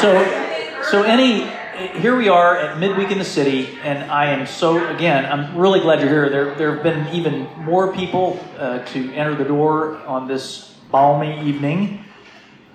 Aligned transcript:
So, 0.00 0.80
so 0.92 1.02
any 1.02 1.50
here 2.00 2.16
we 2.16 2.28
are 2.28 2.56
at 2.56 2.78
midweek 2.78 3.10
in 3.10 3.18
the 3.18 3.24
city, 3.24 3.76
and 3.82 4.08
I 4.08 4.26
am 4.26 4.46
so 4.46 4.94
again. 4.94 5.24
I'm 5.24 5.58
really 5.58 5.80
glad 5.80 5.98
you're 5.98 6.08
here. 6.08 6.30
There, 6.30 6.54
there 6.54 6.74
have 6.74 6.84
been 6.84 7.08
even 7.08 7.48
more 7.64 7.92
people 7.92 8.38
uh, 8.56 8.84
to 8.86 9.12
enter 9.12 9.34
the 9.34 9.42
door 9.42 9.96
on 10.06 10.28
this 10.28 10.76
balmy 10.92 11.44
evening, 11.44 12.04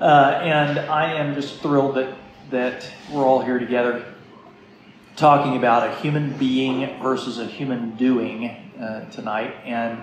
uh, 0.02 0.42
and 0.44 0.78
I 0.78 1.14
am 1.14 1.34
just 1.34 1.62
thrilled 1.62 1.96
that 1.96 2.14
that 2.52 2.92
we're 3.10 3.24
all 3.24 3.42
here 3.42 3.58
together, 3.58 4.04
talking 5.16 5.56
about 5.56 5.88
a 5.88 5.96
human 6.02 6.38
being 6.38 7.02
versus 7.02 7.40
a 7.40 7.46
human 7.46 7.96
doing 7.96 8.50
uh, 8.78 9.10
tonight, 9.12 9.56
and 9.64 9.98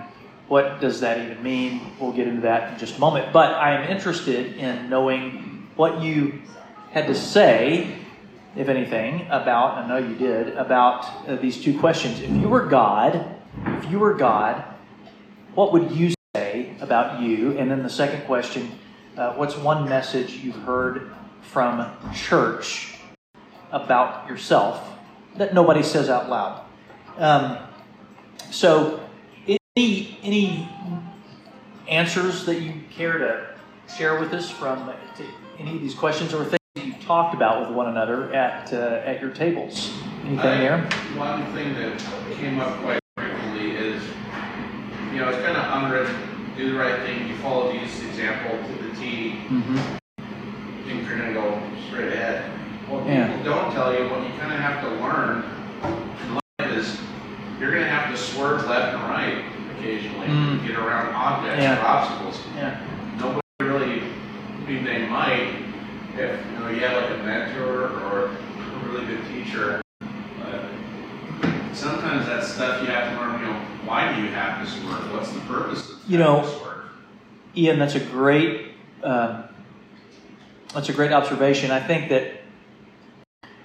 what 0.47 0.81
does 0.81 1.01
that 1.01 1.19
even 1.19 1.43
mean? 1.43 1.81
We'll 1.99 2.13
get 2.13 2.27
into 2.27 2.41
that 2.41 2.73
in 2.73 2.79
just 2.79 2.97
a 2.97 2.99
moment. 2.99 3.31
But 3.31 3.53
I 3.53 3.75
am 3.75 3.91
interested 3.91 4.57
in 4.57 4.89
knowing 4.89 5.69
what 5.75 6.01
you 6.01 6.41
had 6.91 7.07
to 7.07 7.15
say 7.15 8.01
if 8.55 8.67
anything, 8.67 9.21
about, 9.29 9.77
I 9.77 9.87
know 9.87 9.97
you 9.97 10.15
did, 10.15 10.49
about 10.57 11.05
uh, 11.27 11.35
these 11.37 11.61
two 11.61 11.79
questions. 11.79 12.19
If 12.19 12.29
you 12.29 12.49
were 12.49 12.65
God, 12.65 13.25
if 13.65 13.89
you 13.89 13.99
were 13.99 14.13
God, 14.13 14.63
what 15.55 15.71
would 15.71 15.91
you 15.91 16.13
say 16.35 16.75
about 16.81 17.21
you? 17.21 17.57
And 17.57 17.71
then 17.71 17.81
the 17.81 17.89
second 17.89 18.25
question, 18.25 18.71
uh, 19.15 19.33
what's 19.33 19.55
one 19.55 19.87
message 19.87 20.33
you've 20.33 20.63
heard 20.63 21.11
from 21.41 21.89
church 22.13 22.95
about 23.71 24.29
yourself 24.29 24.97
that 25.37 25.53
nobody 25.53 25.83
says 25.83 26.09
out 26.09 26.29
loud? 26.29 26.65
Um, 27.17 27.57
so, 28.49 29.07
any, 29.77 30.19
any 30.23 30.69
answers 31.87 32.45
that 32.45 32.59
you 32.59 32.73
care 32.91 33.17
to 33.17 33.47
share 33.95 34.19
with 34.19 34.33
us 34.33 34.49
from 34.49 34.91
any 35.57 35.75
of 35.75 35.81
these 35.81 35.95
questions 35.95 36.33
or 36.33 36.43
things? 36.43 36.60
Talked 37.11 37.35
about 37.35 37.59
with 37.59 37.75
one 37.75 37.89
another 37.89 38.33
at 38.33 38.71
uh, 38.71 39.01
at 39.03 39.19
your 39.19 39.31
tables. 39.31 39.91
Anything 40.23 40.39
I, 40.39 40.57
there? 40.59 40.77
One 41.17 41.43
thing 41.53 41.73
that 41.75 41.99
came 42.39 42.57
up 42.61 42.81
quite 42.83 43.01
frequently 43.17 43.71
is, 43.71 44.01
you 45.11 45.19
know, 45.19 45.27
it's 45.27 45.43
kind 45.45 45.57
of 45.57 45.83
unwritten. 45.83 46.15
Do 46.55 46.71
the 46.71 46.79
right 46.79 47.01
thing. 47.01 47.27
You 47.27 47.35
follow 47.37 47.69
Jesus' 47.73 48.01
example 48.05 48.51
to 48.65 48.83
the 48.83 48.95
T. 48.95 49.31
Mm-hmm. 49.49 49.75
Things 50.87 51.09
are 51.09 51.17
going 51.17 51.33
to 51.33 51.41
go 51.41 51.61
straight 51.87 52.13
ahead. 52.13 52.49
What 52.87 53.05
yeah. 53.05 53.27
people 53.27 53.43
don't 53.43 53.73
tell 53.73 53.93
you, 53.93 54.07
what 54.09 54.23
you 54.23 54.31
kind 54.39 54.53
of 54.53 54.59
have 54.59 54.81
to 54.85 54.89
learn 55.03 55.43
in 56.23 56.35
life 56.35 56.77
is 56.77 56.97
you're 57.59 57.71
going 57.71 57.83
to 57.83 57.89
have 57.89 58.09
to 58.09 58.17
swerve 58.17 58.65
left 58.67 58.95
and 58.95 59.03
right 59.03 59.43
occasionally 59.75 60.27
mm. 60.27 60.61
to 60.61 60.67
get 60.67 60.77
around 60.77 61.13
objects 61.13 61.61
yeah. 61.61 61.77
or 61.77 61.85
obstacles. 61.85 62.39
Yeah. 62.55 62.79
Nobody 63.19 63.41
really, 63.59 64.01
I 64.01 64.69
mean, 64.69 64.85
they 64.85 65.07
might 65.07 65.70
if 66.17 66.45
you 66.45 66.59
know 66.59 66.69
you 66.69 66.79
have 66.81 67.03
like 67.03 67.19
a 67.19 67.23
mentor 67.23 67.89
or 68.03 68.25
a 68.25 68.89
really 68.89 69.05
good 69.05 69.25
teacher. 69.27 69.81
But 69.99 70.65
sometimes 71.73 72.25
that 72.27 72.43
stuff 72.43 72.81
you 72.81 72.87
have 72.87 73.11
to 73.11 73.19
learn. 73.19 73.39
You 73.41 73.47
know, 73.47 73.59
why 73.85 74.15
do 74.15 74.21
you 74.21 74.29
have 74.29 74.65
this 74.65 74.75
work? 74.83 75.01
What's 75.13 75.31
the 75.31 75.39
purpose 75.41 75.89
of 75.89 76.09
you 76.09 76.17
know, 76.17 76.49
Ian? 77.55 77.79
That's 77.79 77.95
a 77.95 77.99
great. 77.99 78.73
Uh, 79.03 79.47
that's 80.73 80.89
a 80.89 80.93
great 80.93 81.11
observation. 81.11 81.71
I 81.71 81.79
think 81.85 82.09
that 82.09 82.41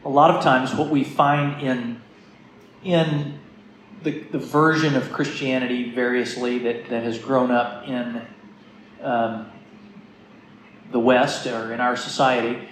a 0.05 0.09
lot 0.09 0.31
of 0.31 0.43
times 0.43 0.75
what 0.75 0.89
we 0.89 1.05
find 1.05 1.63
in 1.63 2.01
in 2.83 3.39
the, 4.03 4.21
the 4.31 4.39
version 4.39 4.95
of 4.95 5.13
Christianity 5.13 5.91
variously 5.91 6.59
that, 6.61 6.89
that 6.91 7.03
has 7.03 7.19
grown 7.19 7.51
up 7.51 7.89
in 7.89 8.23
um, 9.03 9.51
the 10.93 10.99
West 10.99 11.47
or 11.47 11.73
in 11.73 11.81
our 11.81 11.97
society 11.97 12.69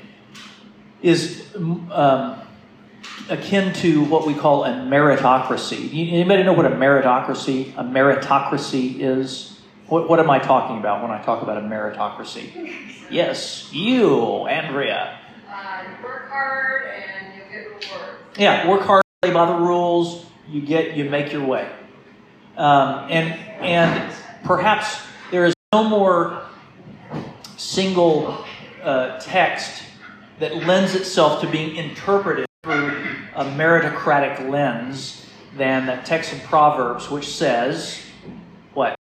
is 1.03 1.47
um, 1.55 2.41
akin 3.29 3.73
to 3.75 4.05
what 4.05 4.27
we 4.27 4.35
call 4.35 4.65
a 4.65 4.71
meritocracy. 4.71 5.91
Anybody 6.13 6.43
know 6.43 6.53
what 6.53 6.67
a 6.67 6.71
meritocracy, 6.71 7.73
a 7.77 7.83
meritocracy 7.83 9.01
is? 9.01 9.61
What, 9.89 10.09
what 10.09 10.19
am 10.19 10.31
I 10.31 10.39
talking 10.39 10.79
about 10.79 11.03
when 11.03 11.11
I 11.11 11.23
talk 11.23 11.43
about 11.43 11.59
a 11.59 11.61
meritocracy? 11.61 12.75
Yes, 13.11 13.71
you, 13.73 14.47
Andrea. 14.47 15.19
Uh, 15.49 15.85
work 16.03 16.31
hard 16.31 16.83
and 16.87 17.35
you 17.35 17.43
get 17.51 17.67
rewards. 17.69 18.39
Yeah, 18.39 18.69
work 18.69 18.81
hard, 18.83 19.03
play 19.23 19.33
by 19.33 19.47
the 19.47 19.59
rules. 19.59 20.27
You 20.49 20.61
get, 20.63 20.97
you 20.97 21.09
make 21.09 21.33
your 21.33 21.45
way, 21.47 21.71
um, 22.57 23.07
and 23.11 23.33
and 23.63 24.15
perhaps 24.43 25.01
there 25.31 25.47
is 25.47 25.55
no 25.73 25.85
more 25.85 26.44
single 27.57 28.45
uh, 28.83 29.19
text 29.21 29.83
that 30.39 30.57
lends 30.67 30.95
itself 30.95 31.41
to 31.41 31.49
being 31.49 31.77
interpreted 31.77 32.47
through 32.63 32.89
a 33.35 33.45
meritocratic 33.45 34.49
lens 34.51 35.27
than 35.57 35.87
that 35.87 36.05
text 36.05 36.33
in 36.33 36.41
Proverbs, 36.41 37.11
which 37.11 37.29
says, 37.29 38.01
what? 38.73 38.97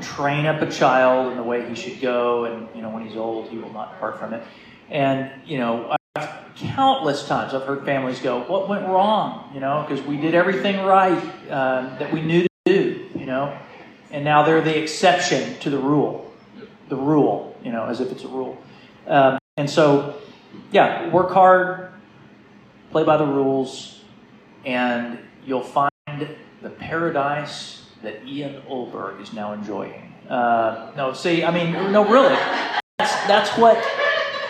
Train 0.00 0.46
up 0.46 0.60
a 0.60 0.70
child 0.70 1.30
in 1.32 1.38
the 1.38 1.42
way 1.42 1.66
he 1.68 1.74
should 1.74 2.00
go, 2.00 2.44
and 2.44 2.68
you 2.74 2.82
know 2.82 2.90
when 2.90 3.06
he's 3.06 3.16
old, 3.16 3.48
he 3.48 3.56
will 3.56 3.72
not 3.72 3.94
depart 3.94 4.18
from 4.18 4.34
it. 4.34 4.42
And 4.90 5.30
you 5.46 5.56
know, 5.56 5.96
I've, 6.16 6.28
countless 6.56 7.26
times 7.26 7.54
I've 7.54 7.62
heard 7.62 7.84
families 7.84 8.20
go, 8.20 8.42
"What 8.42 8.68
went 8.68 8.86
wrong?" 8.86 9.50
You 9.54 9.60
know, 9.60 9.86
because 9.88 10.04
we 10.04 10.16
did 10.16 10.34
everything 10.34 10.84
right 10.84 11.16
uh, 11.48 11.96
that 11.98 12.12
we 12.12 12.22
knew 12.22 12.42
to 12.42 12.48
do. 12.66 13.08
You 13.14 13.24
know, 13.24 13.56
and 14.10 14.24
now 14.24 14.42
they're 14.42 14.60
the 14.60 14.76
exception 14.76 15.58
to 15.60 15.70
the 15.70 15.78
rule. 15.78 16.30
The 16.88 16.96
rule 16.96 17.53
you 17.64 17.72
know, 17.72 17.86
as 17.86 18.00
if 18.00 18.12
it's 18.12 18.24
a 18.24 18.28
rule. 18.28 18.56
Um, 19.06 19.38
and 19.56 19.68
so, 19.68 20.20
yeah, 20.70 21.08
work 21.08 21.30
hard, 21.30 21.92
play 22.90 23.04
by 23.04 23.16
the 23.16 23.26
rules, 23.26 24.02
and 24.64 25.18
you'll 25.44 25.62
find 25.62 25.90
the 26.62 26.70
paradise 26.70 27.86
that 28.02 28.26
Ian 28.26 28.62
Olberg 28.68 29.20
is 29.20 29.32
now 29.32 29.52
enjoying. 29.52 30.12
Uh, 30.28 30.92
no, 30.96 31.12
see, 31.12 31.44
I 31.44 31.50
mean, 31.50 31.72
no, 31.92 32.06
really, 32.08 32.34
that's 32.98 33.14
that's 33.26 33.58
what 33.58 33.76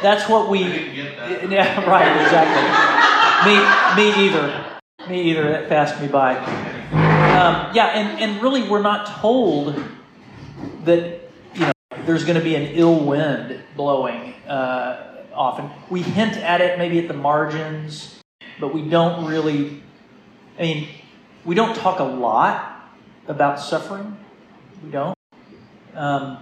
that's 0.02 0.28
what 0.28 0.48
we. 0.48 0.60
Yeah, 0.60 1.84
right, 1.90 2.22
exactly. 2.22 2.62
me, 3.50 3.56
me 3.96 4.26
either. 4.26 4.64
Me 5.08 5.30
either. 5.30 5.50
That 5.50 5.68
passed 5.68 6.00
me 6.00 6.08
by. 6.08 6.36
Um, 6.36 7.74
yeah, 7.74 7.86
and 7.86 8.20
and 8.20 8.42
really, 8.42 8.68
we're 8.68 8.82
not 8.82 9.20
told 9.20 9.82
that 10.84 11.23
there's 12.06 12.24
going 12.24 12.38
to 12.38 12.44
be 12.44 12.54
an 12.54 12.62
ill 12.74 13.04
wind 13.04 13.60
blowing 13.76 14.34
uh, 14.46 15.24
often. 15.32 15.70
We 15.90 16.02
hint 16.02 16.36
at 16.36 16.60
it 16.60 16.78
maybe 16.78 16.98
at 16.98 17.08
the 17.08 17.14
margins, 17.14 18.20
but 18.60 18.74
we 18.74 18.88
don't 18.88 19.26
really, 19.26 19.82
I 20.58 20.62
mean, 20.62 20.88
we 21.44 21.54
don't 21.54 21.76
talk 21.76 21.98
a 21.98 22.04
lot 22.04 22.90
about 23.28 23.60
suffering. 23.60 24.16
We 24.82 24.90
don't. 24.90 25.16
Um, 25.94 26.38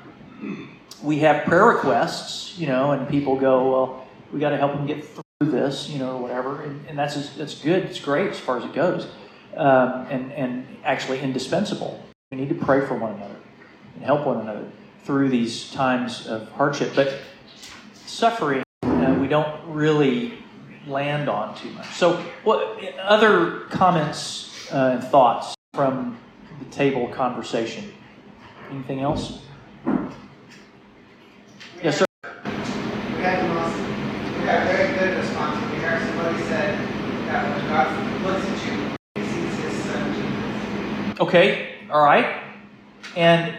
we 1.03 1.19
have 1.21 1.45
prayer 1.45 1.67
requests, 1.67 2.59
you 2.59 2.67
know, 2.67 2.93
and 2.93 3.09
people 3.09 3.37
go, 3.37 3.71
well, 3.71 4.07
we 4.33 4.41
got 4.41 4.51
to 4.51 4.57
help 4.57 4.73
them 4.73 4.87
get 4.87 5.05
through 5.05 5.51
this, 5.51 5.89
you 5.89 5.99
know, 5.99 6.17
or 6.17 6.23
whatever. 6.23 6.63
And, 6.63 6.87
and 6.89 6.99
that's, 6.99 7.31
that's 7.31 7.61
good. 7.61 7.85
It's 7.85 8.01
great 8.01 8.31
as 8.31 8.39
far 8.39 8.59
as 8.59 8.65
it 8.65 8.73
goes. 8.73 9.09
Um, 9.57 10.07
and, 10.09 10.33
and 10.33 10.67
actually 10.85 11.21
indispensable. 11.21 12.03
We 12.31 12.39
need 12.39 12.49
to 12.49 12.55
pray 12.55 12.87
for 12.87 12.95
one 12.95 13.15
another 13.15 13.37
and 13.97 14.05
help 14.05 14.27
one 14.27 14.41
another 14.41 14.67
through 15.05 15.29
these 15.29 15.71
times 15.73 16.27
of 16.27 16.49
hardship. 16.53 16.93
But 16.95 17.19
suffering, 18.07 18.63
uh, 18.83 19.17
we 19.21 19.29
don't 19.29 19.61
really 19.67 20.39
land 20.87 21.29
on 21.29 21.57
too 21.57 21.71
much. 21.71 21.87
So, 21.89 22.17
what 22.45 22.83
other 23.01 23.61
comments 23.71 24.73
uh, 24.73 24.99
and 24.99 25.05
thoughts 25.05 25.55
from 25.75 26.19
the 26.59 26.65
table 26.67 27.09
conversation? 27.09 27.93
Anything 28.71 29.01
else? 29.01 29.41
Yes, 31.83 31.99
sir. 31.99 32.05
We 32.23 32.31
had 33.23 33.49
most, 33.49 33.77
we 34.39 34.45
got 34.45 34.67
very 34.67 34.97
good 34.99 35.19
response. 35.19 35.73
We 35.73 35.79
heard 35.79 36.01
somebody 36.07 36.43
said 36.45 36.79
that 37.27 37.57
when 37.57 37.69
God 37.69 38.25
looks 38.25 38.47
at 38.47 38.67
you, 38.67 39.23
he 39.23 39.29
sees 39.29 39.65
his 39.65 39.85
son 39.85 40.15
Jesus. 40.15 41.21
Okay, 41.21 41.75
all 41.91 42.05
right. 42.05 42.43
And 43.17 43.55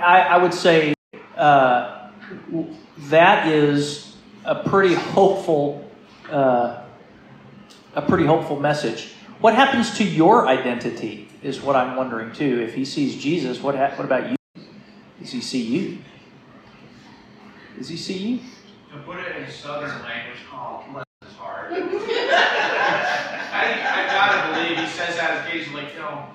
I, 0.00 0.20
I 0.20 0.36
would 0.38 0.54
say 0.54 0.94
uh, 1.36 2.10
that 3.08 3.46
is 3.48 4.16
a 4.44 4.62
pretty 4.68 4.94
hopeful, 4.94 5.88
uh, 6.30 6.82
a 7.94 8.02
pretty 8.02 8.24
hopeful 8.26 8.58
message. 8.58 9.12
What 9.40 9.54
happens 9.54 9.96
to 9.98 10.04
your 10.04 10.48
identity 10.48 11.28
is 11.42 11.60
what 11.60 11.76
I'm 11.76 11.96
wondering 11.96 12.32
too. 12.32 12.60
If 12.60 12.74
he 12.74 12.84
sees 12.84 13.16
Jesus, 13.16 13.62
what 13.62 13.74
ha- 13.74 13.92
what 13.96 14.04
about 14.04 14.30
you? 14.30 14.36
Does 15.20 15.32
he 15.32 15.40
see 15.40 15.62
you? 15.62 15.98
Does 17.76 17.88
he 17.88 17.96
see 17.96 18.18
you? 18.18 18.38
To 18.92 18.98
put 19.04 19.18
it 19.18 19.36
in 19.36 19.50
southern 19.50 20.02
language, 20.02 20.38
oh, 20.52 20.84
bless 20.92 21.04
his 21.24 21.34
heart. 21.34 21.68
I, 21.72 21.76
I 23.84 24.06
gotta 24.10 24.52
believe 24.52 24.78
he 24.78 24.86
says 24.86 25.16
that 25.16 25.46
occasionally. 25.46 25.84
You 25.94 26.00
know, 26.00 26.26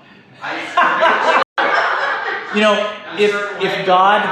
I, 0.41 1.41
you 2.55 2.61
know, 2.61 2.73
if 3.19 3.33
if 3.61 3.85
God 3.85 4.23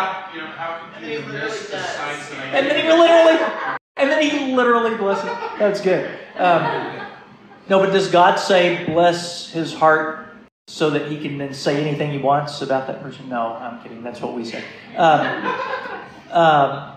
and 2.54 2.68
then 2.68 2.86
he 2.86 2.92
literally 2.92 3.38
and 3.98 4.10
then 4.10 4.22
he 4.24 4.56
literally 4.56 4.96
bless 4.96 5.24
it. 5.24 5.60
That's 5.60 5.82
good. 5.82 6.10
Um, 6.38 7.08
no, 7.70 7.80
but 7.80 7.92
does 7.92 8.10
God 8.10 8.38
say 8.38 8.86
bless 8.86 9.52
his 9.52 9.74
heart 9.74 10.28
so 10.68 10.90
that 10.90 11.12
he 11.12 11.20
can 11.20 11.38
then 11.38 11.54
say 11.54 11.82
anything 11.82 12.12
he 12.12 12.18
wants 12.18 12.62
about 12.62 12.88
that 12.88 13.02
person? 13.02 13.30
No, 13.30 13.54
I'm 13.54 13.82
kidding. 13.82 14.04
That's 14.04 14.20
what 14.20 14.34
we 14.34 14.46
say. 14.46 14.64
Um, 14.98 15.56
um, 16.32 16.94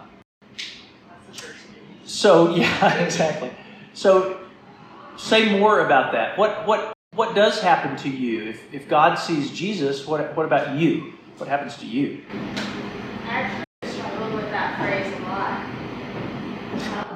so 2.04 2.54
yeah, 2.54 2.94
exactly. 3.04 3.50
So 3.92 4.40
say 5.16 5.58
more 5.58 5.80
about 5.80 6.12
that. 6.12 6.38
What 6.38 6.66
what 6.66 6.92
what 7.14 7.34
does 7.34 7.60
happen 7.60 7.96
to 7.98 8.08
you 8.08 8.50
if, 8.50 8.74
if 8.74 8.88
God 8.88 9.16
sees 9.16 9.50
Jesus? 9.50 10.06
What 10.06 10.36
what 10.36 10.46
about 10.46 10.76
you? 10.78 11.15
What 11.38 11.48
happens 11.48 11.76
to 11.78 11.86
you? 11.86 12.22
I 13.24 13.42
actually 13.42 13.90
struggled 13.90 14.34
with 14.34 14.50
that 14.50 14.78
phrase 14.80 15.12
a 15.12 15.20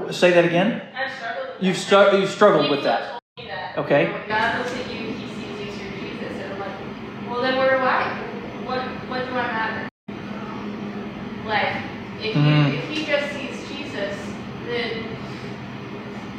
lot. 0.04 0.12
Say 0.14 0.32
that 0.32 0.44
again. 0.44 0.82
I've 0.94 1.12
struggled 1.16 1.48
with 1.56 1.62
You've 1.64 1.76
that 1.76 1.86
stru- 2.12 2.20
you've 2.20 2.30
struggled 2.30 2.62
People 2.64 2.76
with 2.76 2.84
that. 2.84 3.20
that. 3.38 3.78
Okay. 3.78 4.02
You 4.02 4.08
know, 4.08 4.18
when 4.18 4.28
God 4.28 4.58
looks 4.58 4.72
at 4.74 4.86
you, 4.92 5.00
he 5.12 5.26
sees 5.34 5.54
you 5.54 5.90
through 5.90 6.00
Jesus. 6.00 6.32
And 6.36 6.52
I'm 6.52 6.60
like, 6.60 7.30
well, 7.30 7.40
then 7.42 7.56
where 7.56 7.70
do 7.78 7.82
I? 7.84 8.02
What, 8.66 8.82
what 9.08 9.20
do 9.26 9.32
I 9.32 9.46
matter? 9.46 9.88
Like, 11.46 11.76
if, 12.22 12.34
Mm. 12.36 12.72
you, 12.72 12.78
if 12.78 12.84
he 12.90 13.06
just 13.06 13.32
sees 13.32 13.56
Jesus, 13.68 14.16
then 14.66 14.90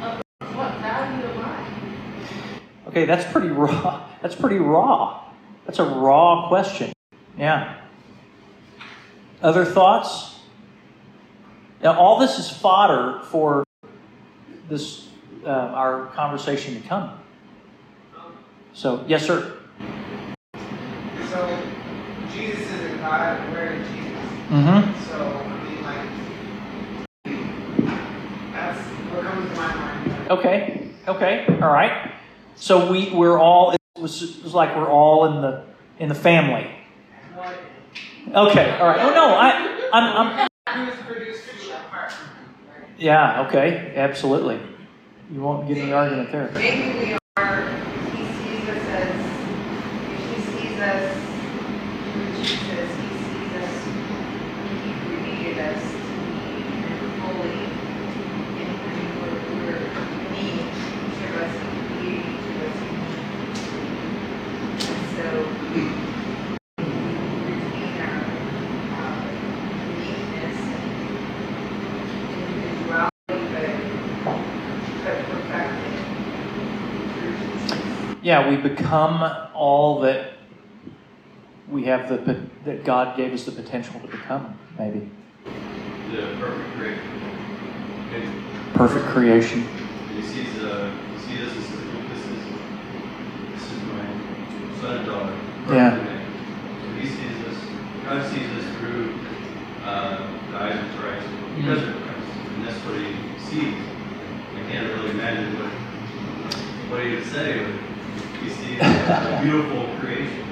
of 0.02 0.20
what 0.56 0.70
value 0.78 1.26
am 1.26 1.38
I? 1.40 2.88
Okay, 2.88 3.04
that's 3.06 3.30
pretty 3.32 3.48
raw. 3.48 4.08
That's 4.22 4.36
pretty 4.36 4.58
raw. 4.58 5.24
That's 5.66 5.80
a 5.80 5.84
raw 5.84 6.46
question. 6.46 6.92
Yeah. 7.36 7.80
Other 9.40 9.64
thoughts? 9.64 10.40
Now, 11.82 11.98
all 11.98 12.18
this 12.18 12.38
is 12.38 12.48
fodder 12.48 13.20
for 13.24 13.64
this 14.68 15.08
uh, 15.44 15.48
our 15.48 16.06
conversation 16.14 16.80
to 16.80 16.88
come. 16.88 17.18
So, 18.72 19.04
yes, 19.08 19.26
sir. 19.26 19.58
So, 21.30 21.62
Jesus 22.32 22.60
isn't 22.60 22.98
God, 22.98 23.52
we're 23.52 23.76
Jesus. 23.78 23.92
Mm-hmm. 24.48 24.92
So, 25.08 25.16
I 25.18 25.64
mean, 25.64 25.82
like, 25.82 26.08
that's 28.52 28.80
what 29.10 29.24
comes 29.24 29.50
to 29.50 29.56
my 29.56 29.74
mind. 29.74 30.30
Okay. 30.30 30.88
Okay. 31.08 31.46
All 31.60 31.72
right. 31.72 32.12
So 32.54 32.92
we 32.92 33.10
we're 33.10 33.38
all. 33.38 33.72
It 33.72 34.00
was, 34.00 34.22
it 34.22 34.44
was 34.44 34.54
like 34.54 34.76
we're 34.76 34.88
all 34.88 35.26
in 35.26 35.42
the 35.42 35.64
in 35.98 36.08
the 36.08 36.14
family. 36.14 36.70
Okay. 38.28 38.78
All 38.78 38.86
right. 38.86 39.00
Oh 39.00 39.10
no. 39.14 39.34
I 39.34 39.90
I'm, 39.92 40.28
I'm? 40.28 40.48
Yeah, 42.98 43.46
okay, 43.48 43.92
absolutely. 43.96 44.60
You 45.32 45.40
won't 45.40 45.66
get 45.66 45.76
any 45.76 45.92
argument 45.92 46.30
there. 46.30 46.50
Maybe 46.54 46.98
we 46.98 47.16
are, 47.36 47.80
he 48.14 48.24
sees 48.24 48.68
us 48.68 48.86
as, 48.86 49.24
if 50.08 50.20
he 50.30 50.38
sees 50.38 50.78
us 50.78 51.16
through 52.12 52.28
Jesus, 52.34 52.96
he 53.00 53.12
sees 53.16 53.54
us, 53.54 53.88
he 54.84 54.94
created 55.08 55.58
us 55.58 55.82
to 56.10 56.20
be 56.32 56.70
fully 57.18 57.72
in 58.56 58.68
him, 58.68 59.18
we're, 59.20 59.40
we're 59.56 59.92
unique, 60.30 60.68
each 61.10 61.24
of 61.24 61.34
us 61.34 61.56
created 61.80 62.24
each 62.36 62.46
of 62.54 62.60
us 62.60 62.84
unique. 62.84 63.24
And 64.90 65.06
so, 65.16 65.52
we 65.68 66.06
retain 67.44 68.00
our, 68.00 68.36
uh, 68.92 69.28
uniqueness 69.88 70.70
and 70.72 70.92
individuality, 72.30 73.10
but, 73.28 73.70
but 75.02 75.28
perfected 75.28 75.98
through 77.14 77.36
Jesus. 77.38 77.96
Yeah, 78.32 78.48
we 78.48 78.56
become 78.56 79.22
all 79.52 80.00
that 80.00 80.32
we 81.68 81.84
have 81.84 82.08
the 82.08 82.40
that 82.64 82.82
God 82.82 83.14
gave 83.14 83.34
us 83.34 83.44
the 83.44 83.52
potential 83.52 84.00
to 84.00 84.06
become. 84.06 84.58
Maybe 84.78 85.10
the 86.10 86.22
perfect 86.40 86.72
creation. 86.74 87.04
Okay, 88.08 88.28
perfect 88.72 89.04
creation. 89.12 89.68
he 90.16 90.22
sees, 90.22 90.62
uh, 90.62 90.90
he 91.12 91.18
sees 91.20 91.40
us 91.42 91.56
and 91.56 92.08
this 92.08 92.24
is, 92.24 92.42
this 93.52 93.64
is 93.70 93.82
my 93.92 94.80
son 94.80 94.96
and 94.96 95.06
daughter. 95.06 95.36
Yeah. 95.68 95.90
man." 95.90 96.24
So 96.80 97.00
he 97.02 97.06
sees 97.06 97.36
us, 97.48 97.58
God 98.02 98.32
sees 98.32 98.48
us 98.48 98.76
through, 98.78 99.12
uh, 99.84 100.16
the 100.50 100.56
eyes 100.56 100.80
of 100.82 100.96
Christ, 100.96 101.26
because 101.54 101.82
of 101.82 101.96
Christ, 102.00 102.28
and 102.56 102.66
that's 102.66 102.78
what 102.78 102.96
he 102.96 103.12
sees. 103.44 103.76
I 104.56 104.70
can't 104.72 104.88
really 104.88 105.10
imagine 105.10 105.52
what, 105.58 105.70
what 106.88 107.04
he 107.04 107.16
would 107.16 107.26
say, 107.26 107.91
sees 108.50 108.80
a 108.80 109.40
beautiful 109.42 109.86
creation. 109.98 110.46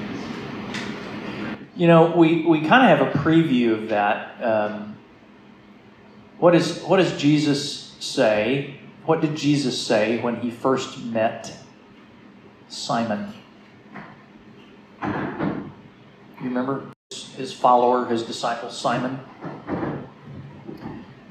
You 1.75 1.87
know, 1.87 2.15
we, 2.15 2.45
we 2.45 2.61
kind 2.67 2.91
of 2.91 2.99
have 2.99 3.07
a 3.07 3.19
preview 3.19 3.73
of 3.73 3.89
that. 3.89 4.43
Um, 4.43 4.97
what 6.37 6.55
is 6.55 6.81
what 6.83 6.97
does 6.97 7.15
Jesus 7.21 7.95
say? 7.99 8.79
What 9.05 9.21
did 9.21 9.35
Jesus 9.35 9.79
say 9.81 10.19
when 10.21 10.37
he 10.41 10.51
first 10.51 11.03
met 11.03 11.55
Simon? 12.67 13.33
You 15.03 16.47
remember 16.47 16.91
his 17.35 17.53
follower, 17.53 18.05
his 18.07 18.23
disciple 18.23 18.69
Simon? 18.69 19.19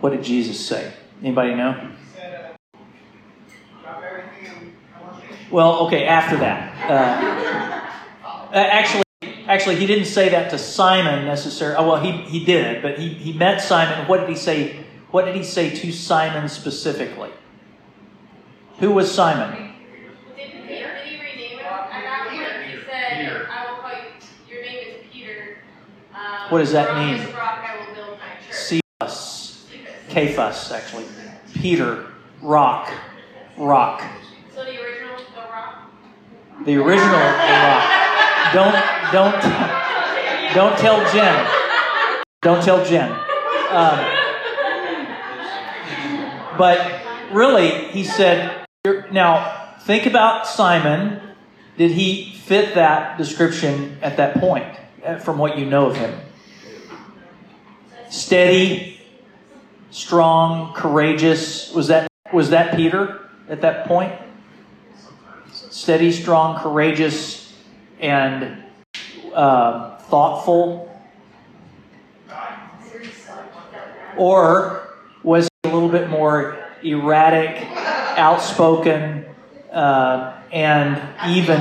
What 0.00 0.10
did 0.10 0.22
Jesus 0.22 0.64
say? 0.64 0.92
Anybody 1.20 1.54
know? 1.54 1.72
He 1.72 1.88
said, 2.16 2.56
uh, 2.74 2.78
drop 3.82 4.02
everything 4.02 4.46
and 4.46 4.72
I 4.96 5.02
want 5.02 5.22
you. 5.22 5.36
Well, 5.50 5.86
okay, 5.86 6.04
after 6.06 6.36
that. 6.38 6.90
Uh, 6.90 8.54
actually, 8.54 9.04
actually, 9.46 9.76
he 9.76 9.86
didn't 9.86 10.04
say 10.06 10.28
that 10.28 10.50
to 10.50 10.58
Simon 10.58 11.24
necessarily. 11.24 11.76
Oh, 11.76 11.88
well, 11.88 12.00
he, 12.02 12.12
he 12.22 12.44
did, 12.44 12.82
but 12.82 12.98
he, 12.98 13.08
he 13.08 13.32
met 13.32 13.60
Simon. 13.60 14.06
What 14.08 14.20
did 14.20 14.28
he 14.28 14.36
say? 14.36 14.84
What 15.10 15.24
did 15.24 15.34
he 15.34 15.42
say 15.42 15.70
to 15.70 15.92
Simon 15.92 16.48
specifically? 16.48 17.30
Who 18.78 18.92
was 18.92 19.12
Simon? 19.12 19.50
Didn't 20.36 20.52
he, 20.66 20.68
did 20.68 20.86
he 21.04 21.20
rename 21.20 21.58
him? 21.58 21.66
At 21.66 21.90
that 21.90 22.28
point, 22.30 22.70
he 22.70 22.78
said, 22.86 23.46
I 23.50 23.70
will 23.70 23.78
call 23.80 23.90
you, 23.90 24.54
your 24.54 24.62
name 24.62 24.88
is 24.88 25.04
Peter. 25.12 25.58
Um, 26.14 26.50
What 26.50 26.58
does 26.60 26.72
that 26.72 26.94
mean? 26.96 27.26
rock 27.34 27.58
I 27.68 27.76
will 27.86 27.94
build 27.94 28.18
my 28.18 28.46
church. 28.46 28.80
Cephas. 29.00 29.66
Cephas, 30.08 30.72
actually. 30.72 31.04
Peter. 31.54 32.06
Rock. 32.40 32.88
Rock. 33.58 34.02
So 34.54 34.64
the 34.64 34.80
original, 34.82 35.16
the 35.34 35.40
rock? 35.42 35.90
The 36.64 36.76
original. 36.76 37.20
Don't 38.52 38.76
don't 39.12 39.40
don't 40.54 40.78
tell 40.78 41.12
Jen. 41.12 41.46
Don't 42.42 42.62
tell 42.62 42.84
Jen. 42.84 43.10
Um, 43.70 43.98
but 46.58 47.02
really, 47.32 47.88
he 47.88 48.04
said. 48.04 48.66
Now 49.10 49.74
think 49.80 50.06
about 50.06 50.46
Simon. 50.46 51.20
Did 51.76 51.92
he 51.92 52.34
fit 52.34 52.74
that 52.74 53.16
description 53.16 53.98
at 54.02 54.16
that 54.18 54.36
point? 54.38 54.76
uh, 55.04 55.16
From 55.18 55.38
what 55.38 55.56
you 55.56 55.64
know 55.66 55.86
of 55.86 55.96
him, 55.96 56.18
steady, 58.10 59.00
strong, 59.90 60.74
courageous. 60.74 61.72
Was 61.72 61.88
that 61.88 62.08
was 62.32 62.50
that 62.50 62.76
Peter 62.76 63.30
at 63.48 63.62
that 63.62 63.86
point? 63.86 64.12
Steady, 65.70 66.10
strong, 66.10 66.58
courageous, 66.58 67.54
and 68.00 68.64
uh, 69.32 69.98
thoughtful? 69.98 70.86
Or 74.16 74.88
was 75.22 75.48
he 75.62 75.70
a 75.70 75.72
little 75.72 75.88
bit 75.88 76.10
more 76.10 76.58
erratic, 76.82 77.64
outspoken, 78.18 79.24
uh, 79.72 80.42
and 80.52 81.00
even 81.28 81.60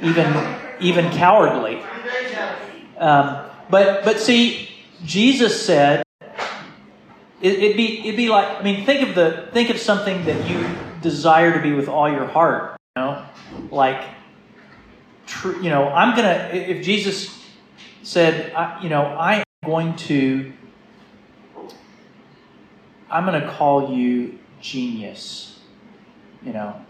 even 0.00 0.56
even 0.80 1.10
cowardly? 1.10 1.82
Um, 2.98 3.50
but 3.68 4.04
but 4.04 4.20
see, 4.20 4.70
Jesus 5.04 5.64
said 5.64 6.04
it, 6.20 7.52
it'd 7.52 7.76
be 7.76 8.00
it'd 8.00 8.16
be 8.16 8.28
like 8.28 8.60
I 8.60 8.62
mean 8.62 8.86
think 8.86 9.08
of 9.08 9.14
the 9.14 9.48
think 9.52 9.70
of 9.70 9.78
something 9.78 10.24
that 10.24 10.48
you 10.48 10.66
desire 11.02 11.52
to 11.52 11.60
be 11.60 11.72
with 11.72 11.88
all 11.88 12.10
your 12.10 12.26
heart. 12.26 12.75
Like. 13.70 14.02
You 15.44 15.70
know, 15.70 15.88
I'm 15.88 16.16
gonna 16.16 16.50
if 16.52 16.84
Jesus 16.84 17.36
said, 18.02 18.52
I, 18.54 18.80
you 18.82 18.88
know, 18.88 19.02
I 19.02 19.38
am 19.38 19.44
going 19.64 19.96
to 19.96 20.52
I'm 23.10 23.24
going 23.24 23.40
to 23.40 23.48
call 23.48 23.94
you 23.94 24.38
genius. 24.60 25.58
You 26.44 26.52
know, 26.52 26.80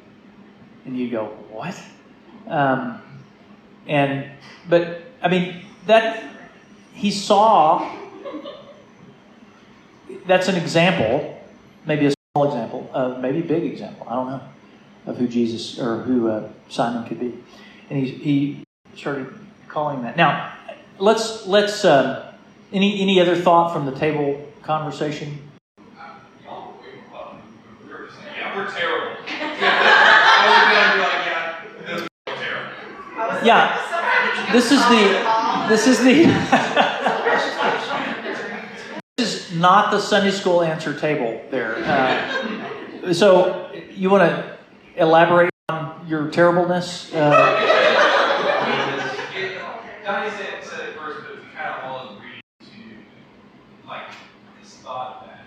and 0.84 0.98
you 0.98 1.10
go 1.10 1.26
what? 1.50 1.80
Um, 2.46 3.00
and 3.86 4.30
but 4.68 5.02
I 5.22 5.28
mean 5.28 5.64
that 5.86 6.22
he 6.92 7.10
saw 7.10 7.90
that's 10.26 10.48
an 10.48 10.56
example, 10.56 11.40
maybe 11.86 12.06
a 12.06 12.12
small 12.34 12.46
example, 12.46 12.90
uh, 12.92 13.18
maybe 13.20 13.40
big 13.40 13.64
example. 13.64 14.06
I 14.08 14.14
don't 14.14 14.28
know 14.28 14.42
of 15.06 15.16
who 15.16 15.28
Jesus 15.28 15.78
or 15.78 16.02
who 16.02 16.28
uh, 16.28 16.48
Simon 16.68 17.06
could 17.08 17.20
be, 17.20 17.32
and 17.88 18.04
he 18.04 18.10
he 18.10 18.64
started 18.94 19.32
calling 19.68 20.02
that. 20.02 20.16
Now, 20.16 20.52
let's 20.98 21.46
let's 21.46 21.84
uh, 21.84 22.34
any 22.72 23.00
any 23.00 23.20
other 23.20 23.36
thought 23.36 23.72
from 23.72 23.86
the 23.86 23.96
table 23.96 24.44
conversation? 24.62 25.38
Yeah, 28.36 28.56
we're 28.56 28.70
terrible. 28.70 29.16
Yeah, 33.44 34.50
this 34.52 34.72
is 34.72 34.80
the 34.86 35.22
this 35.68 35.86
is 35.86 36.00
the 36.00 36.24
this 39.16 39.50
is 39.50 39.54
not 39.54 39.92
the 39.92 40.00
Sunday 40.00 40.32
school 40.32 40.62
answer 40.62 40.92
table 40.98 41.40
there. 41.50 41.76
Uh, 41.84 43.12
so 43.12 43.70
you 43.94 44.10
want 44.10 44.28
to 44.28 44.55
elaborate 44.96 45.50
on 45.68 46.04
your 46.08 46.28
terribleness? 46.30 47.12
Uh, 47.12 47.30
like 53.86 54.02
this 54.60 54.76
thought 54.78 55.26
that 55.26 55.46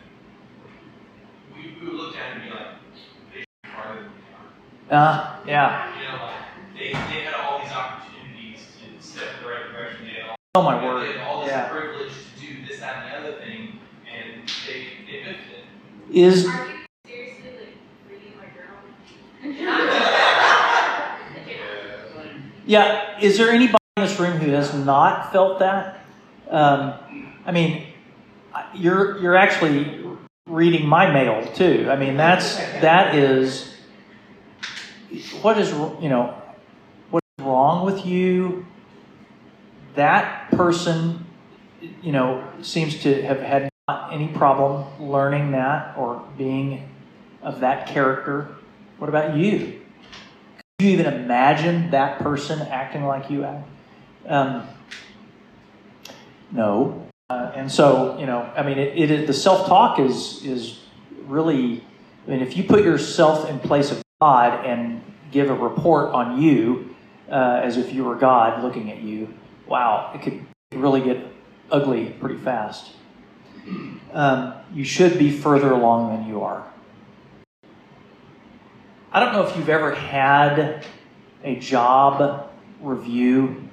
we, 1.56 1.70
at 2.18 2.77
they 3.34 3.44
uh, 4.96 5.39
yeah. 5.46 5.94
You 5.96 6.08
know, 6.08 6.25
like 6.25 6.34
they, 6.77 6.88
they 6.91 7.24
had 7.25 7.34
all 7.36 7.60
these 7.62 7.72
opportunities 7.72 8.60
to 8.79 9.08
step 9.08 9.24
in 9.38 9.44
the 9.44 9.50
right 9.50 9.72
direction. 9.72 10.06
They 10.08 10.13
had 10.13 10.29
all, 10.29 10.36
Oh 10.56 10.63
my 10.63 10.79
they 10.79 10.86
word. 10.86 11.15
had 11.15 11.27
all 11.27 11.41
this 11.41 11.51
Yeah. 11.51 11.68
privilege 11.70 12.12
to 12.12 12.41
do 12.41 12.65
this, 12.68 12.79
that, 12.79 13.06
and 13.13 13.24
the 13.25 13.29
other 13.29 13.38
thing, 13.39 13.79
and 14.12 14.50
they 14.68 14.88
they 15.06 15.24
missed 15.25 15.50
it. 15.53 16.15
Is 16.15 16.48
Are 16.48 16.65
you 16.65 16.74
seriously 17.06 17.51
like 17.60 17.77
reading 18.10 18.34
my 18.38 18.46
journal? 18.56 18.79
Yeah, 22.69 23.19
is 23.19 23.39
there 23.39 23.49
anybody 23.49 23.79
in 23.97 24.03
this 24.03 24.19
room 24.19 24.38
who 24.38 24.51
has 24.51 24.75
not 24.75 25.31
felt 25.31 25.57
that? 25.57 26.05
Um, 26.51 26.93
I 27.43 27.51
mean, 27.51 27.88
you're 28.75 29.19
you're 29.19 29.35
actually 29.35 30.05
reading 30.45 30.85
my 30.85 31.11
mail 31.11 31.51
too. 31.55 31.88
I 31.89 31.95
mean, 31.95 32.15
that's 32.15 32.57
that 32.57 33.15
is 33.15 33.73
what 35.41 35.57
is 35.57 35.71
you 35.99 36.09
know 36.09 36.39
what 37.09 37.23
is 37.39 37.43
wrong 37.43 37.88
with 37.88 38.05
you? 38.05 38.67
That 39.95 40.51
person, 40.51 41.25
you 42.03 42.11
know, 42.11 42.47
seems 42.61 43.01
to 43.01 43.23
have 43.23 43.39
had 43.39 43.67
not 43.88 44.13
any 44.13 44.27
problem 44.27 44.85
learning 45.09 45.53
that 45.53 45.97
or 45.97 46.23
being 46.38 46.88
of 47.41 47.61
that 47.61 47.88
character. 47.88 48.55
What 48.99 49.09
about 49.09 49.35
you? 49.35 49.81
You 50.79 50.91
even 50.91 51.07
imagine 51.07 51.91
that 51.91 52.19
person 52.19 52.62
acting 52.62 53.03
like 53.03 53.29
you 53.29 53.43
act? 53.43 53.67
Um, 54.25 54.65
no. 56.51 57.05
Uh, 57.29 57.51
and 57.53 57.69
so, 57.69 58.17
you 58.17 58.25
know, 58.25 58.50
I 58.55 58.63
mean, 58.63 58.77
it, 58.77 58.98
it 58.98 59.12
is, 59.12 59.27
the 59.27 59.33
self 59.33 59.67
talk 59.67 60.00
is 60.00 60.43
is 60.45 60.79
really. 61.25 61.83
I 62.25 62.31
mean, 62.31 62.41
if 62.41 62.55
you 62.55 62.63
put 62.63 62.83
yourself 62.83 63.50
in 63.50 63.59
place 63.59 63.91
of 63.91 64.01
God 64.21 64.65
and 64.65 65.01
give 65.31 65.50
a 65.50 65.53
report 65.53 66.13
on 66.13 66.41
you 66.41 66.95
uh, 67.29 67.62
as 67.63 67.75
if 67.75 67.93
you 67.93 68.05
were 68.05 68.15
God 68.15 68.63
looking 68.63 68.89
at 68.91 69.01
you, 69.01 69.33
wow, 69.67 70.12
it 70.15 70.21
could 70.21 70.45
really 70.74 71.01
get 71.01 71.25
ugly 71.71 72.12
pretty 72.21 72.38
fast. 72.38 72.91
Um, 74.13 74.53
you 74.74 74.86
should 74.86 75.19
be 75.19 75.31
further 75.31 75.71
along 75.71 76.15
than 76.15 76.27
you 76.27 76.41
are. 76.41 76.65
I 79.12 79.20
don't 79.20 79.34
know 79.34 79.42
if 79.42 79.58
you've 79.58 79.70
ever 79.70 79.96
had 79.96 80.86
a 81.44 81.56
job 81.56 82.51
review, 82.80 83.68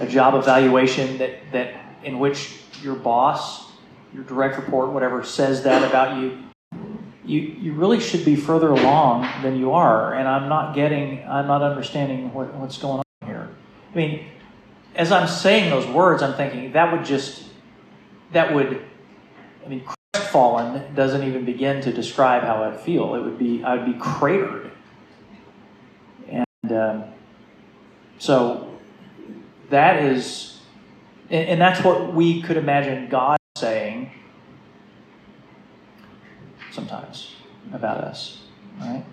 a 0.00 0.06
job 0.06 0.34
evaluation 0.34 1.16
that, 1.16 1.50
that 1.52 1.74
in 2.04 2.18
which 2.18 2.60
your 2.82 2.94
boss, 2.94 3.72
your 4.12 4.22
direct 4.24 4.58
report, 4.58 4.90
whatever, 4.90 5.24
says 5.24 5.62
that 5.62 5.82
about 5.82 6.20
you. 6.20 6.38
You, 7.24 7.40
you 7.40 7.72
really 7.72 8.00
should 8.00 8.24
be 8.24 8.36
further 8.36 8.68
along 8.68 9.22
than 9.42 9.58
you 9.58 9.72
are, 9.72 10.14
and 10.14 10.28
I'm 10.28 10.48
not 10.48 10.74
getting, 10.74 11.26
I'm 11.26 11.46
not 11.46 11.62
understanding 11.62 12.32
what, 12.34 12.52
what's 12.54 12.76
going 12.76 12.98
on 12.98 13.28
here. 13.28 13.48
I 13.92 13.96
mean, 13.96 14.26
as 14.94 15.10
I'm 15.10 15.26
saying 15.26 15.70
those 15.70 15.86
words, 15.86 16.22
I'm 16.22 16.34
thinking 16.34 16.72
that 16.72 16.92
would 16.92 17.04
just, 17.04 17.44
that 18.32 18.54
would, 18.54 18.84
I 19.64 19.68
mean, 19.68 19.84
crestfallen 20.16 20.94
doesn't 20.94 21.22
even 21.22 21.44
begin 21.44 21.80
to 21.82 21.92
describe 21.92 22.42
how 22.42 22.64
I'd 22.64 22.80
feel. 22.80 23.14
It 23.14 23.22
would 23.22 23.38
be, 23.38 23.62
I 23.62 23.76
would 23.76 23.86
be 23.86 23.98
cratered. 23.98 24.70
And 26.28 26.72
um, 26.72 27.04
so 28.18 28.78
that 29.70 30.02
is, 30.02 30.60
and, 31.30 31.48
and 31.48 31.60
that's 31.60 31.84
what 31.84 32.14
we 32.14 32.42
could 32.42 32.56
imagine 32.56 33.08
God 33.08 33.38
saying 33.56 34.10
sometimes 36.70 37.34
about 37.72 37.98
us, 37.98 38.42
right? 38.80 39.04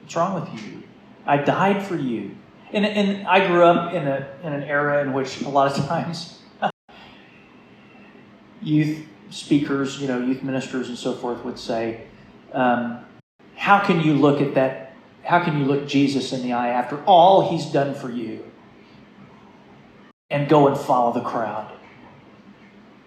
What's 0.00 0.16
wrong 0.16 0.40
with 0.40 0.62
you? 0.62 0.82
I 1.26 1.38
died 1.38 1.82
for 1.82 1.96
you. 1.96 2.34
And, 2.72 2.84
and 2.84 3.26
I 3.26 3.46
grew 3.46 3.64
up 3.64 3.94
in, 3.94 4.06
a, 4.06 4.28
in 4.42 4.52
an 4.52 4.62
era 4.62 5.02
in 5.02 5.12
which 5.12 5.40
a 5.42 5.48
lot 5.48 5.76
of 5.76 5.84
times 5.88 6.34
youth 8.60 9.06
speakers, 9.30 10.00
you 10.00 10.08
know, 10.08 10.18
youth 10.18 10.42
ministers 10.42 10.88
and 10.88 10.98
so 10.98 11.14
forth 11.14 11.44
would 11.44 11.58
say, 11.58 12.06
um, 12.52 13.04
How 13.56 13.78
can 13.78 14.00
you 14.00 14.14
look 14.14 14.40
at 14.40 14.54
that? 14.54 14.92
How 15.24 15.42
can 15.44 15.58
you 15.58 15.64
look 15.64 15.86
Jesus 15.86 16.32
in 16.32 16.42
the 16.42 16.52
eye 16.52 16.68
after 16.68 17.02
all 17.04 17.50
he's 17.50 17.66
done 17.66 17.94
for 17.94 18.10
you 18.10 18.44
and 20.30 20.48
go 20.48 20.68
and 20.68 20.78
follow 20.78 21.12
the 21.12 21.20
crowd? 21.20 21.70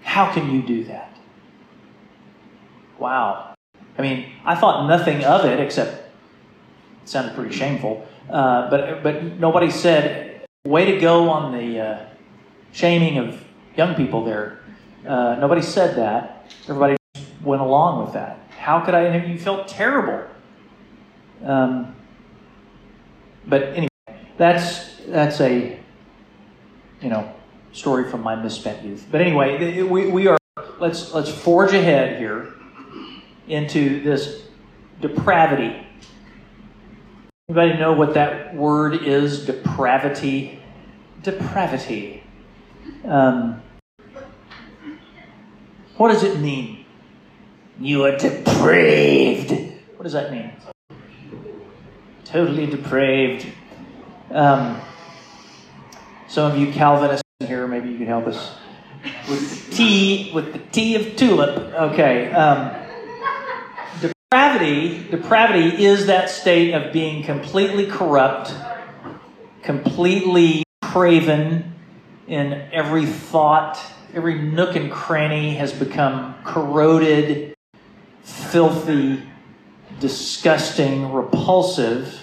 How 0.04 0.32
can 0.32 0.52
you 0.52 0.62
do 0.62 0.84
that? 0.86 1.16
Wow. 3.00 3.56
I 3.98 4.02
mean, 4.02 4.32
I 4.46 4.56
thought 4.56 4.88
nothing 4.88 5.24
of 5.24 5.46
it 5.46 5.60
except 5.60 5.94
it 5.94 7.10
sounded 7.10 7.36
pretty 7.36 7.56
shameful. 7.56 8.08
Uh, 8.30 8.70
but 8.70 9.04
but 9.04 9.24
nobody 9.24 9.72
said, 9.72 10.46
"Way 10.66 10.86
to 10.94 11.00
go 11.00 11.30
on 11.30 11.52
the 11.52 11.80
uh, 11.80 12.06
shaming 12.72 13.18
of 13.18 13.44
young 13.76 13.96
people." 13.96 14.24
There, 14.24 14.60
uh, 15.08 15.36
nobody 15.40 15.62
said 15.62 15.96
that. 15.98 16.52
Everybody 16.68 16.98
went 17.44 17.62
along 17.62 18.06
with 18.06 18.14
that. 18.14 18.40
How 18.58 18.82
could 18.82 18.94
I? 18.94 19.26
You 19.26 19.40
felt 19.40 19.68
terrible. 19.68 20.28
Um, 21.44 21.96
but 23.48 23.64
anyway, 23.64 23.88
that's 24.38 24.96
that's 25.08 25.42
a 25.42 25.80
you 27.02 27.10
know 27.10 27.34
story 27.72 28.10
from 28.10 28.22
my 28.22 28.36
misspent 28.36 28.84
youth. 28.84 29.08
But 29.12 29.22
anyway, 29.22 29.82
we, 29.84 30.08
we 30.08 30.28
are 30.28 30.38
let's 30.80 31.14
let's 31.14 31.30
forge 31.32 31.74
ahead 31.74 32.20
here 32.20 32.54
into 33.48 34.04
this 34.04 34.44
depravity. 35.00 35.88
Anybody 37.50 37.80
know 37.80 37.94
what 37.94 38.14
that 38.14 38.56
word 38.56 39.04
is? 39.04 39.46
Depravity. 39.46 40.60
Depravity. 41.24 42.24
Um, 43.04 43.62
what 45.98 46.12
does 46.12 46.24
it 46.24 46.40
mean? 46.40 46.86
You 47.80 48.06
are 48.06 48.18
depraved. 48.18 49.52
What 49.96 50.04
does 50.04 50.14
that 50.14 50.32
mean? 50.32 50.52
Totally 52.26 52.66
depraved. 52.66 53.48
Um, 54.32 54.80
some 56.28 56.52
of 56.52 56.58
you 56.58 56.72
Calvinists 56.72 57.24
in 57.40 57.48
here, 57.48 57.68
maybe 57.68 57.90
you 57.90 57.98
could 57.98 58.08
help 58.08 58.28
us 58.28 58.56
with 59.30 59.70
the 59.70 59.76
T, 59.76 60.32
with 60.34 60.54
the 60.54 60.60
T 60.60 60.96
of 60.96 61.16
tulip. 61.16 61.58
Okay. 61.74 62.32
Um, 62.32 62.72
depravity, 64.00 65.10
depravity 65.10 65.84
is 65.84 66.06
that 66.08 66.30
state 66.30 66.74
of 66.74 66.94
being 66.94 67.24
completely 67.24 67.86
corrupt, 67.86 68.54
completely 69.62 70.64
craven 70.82 71.74
in 72.28 72.54
every 72.72 73.06
thought, 73.06 73.78
every 74.14 74.42
nook 74.42 74.76
and 74.76 74.92
cranny 74.92 75.56
has 75.56 75.74
become 75.74 76.36
corroded, 76.44 77.54
filthy, 78.24 79.24
disgusting, 80.00 81.12
repulsive. 81.12 82.20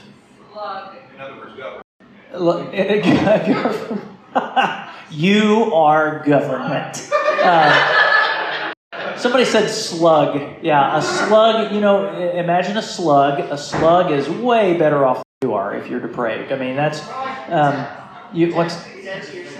Slug. 0.52 0.97
In 1.14 1.21
other 1.21 1.37
words, 1.37 1.57
government. 3.47 4.90
you 5.11 5.73
are 5.75 6.23
government. 6.25 7.11
Uh, 7.12 8.75
somebody 9.16 9.45
said 9.45 9.68
slug. 9.68 10.62
Yeah, 10.62 10.99
a 10.99 11.02
slug, 11.02 11.73
you 11.73 11.80
know, 11.80 12.12
imagine 12.33 12.76
a 12.76 12.83
slug. 12.83 13.40
A 13.40 13.57
slug 13.57 14.11
is 14.12 14.28
way 14.28 14.76
better 14.76 15.07
off 15.07 15.23
than 15.40 15.50
you 15.50 15.54
are 15.54 15.75
if 15.75 15.88
you're 15.88 16.00
depraved. 16.00 16.52
I 16.52 16.59
mean, 16.59 16.76
that's. 16.76 17.00
Um, 17.49 17.87
you, 18.33 18.54
what's. 18.54 18.76
Dead 18.85 19.23
to 19.23 19.37
your 19.37 19.47
sins. 19.47 19.59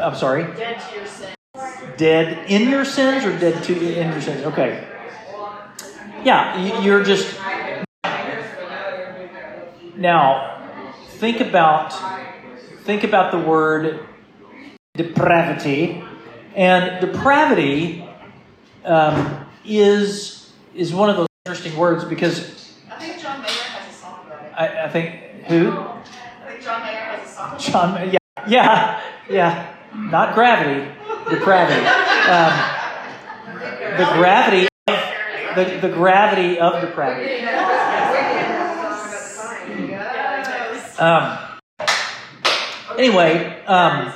I'm 0.00 0.14
sorry? 0.14 0.44
Dead 0.56 0.80
to 0.88 0.94
your 0.96 1.06
sins. 1.06 1.34
Dead 1.96 2.50
in 2.50 2.68
your 2.70 2.84
sins 2.84 3.24
or 3.24 3.36
dead 3.38 3.62
to 3.64 3.72
in 3.74 4.12
your 4.12 4.20
sins? 4.20 4.44
Okay. 4.46 4.86
Yeah, 6.24 6.56
you- 6.58 6.82
you're 6.82 7.04
just 7.04 7.38
now 9.96 10.60
think 11.18 11.40
about 11.40 11.92
think 12.84 13.04
about 13.04 13.32
the 13.32 13.38
word 13.38 14.00
depravity, 14.96 16.02
and 16.54 17.00
depravity 17.00 18.08
um, 18.84 19.46
is 19.64 20.52
is 20.74 20.94
one 20.94 21.10
of 21.10 21.16
those 21.16 21.26
interesting 21.46 21.76
words 21.76 22.04
because 22.04 22.74
I 22.90 22.98
think 22.98 23.20
John 23.20 23.40
Mayer 23.40 23.48
has 23.50 23.94
a 23.94 23.98
song 23.98 24.20
about 24.26 24.44
it. 24.44 24.52
I, 24.56 24.84
I 24.84 24.88
think 24.88 25.14
who 25.46 25.72
I 25.72 26.02
think 26.48 26.62
John 26.62 26.82
Mayer 26.82 26.96
has 26.96 27.30
a 27.30 27.34
song. 27.34 27.58
John 27.58 28.10
yeah 28.12 28.18
yeah 28.48 29.00
yeah 29.28 29.74
not 29.94 30.34
gravity 30.34 30.90
depravity 31.30 31.86
um, 32.30 32.52
the 33.96 34.04
gravity 34.14 34.68
the, 35.54 35.78
the 35.80 35.88
gravity 35.94 36.58
of 36.58 36.80
depravity 36.80 37.44
um, 40.98 41.38
anyway 42.96 43.62
um, 43.66 44.12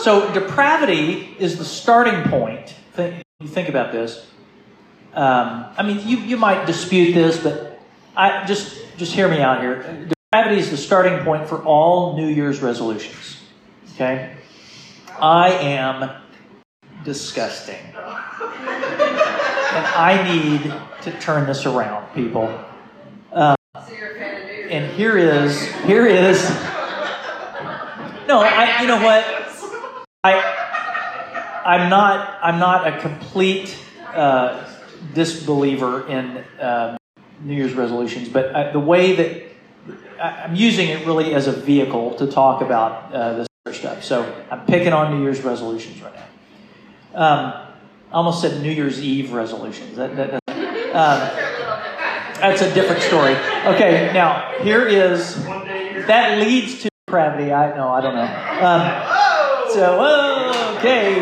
so 0.00 0.32
depravity 0.32 1.36
is 1.38 1.58
the 1.58 1.64
starting 1.64 2.30
point. 2.30 2.74
Think, 2.94 3.22
think 3.44 3.68
about 3.68 3.92
this. 3.92 4.26
Um, 5.12 5.66
I 5.76 5.82
mean, 5.82 6.06
you, 6.08 6.18
you 6.18 6.36
might 6.36 6.66
dispute 6.66 7.12
this, 7.12 7.42
but 7.42 7.80
I 8.16 8.46
just 8.46 8.78
just 8.96 9.12
hear 9.12 9.28
me 9.28 9.40
out 9.40 9.60
here. 9.60 10.08
Depravity 10.32 10.60
is 10.60 10.70
the 10.70 10.76
starting 10.76 11.24
point 11.24 11.48
for 11.48 11.62
all 11.64 12.16
New 12.16 12.28
Year's 12.28 12.60
resolutions. 12.60 13.42
Okay, 13.94 14.36
I 15.22 15.50
am 15.50 16.10
disgusting, 17.04 17.76
and 17.76 17.96
I 19.94 20.22
need 20.32 20.72
to 21.02 21.20
turn 21.20 21.46
this 21.46 21.66
around, 21.66 22.10
people. 22.14 22.48
Um, 23.32 23.54
and 23.74 24.90
here 24.92 25.18
is 25.18 25.60
here 25.84 26.06
is. 26.06 26.42
No, 28.26 28.40
I. 28.40 28.80
You 28.80 28.88
know 28.88 29.02
what? 29.02 29.24
I, 30.24 31.62
I'm 31.66 31.90
not. 31.90 32.38
I'm 32.42 32.58
not 32.58 32.86
a 32.86 32.98
complete 33.00 33.76
uh, 34.14 34.66
disbeliever 35.12 36.08
in 36.08 36.44
um, 36.60 36.96
New 37.42 37.54
Year's 37.54 37.74
resolutions, 37.74 38.30
but 38.30 38.56
I, 38.56 38.72
the 38.72 38.80
way 38.80 39.16
that 39.16 39.42
I, 40.18 40.44
I'm 40.44 40.56
using 40.56 40.88
it 40.88 41.06
really 41.06 41.34
as 41.34 41.46
a 41.46 41.52
vehicle 41.52 42.14
to 42.14 42.26
talk 42.26 42.62
about 42.62 43.12
uh, 43.12 43.34
this 43.34 43.49
stuff. 43.68 44.02
So 44.02 44.42
I'm 44.50 44.64
picking 44.64 44.94
on 44.94 45.14
New 45.14 45.22
Year's 45.22 45.42
resolutions 45.42 46.00
right 46.00 46.14
now. 46.14 46.24
Um, 47.14 47.52
I 48.10 48.12
almost 48.12 48.40
said 48.40 48.62
New 48.62 48.70
Year's 48.70 49.02
Eve 49.02 49.32
resolutions. 49.34 49.96
That, 49.96 50.16
that, 50.16 50.40
that, 50.46 50.96
um, 50.96 51.20
that's 52.40 52.62
a 52.62 52.72
different 52.72 53.02
story. 53.02 53.34
Okay, 53.74 54.10
now 54.14 54.50
here 54.62 54.86
is 54.86 55.44
that 55.44 56.38
leads 56.38 56.80
to 56.82 56.88
depravity. 57.06 57.52
I 57.52 57.76
know, 57.76 57.90
I 57.90 58.00
don't 58.00 58.14
know. 58.14 58.22
Um, 58.66 59.68
so 59.74 60.78
okay. 60.78 61.20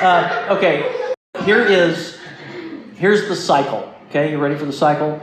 Um, 0.00 0.56
okay. 0.56 1.04
Here 1.44 1.66
is 1.66 2.18
here's 2.96 3.28
the 3.28 3.36
cycle. 3.36 3.92
Okay, 4.08 4.30
you 4.30 4.38
ready 4.38 4.56
for 4.56 4.64
the 4.64 4.72
cycle? 4.72 5.20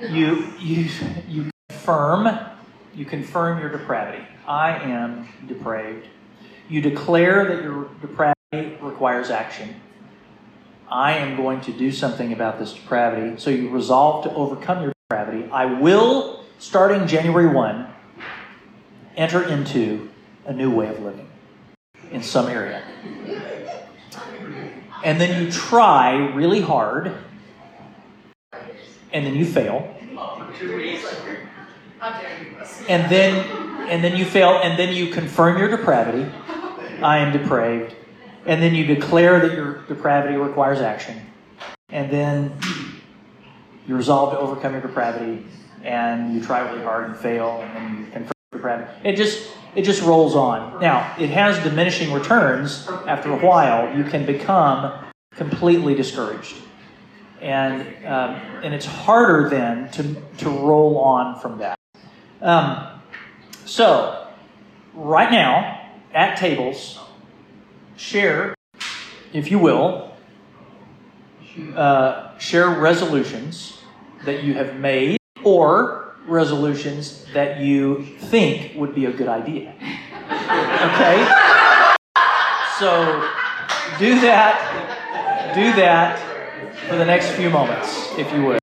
You 0.00 0.50
you 0.58 0.88
you 1.28 1.50
confirm 1.68 2.50
you 2.94 3.04
confirm 3.04 3.60
your 3.60 3.70
depravity. 3.70 4.24
I 4.46 4.76
am 4.78 5.28
depraved. 5.46 6.06
You 6.68 6.80
declare 6.80 7.44
that 7.44 7.62
your 7.62 7.88
depravity 8.00 8.78
requires 8.80 9.30
action. 9.30 9.76
I 10.88 11.12
am 11.18 11.36
going 11.36 11.60
to 11.62 11.72
do 11.72 11.92
something 11.92 12.32
about 12.32 12.58
this 12.58 12.72
depravity. 12.72 13.38
So 13.40 13.50
you 13.50 13.68
resolve 13.70 14.24
to 14.24 14.34
overcome 14.34 14.82
your 14.82 14.92
depravity. 15.08 15.48
I 15.50 15.66
will, 15.66 16.44
starting 16.58 17.06
January 17.06 17.46
1, 17.46 17.86
enter 19.16 19.44
into 19.44 20.10
a 20.46 20.52
new 20.52 20.70
way 20.70 20.88
of 20.88 21.00
living 21.00 21.28
in 22.10 22.22
some 22.22 22.48
area. 22.48 22.82
And 25.04 25.20
then 25.20 25.44
you 25.44 25.50
try 25.50 26.16
really 26.34 26.60
hard, 26.60 27.12
and 29.12 29.26
then 29.26 29.34
you 29.34 29.44
fail. 29.44 29.96
And 32.88 33.10
then 33.10 33.68
and 33.88 34.04
then 34.04 34.16
you 34.16 34.24
fail, 34.24 34.60
and 34.62 34.78
then 34.78 34.94
you 34.94 35.08
confirm 35.08 35.58
your 35.58 35.68
depravity. 35.68 36.30
I 37.02 37.18
am 37.18 37.32
depraved. 37.32 37.94
And 38.46 38.62
then 38.62 38.74
you 38.74 38.86
declare 38.86 39.40
that 39.40 39.52
your 39.52 39.82
depravity 39.88 40.36
requires 40.36 40.80
action. 40.80 41.20
And 41.88 42.10
then 42.10 42.56
you 43.86 43.96
resolve 43.96 44.32
to 44.32 44.38
overcome 44.38 44.72
your 44.72 44.82
depravity, 44.82 45.44
and 45.82 46.34
you 46.34 46.42
try 46.42 46.60
really 46.60 46.84
hard 46.84 47.10
and 47.10 47.16
fail, 47.16 47.60
and 47.62 47.76
then 47.76 47.98
you 47.98 48.04
confirm 48.12 48.32
your 48.52 48.60
depravity. 48.60 49.08
It 49.08 49.16
just 49.16 49.50
it 49.74 49.82
just 49.82 50.02
rolls 50.02 50.34
on. 50.34 50.80
Now, 50.80 51.14
it 51.18 51.30
has 51.30 51.62
diminishing 51.62 52.12
returns 52.12 52.88
after 53.06 53.32
a 53.32 53.38
while. 53.38 53.96
You 53.96 54.04
can 54.04 54.26
become 54.26 54.92
completely 55.34 55.94
discouraged. 55.94 56.56
And, 57.40 57.82
um, 58.04 58.34
and 58.62 58.74
it's 58.74 58.84
harder 58.84 59.48
then 59.48 59.90
to, 59.92 60.14
to 60.38 60.50
roll 60.50 60.98
on 60.98 61.40
from 61.40 61.58
that. 61.58 61.79
Um, 62.40 63.00
so, 63.64 64.26
right 64.94 65.30
now, 65.30 65.90
at 66.14 66.36
tables, 66.36 66.98
share, 67.96 68.54
if 69.32 69.50
you 69.50 69.58
will, 69.58 70.12
uh, 71.74 72.36
share 72.38 72.68
resolutions 72.70 73.80
that 74.24 74.42
you 74.42 74.54
have 74.54 74.76
made 74.76 75.18
or 75.44 76.14
resolutions 76.26 77.26
that 77.34 77.60
you 77.60 78.04
think 78.18 78.76
would 78.76 78.94
be 78.94 79.06
a 79.06 79.12
good 79.12 79.28
idea. 79.28 79.74
Okay? 80.30 81.28
So, 82.78 83.28
do 83.98 84.20
that. 84.20 85.52
Do 85.54 85.72
that 85.74 86.18
for 86.88 86.96
the 86.96 87.04
next 87.04 87.30
few 87.32 87.50
moments, 87.50 88.08
if 88.16 88.32
you 88.32 88.44
would. 88.44 88.59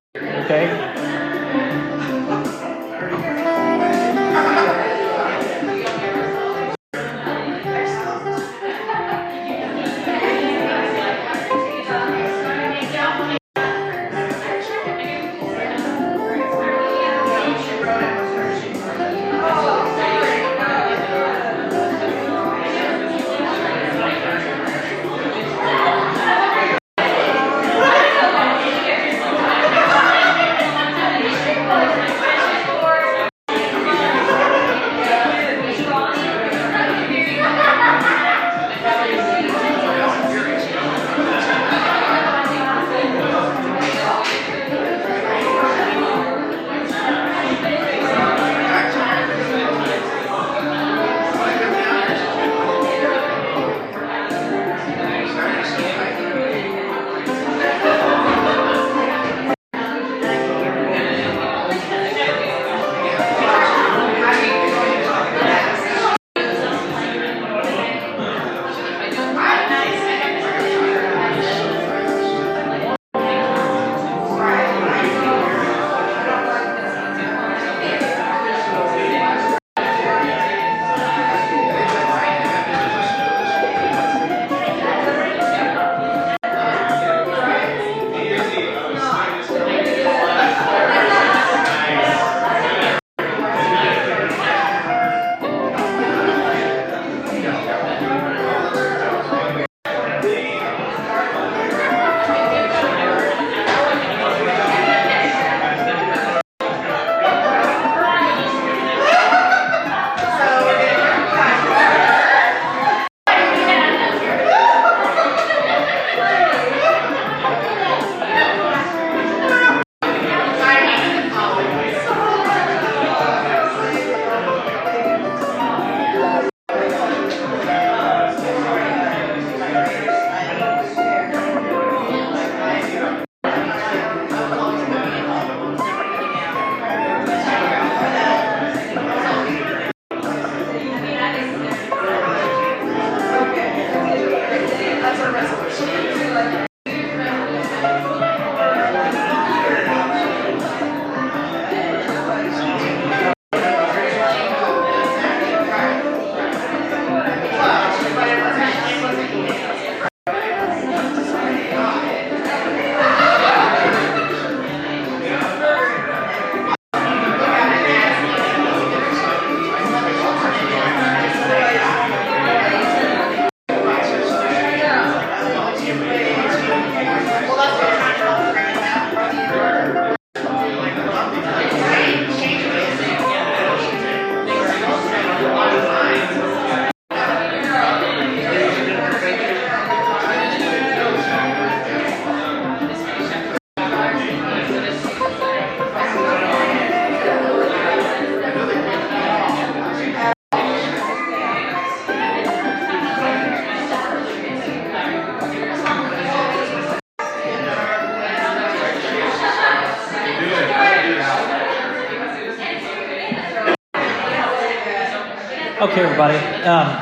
Um, 216.67 216.97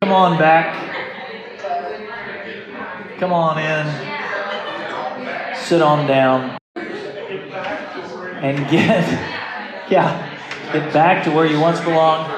come 0.00 0.12
on 0.12 0.38
back. 0.38 0.72
Come 3.18 3.34
on 3.34 3.58
in. 3.58 5.54
Sit 5.54 5.82
on 5.82 6.06
down. 6.06 6.56
And 6.76 8.70
get, 8.70 9.04
yeah, 9.90 10.72
get 10.72 10.94
back 10.94 11.24
to 11.24 11.30
where 11.30 11.44
you 11.44 11.60
once 11.60 11.78
belonged. 11.82 12.32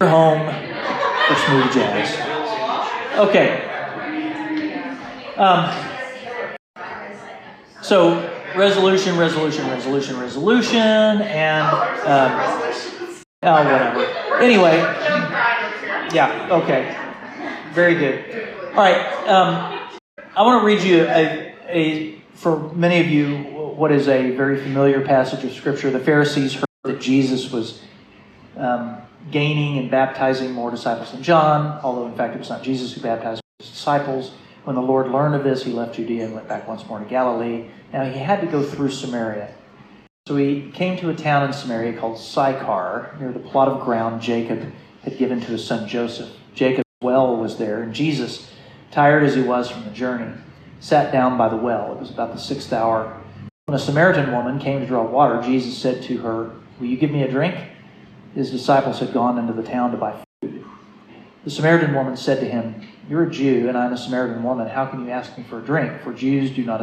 Your 0.00 0.10
home 0.10 0.52
for 1.28 1.34
smooth 1.36 1.72
jazz. 1.72 2.18
Okay. 3.16 3.62
Um, 5.36 5.70
so 7.80 8.35
resolution, 8.56 9.18
resolution, 9.18 9.66
resolution, 9.68 10.18
resolution, 10.18 10.80
and 10.80 11.66
um, 12.06 12.32
oh, 13.42 13.64
whatever. 13.64 14.38
Anyway, 14.42 14.76
yeah, 16.12 16.48
okay, 16.50 16.96
very 17.72 17.94
good. 17.94 18.48
All 18.70 18.76
right, 18.76 19.28
um, 19.28 19.88
I 20.34 20.42
want 20.42 20.62
to 20.62 20.66
read 20.66 20.82
you 20.82 21.04
a, 21.04 21.54
a 21.68 22.18
for 22.34 22.72
many 22.72 23.00
of 23.00 23.08
you 23.08 23.36
what 23.76 23.92
is 23.92 24.08
a 24.08 24.30
very 24.32 24.60
familiar 24.60 25.04
passage 25.04 25.44
of 25.44 25.52
scripture. 25.52 25.90
The 25.90 26.00
Pharisees 26.00 26.54
heard 26.54 26.64
that 26.84 27.00
Jesus 27.00 27.52
was. 27.52 27.82
Um, 28.56 29.02
gaining 29.30 29.78
and 29.78 29.90
baptizing 29.90 30.52
more 30.52 30.70
disciples 30.70 31.12
than 31.12 31.22
John, 31.22 31.80
although 31.82 32.06
in 32.06 32.14
fact 32.14 32.34
it 32.34 32.38
was 32.38 32.48
not 32.48 32.62
Jesus 32.62 32.92
who 32.92 33.00
baptized 33.00 33.42
his 33.58 33.70
disciples. 33.70 34.32
When 34.64 34.76
the 34.76 34.82
Lord 34.82 35.08
learned 35.08 35.34
of 35.34 35.44
this, 35.44 35.64
he 35.64 35.72
left 35.72 35.96
Judea 35.96 36.26
and 36.26 36.34
went 36.34 36.48
back 36.48 36.66
once 36.66 36.86
more 36.86 36.98
to 36.98 37.04
Galilee. 37.04 37.66
Now 37.92 38.04
he 38.04 38.18
had 38.18 38.40
to 38.40 38.46
go 38.46 38.62
through 38.62 38.90
Samaria. 38.90 39.54
So 40.26 40.36
he 40.36 40.70
came 40.72 40.98
to 40.98 41.10
a 41.10 41.14
town 41.14 41.46
in 41.46 41.52
Samaria 41.52 41.98
called 41.98 42.18
Sychar, 42.18 43.16
near 43.20 43.32
the 43.32 43.38
plot 43.38 43.68
of 43.68 43.80
ground 43.80 44.20
Jacob 44.20 44.72
had 45.02 45.18
given 45.18 45.40
to 45.40 45.46
his 45.46 45.64
son 45.64 45.88
Joseph. 45.88 46.30
Jacob's 46.54 46.84
well 47.00 47.36
was 47.36 47.58
there, 47.58 47.82
and 47.82 47.94
Jesus, 47.94 48.50
tired 48.90 49.22
as 49.22 49.34
he 49.34 49.42
was 49.42 49.70
from 49.70 49.84
the 49.84 49.90
journey, 49.90 50.32
sat 50.80 51.12
down 51.12 51.38
by 51.38 51.48
the 51.48 51.56
well. 51.56 51.92
It 51.92 52.00
was 52.00 52.10
about 52.10 52.32
the 52.32 52.40
sixth 52.40 52.72
hour. 52.72 53.22
When 53.66 53.76
a 53.76 53.78
Samaritan 53.78 54.32
woman 54.32 54.58
came 54.58 54.80
to 54.80 54.86
draw 54.86 55.04
water, 55.04 55.40
Jesus 55.42 55.78
said 55.78 56.02
to 56.04 56.18
her, 56.18 56.50
Will 56.80 56.86
you 56.86 56.96
give 56.96 57.10
me 57.10 57.22
a 57.22 57.30
drink? 57.30 57.56
his 58.36 58.50
disciples 58.50 59.00
had 59.00 59.14
gone 59.14 59.38
into 59.38 59.54
the 59.54 59.62
town 59.62 59.90
to 59.90 59.96
buy 59.96 60.14
food. 60.42 60.62
The 61.44 61.50
Samaritan 61.50 61.94
woman 61.94 62.16
said 62.16 62.38
to 62.40 62.46
him, 62.46 62.86
You're 63.08 63.24
a 63.24 63.30
Jew, 63.30 63.68
and 63.68 63.78
I'm 63.78 63.94
a 63.94 63.96
Samaritan 63.96 64.42
woman. 64.42 64.68
How 64.68 64.84
can 64.86 65.04
you 65.04 65.10
ask 65.10 65.36
me 65.38 65.44
for 65.48 65.58
a 65.58 65.62
drink? 65.62 66.02
For 66.02 66.12
Jews 66.12 66.50
do 66.50 66.62
not 66.62 66.82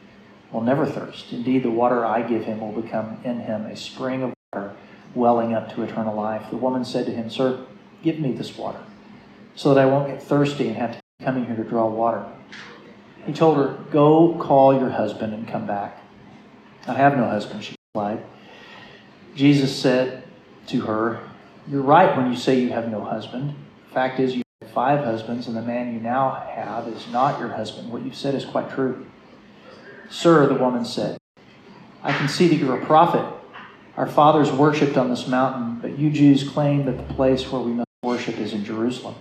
will 0.51 0.61
never 0.61 0.85
thirst. 0.85 1.31
Indeed, 1.31 1.63
the 1.63 1.71
water 1.71 2.05
I 2.05 2.21
give 2.21 2.45
him 2.45 2.59
will 2.61 2.81
become 2.81 3.19
in 3.23 3.39
him 3.39 3.65
a 3.65 3.75
spring 3.75 4.23
of 4.23 4.33
water 4.53 4.75
welling 5.15 5.53
up 5.53 5.73
to 5.73 5.83
eternal 5.83 6.15
life. 6.15 6.49
The 6.49 6.57
woman 6.57 6.85
said 6.85 7.05
to 7.05 7.11
him, 7.11 7.29
Sir, 7.29 7.65
give 8.03 8.19
me 8.19 8.31
this 8.33 8.57
water, 8.57 8.83
so 9.55 9.73
that 9.73 9.81
I 9.81 9.85
won't 9.85 10.07
get 10.07 10.21
thirsty 10.21 10.67
and 10.67 10.77
have 10.77 10.91
to 10.91 10.95
keep 10.95 11.25
coming 11.25 11.45
here 11.45 11.55
to 11.55 11.63
draw 11.63 11.87
water. 11.87 12.25
He 13.25 13.33
told 13.33 13.57
her, 13.57 13.77
Go 13.91 14.35
call 14.39 14.73
your 14.73 14.89
husband 14.89 15.33
and 15.33 15.47
come 15.47 15.67
back. 15.67 16.01
I 16.87 16.93
have 16.93 17.15
no 17.15 17.25
husband, 17.25 17.63
she 17.63 17.75
replied. 17.93 18.23
Jesus 19.35 19.77
said 19.77 20.23
to 20.67 20.81
her, 20.81 21.19
You're 21.67 21.81
right 21.81 22.15
when 22.17 22.31
you 22.31 22.37
say 22.37 22.59
you 22.59 22.69
have 22.69 22.89
no 22.89 23.01
husband. 23.03 23.55
The 23.87 23.93
fact 23.93 24.19
is, 24.19 24.35
you 24.35 24.43
have 24.61 24.71
five 24.71 25.03
husbands, 25.03 25.47
and 25.47 25.55
the 25.55 25.61
man 25.61 25.93
you 25.93 25.99
now 25.99 26.47
have 26.55 26.87
is 26.87 27.07
not 27.09 27.39
your 27.39 27.49
husband. 27.49 27.91
What 27.91 28.03
you've 28.03 28.15
said 28.15 28.33
is 28.33 28.45
quite 28.45 28.71
true. 28.71 29.05
Sir, 30.11 30.45
the 30.45 30.55
woman 30.55 30.83
said, 30.83 31.17
I 32.03 32.11
can 32.11 32.27
see 32.27 32.49
that 32.49 32.55
you're 32.55 32.77
a 32.77 32.85
prophet. 32.85 33.25
Our 33.95 34.07
fathers 34.07 34.51
worshipped 34.51 34.97
on 34.97 35.09
this 35.09 35.25
mountain, 35.25 35.79
but 35.79 35.97
you 35.97 36.11
Jews 36.11 36.47
claim 36.47 36.85
that 36.85 36.97
the 36.97 37.13
place 37.13 37.49
where 37.49 37.61
we 37.61 37.71
must 37.71 37.87
worship 38.03 38.37
is 38.37 38.51
in 38.51 38.65
Jerusalem. 38.65 39.15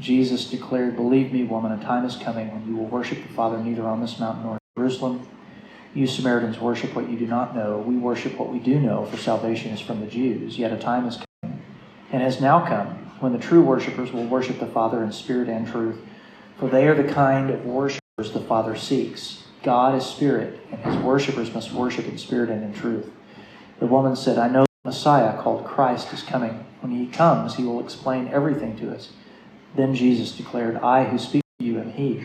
Jesus 0.00 0.50
declared, 0.50 0.96
Believe 0.96 1.32
me, 1.32 1.44
woman, 1.44 1.70
a 1.70 1.82
time 1.82 2.04
is 2.04 2.16
coming 2.16 2.50
when 2.52 2.66
you 2.66 2.76
will 2.76 2.88
worship 2.88 3.22
the 3.22 3.32
Father 3.34 3.58
neither 3.58 3.86
on 3.86 4.00
this 4.00 4.18
mountain 4.18 4.42
nor 4.42 4.54
in 4.54 4.82
Jerusalem. 4.82 5.28
You 5.94 6.08
Samaritans 6.08 6.58
worship 6.58 6.96
what 6.96 7.08
you 7.08 7.16
do 7.16 7.26
not 7.28 7.54
know. 7.54 7.78
We 7.78 7.96
worship 7.96 8.36
what 8.36 8.52
we 8.52 8.58
do 8.58 8.80
know, 8.80 9.06
for 9.06 9.16
salvation 9.16 9.70
is 9.70 9.80
from 9.80 10.00
the 10.00 10.06
Jews. 10.08 10.58
Yet 10.58 10.72
a 10.72 10.76
time 10.76 11.06
is 11.06 11.18
coming, 11.42 11.62
and 12.10 12.20
has 12.20 12.40
now 12.40 12.66
come, 12.66 12.88
when 13.20 13.32
the 13.32 13.38
true 13.38 13.62
worshippers 13.62 14.10
will 14.10 14.26
worship 14.26 14.58
the 14.58 14.66
Father 14.66 15.04
in 15.04 15.12
spirit 15.12 15.48
and 15.48 15.68
truth, 15.68 16.00
for 16.58 16.68
they 16.68 16.88
are 16.88 17.00
the 17.00 17.12
kind 17.12 17.50
of 17.50 17.64
worshippers 17.64 18.32
the 18.32 18.40
Father 18.40 18.74
seeks. 18.74 19.39
God 19.62 19.94
is 19.94 20.06
spirit, 20.06 20.58
and 20.70 20.80
his 20.80 20.96
worshippers 20.96 21.52
must 21.52 21.72
worship 21.72 22.06
in 22.06 22.16
spirit 22.16 22.50
and 22.50 22.64
in 22.64 22.72
truth. 22.72 23.10
The 23.78 23.86
woman 23.86 24.16
said, 24.16 24.38
I 24.38 24.48
know 24.48 24.64
the 24.64 24.88
Messiah 24.88 25.40
called 25.40 25.66
Christ 25.66 26.12
is 26.12 26.22
coming. 26.22 26.64
When 26.80 26.92
he 26.92 27.06
comes, 27.06 27.56
he 27.56 27.64
will 27.64 27.80
explain 27.80 28.28
everything 28.28 28.76
to 28.78 28.94
us. 28.94 29.12
Then 29.76 29.94
Jesus 29.94 30.32
declared, 30.32 30.76
I 30.76 31.04
who 31.04 31.18
speak 31.18 31.42
to 31.58 31.64
you 31.64 31.78
am 31.78 31.92
he. 31.92 32.24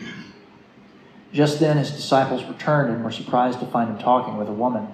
Just 1.32 1.60
then 1.60 1.76
his 1.76 1.90
disciples 1.90 2.44
returned 2.44 2.94
and 2.94 3.04
were 3.04 3.10
surprised 3.10 3.60
to 3.60 3.66
find 3.66 3.90
him 3.90 3.98
talking 3.98 4.36
with 4.38 4.48
a 4.48 4.52
woman. 4.52 4.88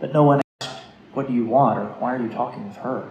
But 0.00 0.12
no 0.12 0.24
one 0.24 0.40
asked, 0.60 0.82
What 1.12 1.28
do 1.28 1.32
you 1.32 1.46
want? 1.46 1.78
or 1.78 1.84
Why 2.00 2.14
are 2.16 2.22
you 2.22 2.28
talking 2.28 2.66
with 2.66 2.76
her? 2.78 3.10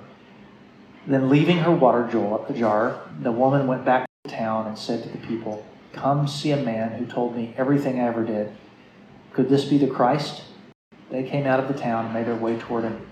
Then, 1.07 1.29
leaving 1.29 1.57
her 1.59 1.71
water 1.71 2.07
jar, 2.53 3.01
the 3.21 3.31
woman 3.31 3.67
went 3.67 3.83
back 3.83 4.05
to 4.05 4.29
the 4.29 4.35
town 4.35 4.67
and 4.67 4.77
said 4.77 5.03
to 5.03 5.09
the 5.09 5.17
people, 5.25 5.65
Come 5.91 6.27
see 6.27 6.51
a 6.51 6.57
man 6.57 6.93
who 6.93 7.05
told 7.05 7.35
me 7.35 7.53
everything 7.57 7.99
I 7.99 8.07
ever 8.07 8.23
did. 8.23 8.51
Could 9.33 9.49
this 9.49 9.65
be 9.65 9.77
the 9.77 9.87
Christ? 9.87 10.43
They 11.09 11.23
came 11.23 11.45
out 11.45 11.59
of 11.59 11.67
the 11.67 11.79
town 11.79 12.05
and 12.05 12.13
made 12.13 12.27
their 12.27 12.35
way 12.35 12.57
toward 12.57 12.83
him. 12.83 13.09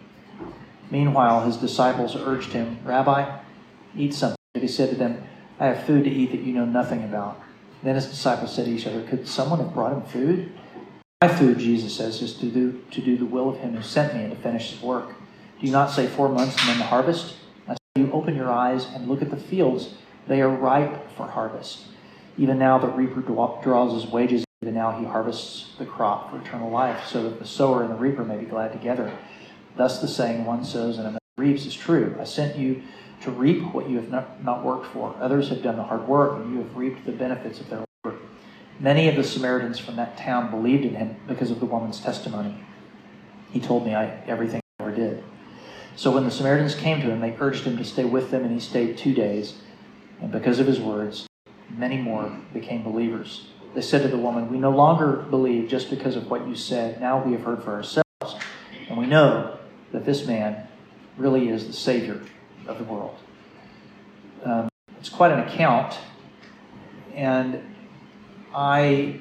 Meanwhile, 0.92 1.46
his 1.46 1.58
disciples 1.58 2.16
urged 2.16 2.54
him, 2.54 2.80
Rabbi, 2.84 3.40
eat 3.96 4.14
something. 4.14 4.38
But 4.54 4.62
he 4.62 4.68
said 4.68 4.90
to 4.90 4.96
them, 4.96 5.24
I 5.60 5.68
have 5.68 5.86
food 5.86 6.04
to 6.04 6.10
eat 6.10 6.32
that 6.32 6.42
you 6.42 6.54
know 6.54 6.66
nothing 6.66 7.04
about. 7.04 7.42
Then 7.84 7.96
his 7.96 8.08
disciples 8.08 8.54
said 8.54 8.66
to 8.66 8.72
each 8.72 8.86
other, 8.86 9.02
Could 9.04 9.28
someone 9.28 9.60
have 9.60 9.74
brought 9.74 9.94
him 9.94 10.04
food? 10.04 10.52
My 11.22 11.28
food, 11.28 11.60
Jesus 11.60 11.96
says, 11.96 12.22
is 12.22 12.36
to 12.36 12.48
do, 12.48 12.84
to 12.92 13.02
do 13.02 13.18
the 13.18 13.26
will 13.26 13.50
of 13.50 13.58
him 13.58 13.76
who 13.76 13.82
sent 13.82 14.14
me 14.14 14.24
and 14.24 14.36
to 14.36 14.42
finish 14.42 14.72
his 14.72 14.82
work. 14.82 15.10
Do 15.60 15.66
you 15.66 15.72
not 15.72 15.92
say 15.92 16.08
four 16.08 16.30
months 16.30 16.60
and 16.60 16.70
then 16.70 16.78
the 16.80 16.86
harvest? 16.86 17.36
I 17.68 17.74
say 17.74 17.78
you 17.96 18.12
open 18.12 18.36
your 18.36 18.52
eyes 18.52 18.86
and 18.86 19.08
look 19.08 19.22
at 19.22 19.30
the 19.30 19.38
fields. 19.38 19.94
They 20.28 20.42
are 20.42 20.50
ripe 20.50 21.12
for 21.16 21.28
harvest. 21.28 21.86
Even 22.38 22.60
now 22.60 22.78
the 22.78 22.88
reaper 22.88 23.22
draws 23.22 23.94
his 23.94 24.12
wages. 24.12 24.44
Even 24.64 24.76
now 24.76 24.92
he 24.92 25.06
harvests 25.06 25.70
the 25.80 25.86
crop 25.88 26.30
for 26.30 26.40
eternal 26.40 26.70
life, 26.70 27.08
so 27.08 27.24
that 27.24 27.40
the 27.40 27.48
sower 27.48 27.82
and 27.82 27.90
the 27.90 27.96
reaper 27.96 28.24
may 28.24 28.38
be 28.38 28.46
glad 28.46 28.72
together. 28.72 29.12
Thus 29.76 30.00
the 30.00 30.08
saying, 30.08 30.46
one 30.46 30.64
sows 30.64 31.00
and 31.00 31.08
another 31.08 31.20
reaps, 31.40 31.66
is 31.66 31.74
true. 31.74 32.16
I 32.20 32.26
sent 32.26 32.58
you 32.58 32.84
to 33.22 33.32
reap 33.32 33.74
what 33.74 33.90
you 33.90 33.96
have 33.96 34.10
not, 34.10 34.44
not 34.44 34.64
worked 34.64 34.86
for. 34.86 35.16
Others 35.20 35.50
have 35.50 35.64
done 35.64 35.78
the 35.78 35.84
hard 35.84 36.08
work, 36.08 36.38
and 36.38 36.54
you 36.54 36.60
have 36.60 36.76
reaped 36.76 37.08
the 37.08 37.12
benefits 37.12 37.60
of 37.60 37.72
their 37.72 37.84
labor. 38.04 38.20
Many 38.80 39.10
of 39.10 39.16
the 39.16 39.24
Samaritans 39.24 39.80
from 39.80 39.96
that 39.96 40.16
town 40.16 40.52
believed 40.52 40.86
in 40.86 40.94
him 40.94 41.16
because 41.28 41.50
of 41.50 41.60
the 41.60 41.66
woman's 41.66 42.00
testimony. 42.00 42.64
He 43.50 43.60
told 43.60 43.84
me 43.84 43.96
I, 43.96 44.06
everything 44.28 44.62
I 44.80 44.84
ever 44.84 44.96
did. 44.96 45.24
So 45.96 46.12
when 46.12 46.24
the 46.24 46.30
Samaritans 46.30 46.76
came 46.76 47.02
to 47.02 47.10
him, 47.10 47.20
they 47.20 47.36
urged 47.40 47.64
him 47.64 47.78
to 47.78 47.84
stay 47.84 48.06
with 48.06 48.30
them, 48.30 48.44
and 48.44 48.54
he 48.54 48.60
stayed 48.60 48.96
two 48.96 49.16
days. 49.16 49.56
And 50.22 50.32
because 50.32 50.60
of 50.60 50.68
his 50.68 50.80
words, 50.80 51.26
many 51.76 51.98
more 51.98 52.38
became 52.54 52.84
believers. 52.84 53.48
They 53.74 53.82
said 53.82 54.02
to 54.02 54.10
the 54.10 54.18
woman, 54.18 54.50
We 54.50 54.58
no 54.58 54.72
longer 54.72 55.14
believe 55.30 55.70
just 55.70 55.90
because 55.90 56.16
of 56.16 56.30
what 56.30 56.48
you 56.48 56.56
said. 56.56 57.00
Now 57.00 57.24
we 57.24 57.32
have 57.34 57.44
heard 57.44 57.64
for 57.64 57.74
ourselves, 57.74 58.44
and 58.90 58.98
we 58.98 59.06
know 59.06 59.58
that 59.94 60.06
this 60.06 60.26
man 60.26 60.68
really 61.18 61.50
is 61.50 61.68
the 61.68 61.74
Savior 61.74 62.22
of 62.68 62.78
the 62.78 62.84
world. 62.84 63.18
Um, 64.44 64.70
it's 65.00 65.10
quite 65.10 65.32
an 65.32 65.40
account, 65.40 65.98
and 67.14 67.62
I 68.54 69.20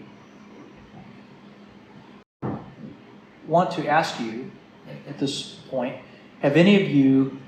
want 3.47 3.71
to 3.73 3.87
ask 3.87 4.21
you 4.21 4.51
at 5.09 5.19
this 5.19 5.55
point 5.69 5.97
have 6.41 6.57
any 6.57 6.83
of 6.83 6.89
you, 6.91 7.39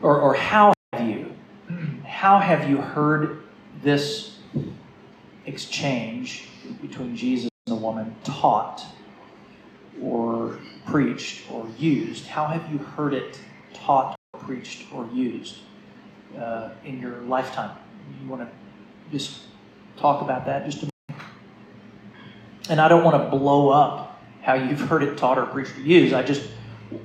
or, 0.00 0.18
or 0.18 0.34
how 0.34 0.72
have 0.92 1.08
you, 1.08 1.32
how 2.04 2.38
have 2.38 2.68
you 2.68 2.78
heard 2.78 3.42
this 3.82 4.38
exchange 5.46 6.48
between 6.80 7.16
Jesus 7.16 7.50
and 7.66 7.76
the 7.76 7.80
woman 7.80 8.14
taught 8.24 8.84
or 10.02 10.58
preached 10.86 11.50
or 11.50 11.66
used? 11.78 12.26
How 12.26 12.46
have 12.46 12.70
you 12.70 12.78
heard 12.78 13.14
it 13.14 13.38
taught 13.72 14.16
preached 14.40 14.92
or 14.92 15.08
used 15.12 15.58
uh, 16.38 16.70
in 16.84 17.00
your 17.00 17.20
lifetime? 17.22 17.76
You 18.22 18.28
want 18.28 18.42
to 18.42 18.48
just 19.10 19.40
talk 19.96 20.22
about 20.22 20.46
that 20.46 20.64
just 20.64 20.82
a 20.82 20.88
minute? 21.08 21.24
And 22.68 22.80
I 22.80 22.88
don't 22.88 23.04
want 23.04 23.22
to 23.22 23.36
blow 23.36 23.68
up 23.68 24.22
how 24.42 24.54
you've 24.54 24.80
heard 24.80 25.02
it 25.02 25.16
taught 25.16 25.38
or 25.38 25.46
preached 25.46 25.76
or 25.76 25.80
used. 25.80 26.14
I 26.14 26.22
just, 26.22 26.48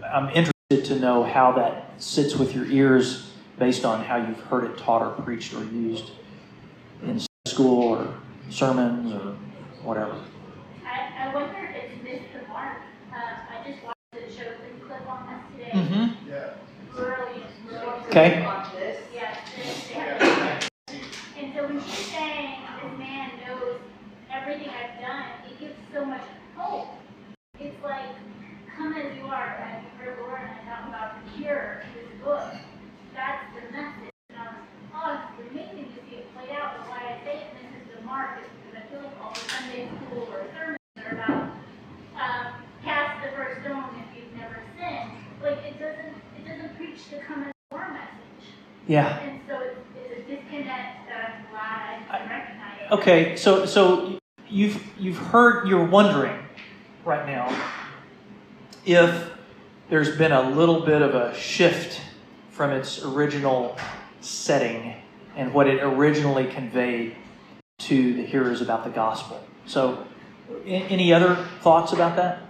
I'm 0.03 0.27
interested 0.29 0.85
to 0.93 0.99
know 0.99 1.23
how 1.23 1.53
that 1.53 2.01
sits 2.01 2.35
with 2.35 2.55
your 2.55 2.65
ears 2.65 3.31
based 3.57 3.85
on 3.85 4.03
how 4.03 4.17
you've 4.17 4.39
heard 4.41 4.65
it 4.65 4.77
taught 4.77 5.01
or 5.01 5.11
preached 5.23 5.53
or 5.53 5.63
used 5.65 6.11
in 7.03 7.21
school 7.47 7.83
or 7.83 8.13
sermons 8.49 9.13
or 9.13 9.37
whatever. 9.83 10.19
I, 10.95 11.27
I 11.27 11.33
wonder 11.33 11.69
if 11.75 12.33
the 12.33 12.47
mark. 12.47 12.81
Uh, 13.15 13.19
I 13.19 13.69
just 13.69 13.83
watched 13.83 13.97
the 14.13 14.33
show 14.33 14.51
clip 14.87 15.07
on 15.07 15.41
this 15.71 15.71
today. 15.71 15.87
Mm-hmm. 15.87 16.29
Yeah. 16.29 17.01
Really, 17.01 17.43
Okay. 18.09 18.45
Watch 18.45 18.73
this. 18.73 18.97
yeah, 19.15 19.41
they, 19.55 19.93
they 19.93 19.99
have 20.01 20.69
And 21.39 21.53
so 21.53 21.67
when 21.67 21.83
she's 21.83 22.07
saying 22.11 22.55
this 22.81 22.99
man 22.99 23.31
knows 23.47 23.79
everything 24.31 24.69
I've 24.69 24.99
done, 25.01 25.23
it 25.49 25.59
gives 25.59 25.75
so 25.93 26.05
much 26.05 26.23
hope. 26.55 26.89
It's 27.59 27.83
like, 27.83 28.15
come 28.75 28.95
as 28.95 29.15
you 29.17 29.25
are. 29.27 29.69
And 29.71 29.83
you 29.85 30.05
heard 30.05 30.19
Laura 30.19 30.41
and 30.41 30.49
I 30.59 30.63
talk 30.75 30.87
about 30.87 31.23
the 31.23 31.31
cure, 31.37 31.83
this 31.95 32.11
book. 32.23 32.53
That's 33.13 33.45
the 33.55 33.61
message. 33.77 34.09
And 34.29 34.37
I 34.39 34.45
was, 34.51 34.65
oh, 35.05 35.21
it's 35.39 35.51
amazing 35.51 35.93
to 35.93 35.99
see 36.09 36.15
it 36.17 36.33
played 36.35 36.51
out. 36.51 36.73
But 36.77 36.87
why 36.89 37.01
I 37.13 37.23
say 37.23 37.35
it 37.45 37.53
misses 37.53 37.95
the 37.95 38.01
mark 38.05 38.39
is 38.41 38.49
because 38.57 38.79
I 38.79 38.81
feel 38.91 39.01
like 39.03 39.17
all 39.21 39.33
the 39.37 39.43
Sunday 39.53 39.87
school 40.01 40.23
or 40.33 40.41
sermons 40.55 40.79
are 40.97 41.13
about 41.13 41.51
um, 42.19 42.53
cast 42.83 43.23
the 43.23 43.31
first 43.35 43.61
stone 43.65 44.03
if 44.03 44.17
you've 44.17 44.35
never 44.39 44.63
sinned. 44.79 45.11
Like 45.43 45.59
it 45.67 45.79
doesn't, 45.79 46.15
it 46.37 46.43
doesn't 46.47 46.75
preach 46.77 46.99
the 47.11 47.19
come 47.19 47.43
as 47.43 47.53
you 47.71 47.77
are 47.77 47.89
message. 47.91 48.47
Yeah. 48.87 49.19
And 49.19 49.39
so 49.47 49.59
it's, 49.59 49.79
it's 49.97 50.11
a 50.19 50.21
disconnect 50.23 51.07
that 51.09 51.35
I'm 51.35 51.45
glad 51.51 52.03
I 52.09 52.19
recognize. 52.29 52.91
Okay, 52.91 53.28
so 53.39 53.65
so 53.65 54.17
you've 54.49 54.83
you've 54.99 55.17
heard 55.17 55.67
you're 55.67 55.85
wondering 55.85 56.37
right 57.05 57.25
now 57.25 57.55
if 58.85 59.31
there's 59.89 60.15
been 60.17 60.31
a 60.31 60.49
little 60.51 60.85
bit 60.85 61.01
of 61.01 61.15
a 61.15 61.35
shift 61.35 61.99
from 62.51 62.71
its 62.71 63.03
original 63.03 63.77
setting 64.21 64.95
and 65.35 65.53
what 65.53 65.67
it 65.67 65.81
originally 65.81 66.45
conveyed 66.45 67.15
to 67.79 68.13
the 68.13 68.25
hearers 68.25 68.61
about 68.61 68.83
the 68.83 68.89
gospel. 68.89 69.41
So, 69.65 70.05
any 70.65 71.13
other 71.13 71.35
thoughts 71.61 71.93
about 71.93 72.17
that? 72.17 72.41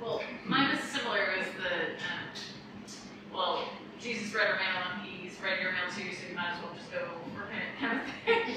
Well, 0.00 0.22
mine 0.46 0.70
was 0.70 0.80
similar. 0.80 1.18
It 1.18 1.38
was 1.38 1.46
the, 1.56 1.74
um, 2.02 3.32
well, 3.32 3.68
Jesus 4.00 4.34
read 4.34 4.48
our 4.48 4.56
mail 4.56 4.82
and 4.94 5.06
he's 5.06 5.40
read 5.40 5.60
your 5.60 5.72
mail 5.72 5.88
too, 5.94 6.12
so 6.14 6.28
you 6.28 6.34
might 6.34 6.54
as 6.56 6.62
well 6.62 6.72
just 6.74 6.90
go 6.90 7.06
repent 7.36 7.78
kind 7.78 8.00
of 8.00 8.06
thing. 8.24 8.48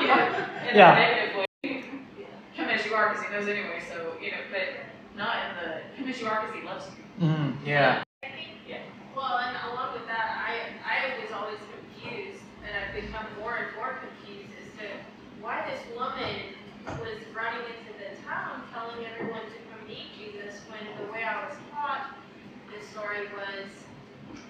you 0.00 0.06
know, 0.08 0.46
in 0.67 0.67
Yeah. 0.78 1.42
a. 1.42 1.46
Come 2.54 2.70
as 2.70 2.86
you 2.86 2.94
are 2.94 3.10
because 3.10 3.26
he 3.26 3.32
knows 3.34 3.48
anyway, 3.48 3.82
so, 3.82 4.14
you 4.22 4.30
know, 4.30 4.46
but 4.46 4.78
not 5.18 5.34
in 5.42 5.50
the, 5.58 5.82
come 5.98 6.06
as 6.08 6.20
you 6.20 6.26
are 6.28 6.46
because 6.46 6.54
he 6.54 6.64
loves 6.64 6.86
you. 6.94 7.26
Mm, 7.26 7.56
yeah. 7.66 8.02
I 8.22 8.30
think, 8.30 8.62
well, 9.16 9.42
and 9.42 9.58
along 9.72 9.94
with 9.98 10.06
that, 10.06 10.38
I, 10.38 10.78
I 10.86 11.18
was 11.18 11.34
always 11.34 11.58
confused, 11.66 12.46
and 12.62 12.70
I've 12.70 12.94
become 12.94 13.26
more 13.42 13.58
and 13.58 13.74
more 13.74 13.98
confused 13.98 14.54
as 14.54 14.70
to 14.78 14.86
why 15.42 15.66
this 15.66 15.82
woman 15.98 16.54
was 16.86 17.26
running 17.34 17.66
into 17.74 17.98
the 17.98 18.14
town 18.22 18.62
telling 18.70 19.02
everyone 19.02 19.50
to 19.50 19.58
come 19.74 19.82
meet 19.90 20.14
Jesus 20.14 20.62
when 20.70 20.86
the 20.94 21.10
way 21.10 21.26
I 21.26 21.42
was 21.42 21.58
taught 21.74 22.14
this 22.70 22.86
story 22.94 23.26
was 23.34 23.66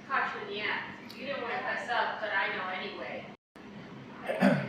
caught 0.04 0.28
you 0.36 0.44
in 0.44 0.60
the 0.60 0.60
act. 0.60 1.08
You 1.16 1.24
didn't 1.24 1.40
want 1.40 1.56
to 1.56 1.60
fess 1.64 1.88
up, 1.88 2.20
but 2.20 2.28
I 2.36 2.52
know 2.52 2.68
anyway. 2.76 3.24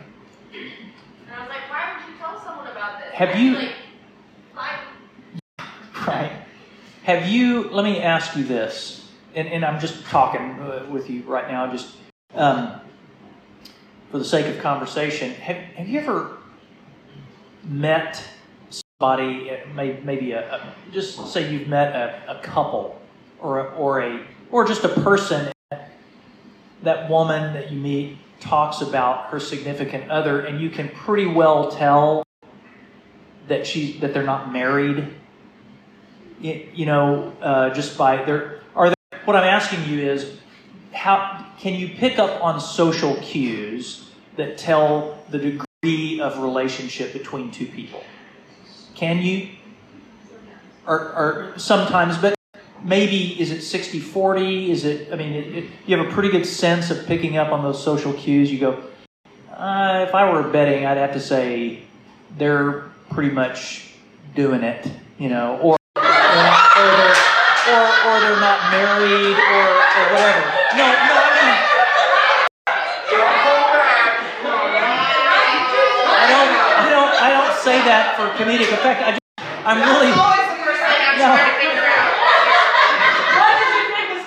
And 1.30 1.38
I 1.38 1.40
was 1.42 1.48
like, 1.48 1.70
why 1.70 1.94
would 1.96 2.12
you 2.12 2.18
tell 2.18 2.40
someone 2.40 2.66
about 2.66 2.98
this? 3.04 3.14
Have 3.14 3.38
you- 3.38 3.52
Like, 3.54 3.70
like, 4.56 6.06
Right. 6.06 6.32
Have 7.04 7.28
you, 7.28 7.68
let 7.70 7.84
me 7.84 8.00
ask 8.00 8.36
you 8.36 8.44
this, 8.44 9.10
and, 9.34 9.46
and 9.48 9.64
I'm 9.64 9.78
just 9.80 10.04
talking 10.06 10.40
uh, 10.60 10.86
with 10.90 11.08
you 11.08 11.22
right 11.22 11.48
now, 11.48 11.70
just 11.70 11.94
um, 12.34 12.80
for 14.10 14.18
the 14.18 14.24
sake 14.24 14.46
of 14.46 14.60
conversation. 14.60 15.32
Have, 15.34 15.56
have 15.56 15.88
you 15.88 16.00
ever 16.00 16.36
met 17.64 18.22
somebody, 18.70 19.50
uh, 19.50 19.56
maybe 19.74 20.32
a, 20.32 20.54
a 20.56 20.74
just 20.92 21.32
say 21.32 21.50
you've 21.52 21.68
met 21.68 21.94
a, 21.94 22.38
a 22.38 22.42
couple 22.42 23.00
or, 23.40 23.60
a, 23.60 23.64
or, 23.74 24.02
a, 24.02 24.20
or 24.50 24.66
just 24.66 24.84
a 24.84 24.88
person, 24.88 25.52
that 26.82 27.10
woman 27.10 27.52
that 27.54 27.70
you 27.70 27.78
meet 27.78 28.16
talks 28.40 28.80
about 28.80 29.26
her 29.26 29.38
significant 29.38 30.10
other, 30.10 30.40
and 30.40 30.60
you 30.60 30.70
can 30.70 30.88
pretty 30.88 31.26
well 31.26 31.70
tell 31.70 32.24
that 33.48 33.66
she 33.66 33.98
that 33.98 34.14
they're 34.14 34.22
not 34.22 34.52
married 34.52 35.14
you, 36.40 36.68
you 36.74 36.86
know, 36.86 37.32
uh, 37.40 37.70
just 37.70 37.96
by 37.96 38.24
their 38.24 38.60
are 38.74 38.88
there, 38.88 39.20
what 39.24 39.36
I'm 39.36 39.44
asking 39.44 39.84
you 39.84 40.00
is 40.00 40.38
how 40.92 41.46
can 41.58 41.74
you 41.74 41.88
pick 41.88 42.18
up 42.18 42.42
on 42.42 42.60
social 42.60 43.16
cues 43.16 44.10
that 44.36 44.58
tell 44.58 45.22
the 45.30 45.38
degree 45.38 46.20
of 46.20 46.38
relationship 46.38 47.12
between 47.12 47.50
two 47.50 47.66
people? 47.66 48.02
Can 48.94 49.22
you? 49.22 49.50
Or, 50.86 50.98
or 50.98 51.52
sometimes, 51.58 52.16
but 52.18 52.34
maybe 52.82 53.40
is 53.40 53.50
it 53.50 53.58
60-40? 53.60 54.68
Is 54.68 54.84
it? 54.84 55.12
I 55.12 55.16
mean, 55.16 55.32
it, 55.32 55.56
it, 55.56 55.64
you 55.86 55.96
have 55.96 56.06
a 56.06 56.10
pretty 56.10 56.30
good 56.30 56.46
sense 56.46 56.90
of 56.90 57.06
picking 57.06 57.36
up 57.36 57.52
on 57.52 57.62
those 57.62 57.82
social 57.82 58.12
cues. 58.12 58.50
You 58.52 58.58
go, 58.58 58.82
uh, 59.52 60.04
if 60.08 60.14
I 60.14 60.30
were 60.32 60.42
betting, 60.50 60.86
I'd 60.86 60.96
have 60.96 61.12
to 61.14 61.20
say 61.20 61.82
they're 62.38 62.90
pretty 63.10 63.30
much 63.30 63.92
doing 64.34 64.62
it, 64.62 64.90
you 65.18 65.28
know, 65.28 65.58
or 65.62 65.76
or, 65.96 66.02
or 66.02 66.90
they're 66.96 67.16
or, 67.60 67.84
or 68.08 68.20
they're 68.20 68.40
not 68.40 68.70
married 68.72 69.36
or, 69.36 69.66
or 69.68 70.04
whatever. 70.14 70.42
No, 70.78 70.86
no, 70.86 71.14
I 71.20 71.30
mean 71.36 71.56
I 74.90 76.26
don't 76.30 76.50
I 76.80 76.88
don't 76.90 77.12
I 77.20 77.28
don't 77.34 77.54
say 77.60 77.76
that 77.84 78.16
for 78.16 78.26
comedic 78.38 78.70
effect. 78.72 79.00
I 79.02 79.10
just 79.12 79.20
I'm 79.66 79.78
really 79.84 80.08
Always 80.12 80.46
the 80.48 80.58
first 80.64 80.80
thing 80.80 81.00
I'm 81.04 81.18
No. 81.20 81.28
trying 81.36 81.52
to 81.52 81.58
figure 81.60 81.84
out. 81.84 82.08
What 83.36 83.52
did 83.60 83.68
you 83.76 83.84
think 83.92 84.06
was 84.16 84.24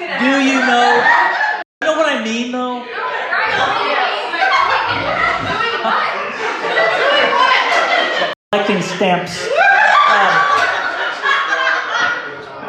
do 0.65 0.69
you 0.69 1.91
know 1.91 1.97
what 1.97 2.07
I 2.07 2.23
mean 2.23 2.51
though? 2.51 2.85
Collecting 8.51 8.81
stamps. 8.81 9.43
Um, 10.09 10.33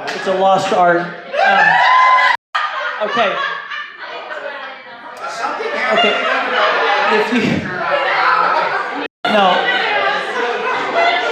it's 0.08 0.26
a 0.26 0.34
lost 0.34 0.72
art. 0.72 1.00
Um, 1.00 1.66
okay. 3.08 3.36
Okay. 5.94 6.14
If 7.16 7.32
you 7.32 7.40
no, 9.34 9.50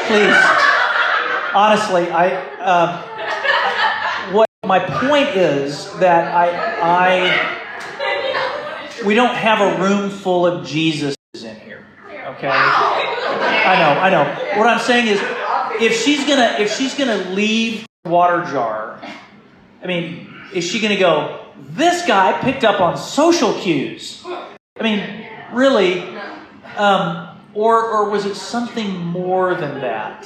please. 0.07 0.37
Honestly, 1.55 2.11
I 2.11 2.35
um, 2.61 3.12
my 4.65 4.79
point 4.79 5.31
is 5.31 5.93
that 5.99 6.33
I 6.33 6.47
I 6.81 7.59
we 9.05 9.15
don't 9.15 9.35
have 9.35 9.61
a 9.61 9.77
room 9.83 10.09
full 10.09 10.47
of 10.47 10.65
Jesus 10.65 11.17
in 11.35 11.57
here. 11.57 11.85
Okay. 12.09 12.49
I 12.49 13.75
know, 13.77 14.01
I 14.01 14.09
know. 14.11 14.23
What 14.61 14.69
I'm 14.69 14.79
saying 14.79 15.09
is, 15.09 15.21
if 15.81 16.01
she's 16.01 16.25
gonna 16.29 16.59
if 16.61 16.73
she's 16.73 16.95
gonna 16.95 17.29
leave 17.31 17.85
the 18.05 18.11
water 18.11 18.45
jar, 18.53 19.01
I 19.83 19.89
mean, 19.89 20.33
is 20.55 20.65
she 20.65 20.79
gonna 20.79 20.97
go? 20.97 21.45
This 21.71 22.07
guy 22.07 22.41
picked 22.41 22.63
up 22.63 22.81
on 22.81 22.97
social 22.97 23.55
cues. 23.55 24.23
I 24.25 24.57
mean, 24.81 25.27
really, 25.53 26.03
um, 26.77 27.37
or 27.53 27.85
or 27.85 28.11
was 28.11 28.27
it 28.27 28.37
something 28.37 28.97
more 28.97 29.57
than 29.57 29.81
that? 29.81 30.25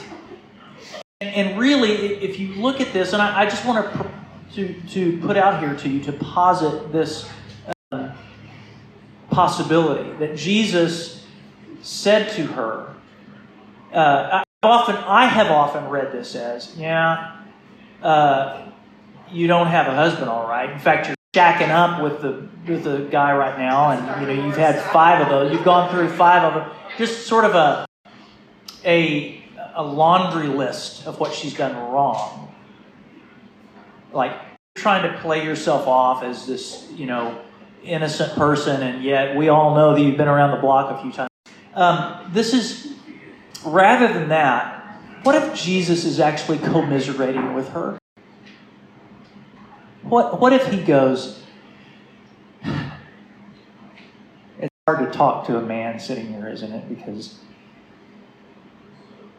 And, 1.22 1.58
really, 1.58 2.16
if 2.16 2.38
you 2.38 2.52
look 2.56 2.82
at 2.82 2.92
this, 2.92 3.14
and 3.14 3.22
I, 3.22 3.40
I 3.40 3.46
just 3.46 3.64
want 3.64 3.90
to 3.90 4.10
to 4.56 4.74
to 4.88 5.18
put 5.20 5.36
out 5.36 5.60
here 5.60 5.76
to 5.76 5.88
you 5.88 6.02
to 6.04 6.12
posit 6.12 6.90
this 6.92 7.28
um, 7.92 8.12
possibility 9.30 10.10
that 10.18 10.36
Jesus 10.36 11.24
said 11.82 12.30
to 12.32 12.46
her. 12.46 12.94
Uh, 13.92 14.42
I 14.62 14.66
often, 14.66 14.96
I 14.96 15.26
have 15.26 15.48
often 15.48 15.88
read 15.88 16.10
this 16.10 16.34
as, 16.34 16.74
yeah, 16.76 17.36
uh, 18.02 18.70
you 19.30 19.46
don't 19.46 19.68
have 19.68 19.86
a 19.86 19.94
husband, 19.94 20.28
all 20.28 20.48
right. 20.48 20.70
In 20.70 20.78
fact, 20.78 21.06
you're 21.06 21.16
shacking 21.34 21.68
up 21.68 22.02
with 22.02 22.22
the 22.22 22.48
with 22.66 22.84
the 22.84 23.06
guy 23.10 23.36
right 23.36 23.58
now, 23.58 23.90
and 23.90 24.20
you 24.20 24.26
know 24.26 24.46
you've 24.46 24.56
had 24.56 24.80
five 24.92 25.20
of 25.20 25.28
those. 25.28 25.52
You've 25.52 25.64
gone 25.64 25.90
through 25.90 26.08
five 26.10 26.42
of 26.42 26.54
them. 26.54 26.76
Just 26.98 27.26
sort 27.26 27.44
of 27.44 27.54
a 27.54 27.86
a 28.84 29.44
a 29.74 29.84
laundry 29.84 30.48
list 30.48 31.06
of 31.06 31.20
what 31.20 31.34
she's 31.34 31.54
done 31.54 31.76
wrong. 31.92 32.52
like 34.12 34.32
trying 34.76 35.10
to 35.10 35.18
play 35.18 35.44
yourself 35.44 35.88
off 35.88 36.22
as 36.22 36.46
this, 36.46 36.86
you 36.94 37.06
know, 37.06 37.40
innocent 37.82 38.34
person, 38.34 38.82
and 38.82 39.02
yet 39.02 39.36
we 39.36 39.48
all 39.48 39.74
know 39.74 39.94
that 39.94 40.00
you've 40.00 40.16
been 40.16 40.28
around 40.28 40.52
the 40.52 40.60
block 40.60 40.96
a 40.96 41.02
few 41.02 41.10
times. 41.12 41.30
Um, 41.74 42.30
this 42.32 42.52
is 42.54 42.94
rather 43.64 44.12
than 44.12 44.28
that. 44.28 44.74
What 45.22 45.34
if 45.34 45.54
Jesus 45.54 46.04
is 46.04 46.20
actually 46.20 46.58
commiserating 46.58 47.54
with 47.54 47.70
her? 47.70 47.98
What 50.02 50.40
What 50.40 50.52
if 50.52 50.68
he 50.68 50.82
goes? 50.82 51.42
It's 54.58 54.74
hard 54.86 55.10
to 55.10 55.18
talk 55.18 55.46
to 55.48 55.58
a 55.58 55.62
man 55.62 55.98
sitting 55.98 56.28
here, 56.28 56.48
isn't 56.48 56.72
it? 56.72 56.88
Because 56.88 57.40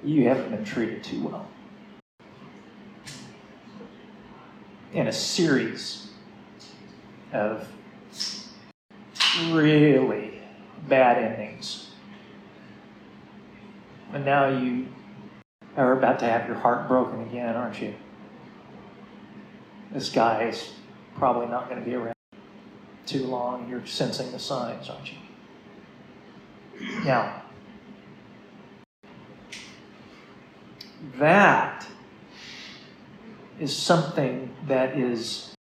you 0.04 0.28
haven't 0.28 0.50
been 0.50 0.66
treated 0.66 1.04
too 1.04 1.24
well. 1.24 1.48
In 4.98 5.06
a 5.06 5.14
series 5.14 6.08
of 7.32 7.68
really 9.52 10.42
bad 10.90 11.20
endings. 11.24 11.92
And 14.12 14.26
now 14.26 14.48
you 14.48 14.88
are 15.76 15.94
about 15.94 16.18
to 16.18 16.26
have 16.26 16.48
your 16.48 16.56
heart 16.58 16.88
broken 16.88 17.22
again, 17.22 17.56
aren't 17.56 17.80
you? 17.80 17.94
This 19.92 20.10
guy 20.10 20.46
is 20.46 20.74
probably 21.16 21.46
not 21.46 21.70
going 21.70 21.80
to 21.80 21.88
be 21.88 21.94
around 21.94 22.16
too 23.06 23.28
long. 23.28 23.70
You're 23.70 23.86
sensing 23.86 24.32
the 24.32 24.40
signs, 24.40 24.90
aren't 24.90 25.12
you? 25.12 25.20
Now, 27.06 27.44
that 31.20 31.86
is 33.60 33.76
something 33.76 34.54
that 34.68 34.98
is 34.98 35.56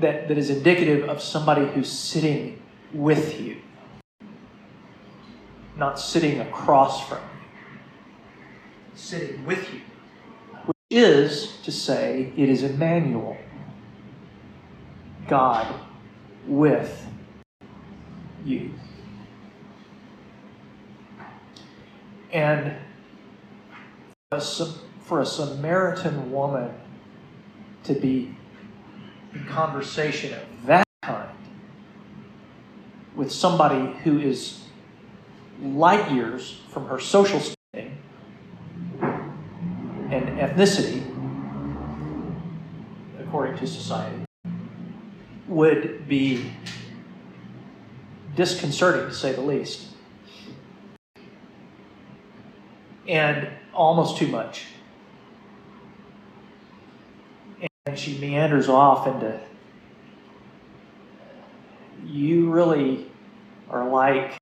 that, 0.00 0.28
that 0.28 0.38
is 0.38 0.50
indicative 0.50 1.08
of 1.08 1.22
somebody 1.22 1.66
who's 1.66 1.90
sitting 1.90 2.60
with 2.92 3.40
you, 3.40 3.58
not 5.76 5.98
sitting 5.98 6.40
across 6.40 7.06
from 7.08 7.18
you, 7.18 7.40
sitting 8.94 9.44
with 9.46 9.72
you, 9.72 9.80
which 10.66 10.76
is 10.90 11.56
to 11.62 11.72
say, 11.72 12.32
it 12.36 12.48
is 12.48 12.62
Emmanuel, 12.62 13.36
God 15.28 15.72
with 16.46 17.06
you. 18.44 18.72
And 22.32 22.76
for 25.12 25.20
a 25.20 25.26
Samaritan 25.26 26.32
woman 26.32 26.72
to 27.84 27.92
be 27.92 28.34
in 29.34 29.44
conversation 29.44 30.32
of 30.32 30.40
that 30.64 30.86
kind 31.02 31.28
with 33.14 33.30
somebody 33.30 33.92
who 34.04 34.18
is 34.18 34.64
light 35.60 36.10
years 36.12 36.62
from 36.70 36.86
her 36.86 36.98
social 36.98 37.40
standing 37.40 37.98
and 39.02 40.38
ethnicity, 40.38 41.04
according 43.20 43.58
to 43.58 43.66
society, 43.66 44.24
would 45.46 46.08
be 46.08 46.50
disconcerting 48.34 49.10
to 49.10 49.14
say 49.14 49.34
the 49.34 49.42
least. 49.42 49.88
And 53.06 53.50
almost 53.74 54.16
too 54.16 54.28
much. 54.28 54.64
And 57.86 57.98
she 57.98 58.16
meanders 58.18 58.68
off 58.68 59.08
into, 59.08 59.40
you 62.06 62.48
really 62.52 63.10
are 63.68 63.88
like 63.88 64.38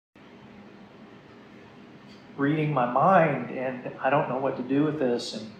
reading 2.37 2.75
my 2.75 2.85
mind, 2.85 3.51
and 3.51 3.93
I 3.99 4.11
don't 4.11 4.29
know 4.29 4.37
what 4.37 4.59
to 4.59 4.63
do 4.63 4.85
with 4.85 4.99
this. 4.99 5.33
And 5.33 5.51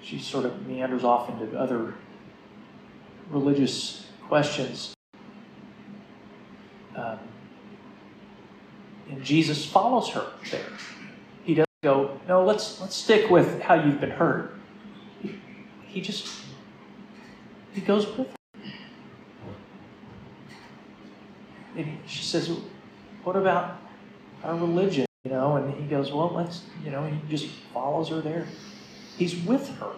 she 0.00 0.18
sort 0.18 0.46
of 0.46 0.66
meanders 0.66 1.04
off 1.04 1.28
into 1.28 1.58
other 1.58 1.94
religious 3.30 4.06
questions. 4.28 4.94
Um, 6.96 7.18
and 9.10 9.22
Jesus 9.22 9.66
follows 9.66 10.08
her 10.08 10.26
there. 10.50 10.72
He 11.44 11.54
doesn't 11.54 11.68
go, 11.82 12.18
no, 12.26 12.46
let's 12.46 12.80
let's 12.80 12.96
stick 12.96 13.28
with 13.30 13.60
how 13.60 13.74
you've 13.74 14.00
been 14.00 14.10
hurt. 14.10 14.55
He 15.96 16.02
just 16.02 16.28
he 17.72 17.80
goes 17.80 18.06
with 18.06 18.28
her. 18.28 18.60
And 21.74 21.98
she 22.06 22.22
says, 22.22 22.50
What 23.24 23.34
about 23.34 23.78
our 24.44 24.56
religion? 24.56 25.06
You 25.24 25.30
know, 25.30 25.56
and 25.56 25.72
he 25.72 25.88
goes, 25.88 26.12
Well, 26.12 26.30
let's 26.34 26.64
you 26.84 26.90
know, 26.90 27.06
he 27.06 27.18
just 27.34 27.48
follows 27.72 28.10
her 28.10 28.20
there. 28.20 28.46
He's 29.16 29.42
with 29.46 29.70
her. 29.78 29.92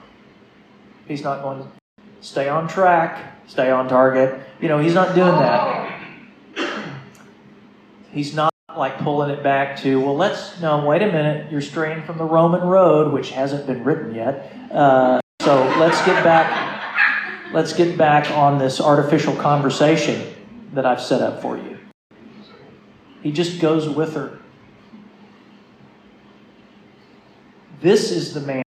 He's 1.08 1.24
not 1.24 1.42
going 1.42 1.64
to 1.64 1.68
stay 2.20 2.48
on 2.48 2.68
track, 2.68 3.34
stay 3.48 3.68
on 3.68 3.88
target. 3.88 4.40
You 4.60 4.68
know, 4.68 4.78
he's 4.78 4.94
not 4.94 5.16
doing 5.16 5.32
that. 5.32 6.00
He's 8.12 8.36
not 8.36 8.54
like 8.76 8.98
pulling 8.98 9.30
it 9.30 9.42
back 9.42 9.78
to, 9.78 10.00
well, 10.00 10.16
let's, 10.16 10.60
no, 10.60 10.86
wait 10.86 11.02
a 11.02 11.06
minute, 11.06 11.50
you're 11.50 11.60
straying 11.60 12.04
from 12.04 12.18
the 12.18 12.24
Roman 12.24 12.60
road, 12.60 13.12
which 13.12 13.30
hasn't 13.30 13.66
been 13.66 13.82
written 13.82 14.14
yet. 14.14 14.52
Uh, 14.70 15.20
so 15.40 15.64
let's 15.78 16.04
get 16.04 16.22
back. 16.24 17.52
Let's 17.52 17.72
get 17.72 17.96
back 17.96 18.30
on 18.32 18.58
this 18.58 18.80
artificial 18.80 19.34
conversation 19.36 20.34
that 20.74 20.84
I've 20.84 21.00
set 21.00 21.22
up 21.22 21.40
for 21.40 21.56
you. 21.56 21.78
He 23.22 23.32
just 23.32 23.60
goes 23.60 23.88
with 23.88 24.14
her. 24.14 24.38
This 27.80 28.10
is 28.10 28.34
the 28.34 28.40
man 28.40 28.62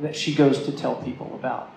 that 0.00 0.16
she 0.16 0.34
goes 0.34 0.64
to 0.64 0.72
tell 0.72 0.96
people 0.96 1.34
about. 1.34 1.70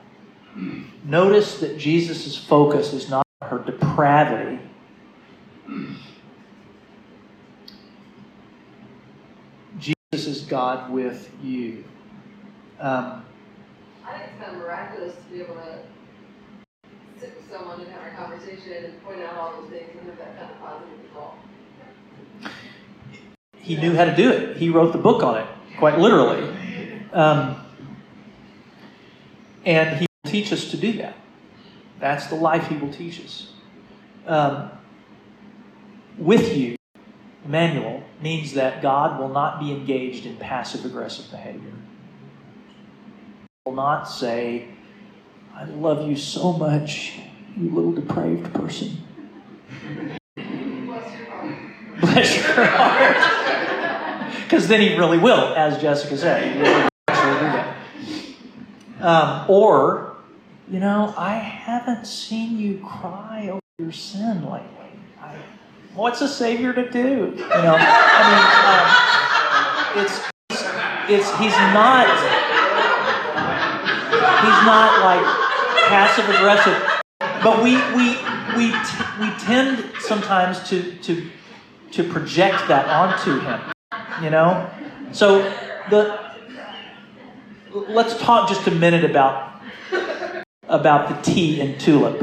Notice 1.06 1.60
that 1.60 1.78
Jesus' 1.78 2.36
focus 2.38 2.94
is 2.94 3.10
not 3.10 3.26
her 3.44 3.60
depravity. 3.60 4.60
Jesus 9.78 10.28
is 10.28 10.42
God 10.42 10.92
with 10.92 11.30
you. 11.44 11.84
Um, 12.80 13.26
I 14.06 14.12
think 14.20 14.24
it's 14.32 14.44
kind 14.44 14.56
of 14.56 14.62
miraculous 14.62 15.16
to 15.16 15.34
be 15.34 15.42
able 15.42 15.56
to 15.56 15.80
sit 17.20 17.36
with 17.36 17.52
someone 17.52 17.82
and 17.82 17.90
have 17.90 18.14
a 18.14 18.16
conversation 18.16 18.86
and 18.86 19.04
point 19.04 19.22
out 19.22 19.36
all 19.36 19.62
those 19.62 19.72
things 19.72 19.90
and 20.00 20.08
have 20.10 20.18
that 20.20 20.38
kind 20.38 20.52
of 20.52 20.60
positive 20.60 21.00
result. 21.04 21.36
He 23.58 23.78
knew 23.78 23.96
how 23.96 24.06
to 24.06 24.16
do 24.16 24.32
it. 24.32 24.58
He 24.58 24.70
wrote 24.70 24.92
the 24.92 25.00
book 25.00 25.24
on 25.24 25.38
it, 25.38 25.48
quite 25.80 25.98
literally. 25.98 26.56
Um, 27.14 27.66
and 29.66 29.98
he 29.98 30.06
will 30.24 30.32
teach 30.32 30.54
us 30.54 30.70
to 30.72 30.78
do 30.78 30.94
that. 31.00 31.16
That's 32.00 32.28
the 32.28 32.36
life 32.36 32.68
he 32.68 32.78
will 32.78 32.94
teach 32.94 33.20
us. 33.26 33.52
Um, 34.28 34.70
with 36.18 36.56
you, 36.56 36.76
Emmanuel, 37.44 38.04
means 38.22 38.54
that 38.54 38.84
God 38.84 39.20
will 39.20 39.30
not 39.30 39.60
be 39.60 39.72
engaged 39.72 40.28
in 40.28 40.38
passive 40.38 40.86
aggressive 40.86 41.32
behavior 41.32 41.74
will 43.68 43.76
not 43.76 44.06
say, 44.06 44.66
I 45.54 45.66
love 45.66 46.08
you 46.08 46.16
so 46.16 46.54
much, 46.54 47.20
you 47.58 47.70
little 47.70 47.92
depraved 47.92 48.54
person. 48.54 48.96
Bless 52.00 52.38
your 52.38 52.66
heart. 52.66 53.34
Because 54.44 54.68
then 54.70 54.80
he 54.80 54.96
really 54.96 55.18
will, 55.18 55.54
as 55.56 55.82
Jessica 55.82 56.18
said. 56.18 56.54
He 56.54 56.60
really 56.62 56.88
actually 57.10 57.34
do 57.34 57.40
that. 59.02 59.02
Um, 59.02 59.46
or, 59.50 60.16
you 60.70 60.80
know, 60.80 61.14
I 61.18 61.34
haven't 61.34 62.08
seen 62.08 62.58
you 62.58 62.80
cry 62.80 63.50
over 63.50 63.60
your 63.78 63.92
sin 63.92 64.46
lately. 64.46 65.02
I, 65.22 65.36
what's 65.96 66.22
a 66.22 66.30
savior 66.30 66.72
to 66.72 66.90
do? 66.90 67.34
You 67.36 67.46
know, 67.46 67.76
I 67.78 69.92
mean, 69.92 70.00
um, 70.00 70.06
it's, 70.06 70.22
it's, 71.10 71.30
he's 71.40 71.58
not 71.74 72.08
he's 74.42 74.62
not 74.66 75.02
like 75.02 75.26
passive 75.88 76.30
aggressive. 76.30 76.78
But 77.44 77.64
we 77.64 77.76
we 77.96 78.18
we 78.58 78.72
t- 78.72 79.06
we 79.22 79.30
tend 79.40 79.84
sometimes 80.00 80.68
to 80.70 80.94
to 81.00 81.30
to 81.92 82.04
project 82.04 82.68
that 82.68 82.88
onto 82.88 83.40
him. 83.40 83.62
You 84.22 84.30
know, 84.30 84.70
so 85.12 85.42
the 85.90 86.20
let's 87.72 88.18
talk 88.18 88.50
just 88.50 88.68
a 88.68 88.72
minute 88.72 89.06
about 89.06 89.62
about 90.68 91.10
the 91.10 91.32
T 91.32 91.62
in 91.62 91.78
tulip, 91.78 92.22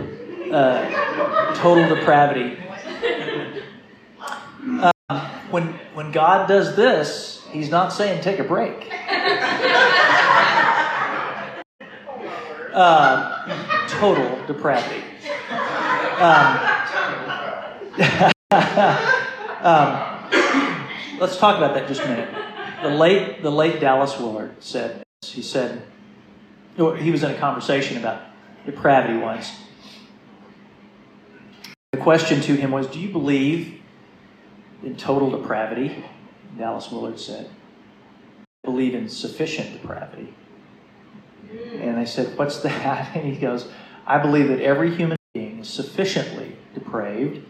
uh, 0.52 1.54
total 1.54 1.94
depravity. 1.94 2.58
Um, 5.08 5.20
when 5.50 5.68
when 5.94 6.12
God 6.12 6.48
does 6.48 6.76
this, 6.76 7.44
He's 7.50 7.70
not 7.70 7.92
saying 7.92 8.22
take 8.22 8.38
a 8.40 8.44
break. 8.44 8.90
Uh, 12.74 13.86
total 13.86 14.44
depravity. 14.46 15.04
Um, 16.18 16.58
um, 19.60 21.20
let's 21.20 21.38
talk 21.38 21.56
about 21.56 21.74
that 21.74 21.86
just 21.86 22.02
a 22.02 22.08
minute. 22.08 22.34
The 22.82 22.90
late, 22.90 23.42
the 23.42 23.50
late 23.50 23.78
Dallas 23.78 24.18
Willard 24.18 24.60
said, 24.60 25.04
he 25.24 25.40
said, 25.40 25.82
he 26.76 27.10
was 27.12 27.22
in 27.22 27.30
a 27.30 27.38
conversation 27.38 27.96
about 27.96 28.22
depravity 28.66 29.18
once. 29.18 29.56
The 31.92 31.98
question 31.98 32.40
to 32.40 32.56
him 32.56 32.72
was, 32.72 32.88
Do 32.88 32.98
you 32.98 33.08
believe 33.08 33.80
in 34.82 34.96
total 34.96 35.30
depravity? 35.30 36.04
Dallas 36.58 36.90
Willard 36.90 37.20
said, 37.20 37.48
believe 38.64 38.94
in 38.94 39.08
sufficient 39.08 39.80
depravity. 39.80 40.34
They 42.04 42.10
said, 42.10 42.36
What's 42.36 42.58
that? 42.58 43.16
And 43.16 43.32
he 43.32 43.40
goes, 43.40 43.66
I 44.06 44.18
believe 44.18 44.48
that 44.48 44.60
every 44.60 44.94
human 44.94 45.16
being 45.32 45.60
is 45.60 45.70
sufficiently 45.70 46.54
depraved 46.74 47.42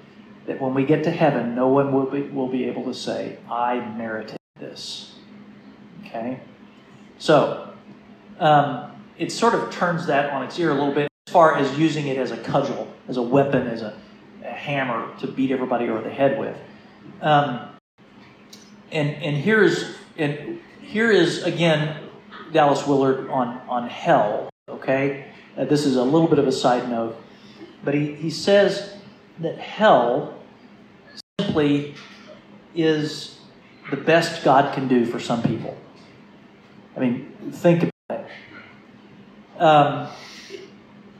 that 0.46 0.60
when 0.60 0.74
we 0.74 0.84
get 0.84 1.02
to 1.04 1.10
heaven, 1.10 1.56
no 1.56 1.66
one 1.66 1.92
will 1.92 2.06
be, 2.06 2.22
will 2.22 2.46
be 2.46 2.64
able 2.66 2.84
to 2.84 2.94
say, 2.94 3.38
I 3.50 3.80
merited 3.96 4.36
this. 4.60 5.16
Okay? 6.00 6.38
So, 7.18 7.74
um, 8.38 8.92
it 9.18 9.32
sort 9.32 9.54
of 9.54 9.72
turns 9.72 10.06
that 10.06 10.30
on 10.30 10.44
its 10.44 10.56
ear 10.60 10.70
a 10.70 10.74
little 10.74 10.94
bit 10.94 11.08
as 11.26 11.32
far 11.32 11.56
as 11.56 11.76
using 11.76 12.06
it 12.06 12.16
as 12.16 12.30
a 12.30 12.36
cudgel, 12.36 12.86
as 13.08 13.16
a 13.16 13.22
weapon, 13.22 13.66
as 13.66 13.82
a, 13.82 13.98
a 14.44 14.52
hammer 14.52 15.12
to 15.18 15.26
beat 15.26 15.50
everybody 15.50 15.88
over 15.88 16.00
the 16.00 16.14
head 16.14 16.38
with. 16.38 16.56
Um, 17.20 17.70
and 18.92 19.10
and 19.10 19.36
here 19.36 19.64
is 19.64 19.96
and 20.16 20.60
here 20.80 21.10
is 21.10 21.42
again 21.42 22.03
Dallas 22.54 22.86
Willard 22.86 23.28
on 23.28 23.60
on 23.68 23.88
hell. 23.88 24.48
Okay, 24.68 25.26
uh, 25.58 25.64
this 25.64 25.84
is 25.84 25.96
a 25.96 26.02
little 26.02 26.28
bit 26.28 26.38
of 26.38 26.46
a 26.46 26.52
side 26.52 26.88
note, 26.88 27.20
but 27.84 27.94
he, 27.94 28.14
he 28.14 28.30
says 28.30 28.96
that 29.40 29.58
hell 29.58 30.38
simply 31.40 31.94
is 32.74 33.40
the 33.90 33.96
best 33.96 34.44
God 34.44 34.72
can 34.72 34.88
do 34.88 35.04
for 35.04 35.18
some 35.18 35.42
people. 35.42 35.76
I 36.96 37.00
mean, 37.00 37.32
think 37.50 37.90
about 38.08 38.24
it. 38.24 39.60
Um, 39.60 40.08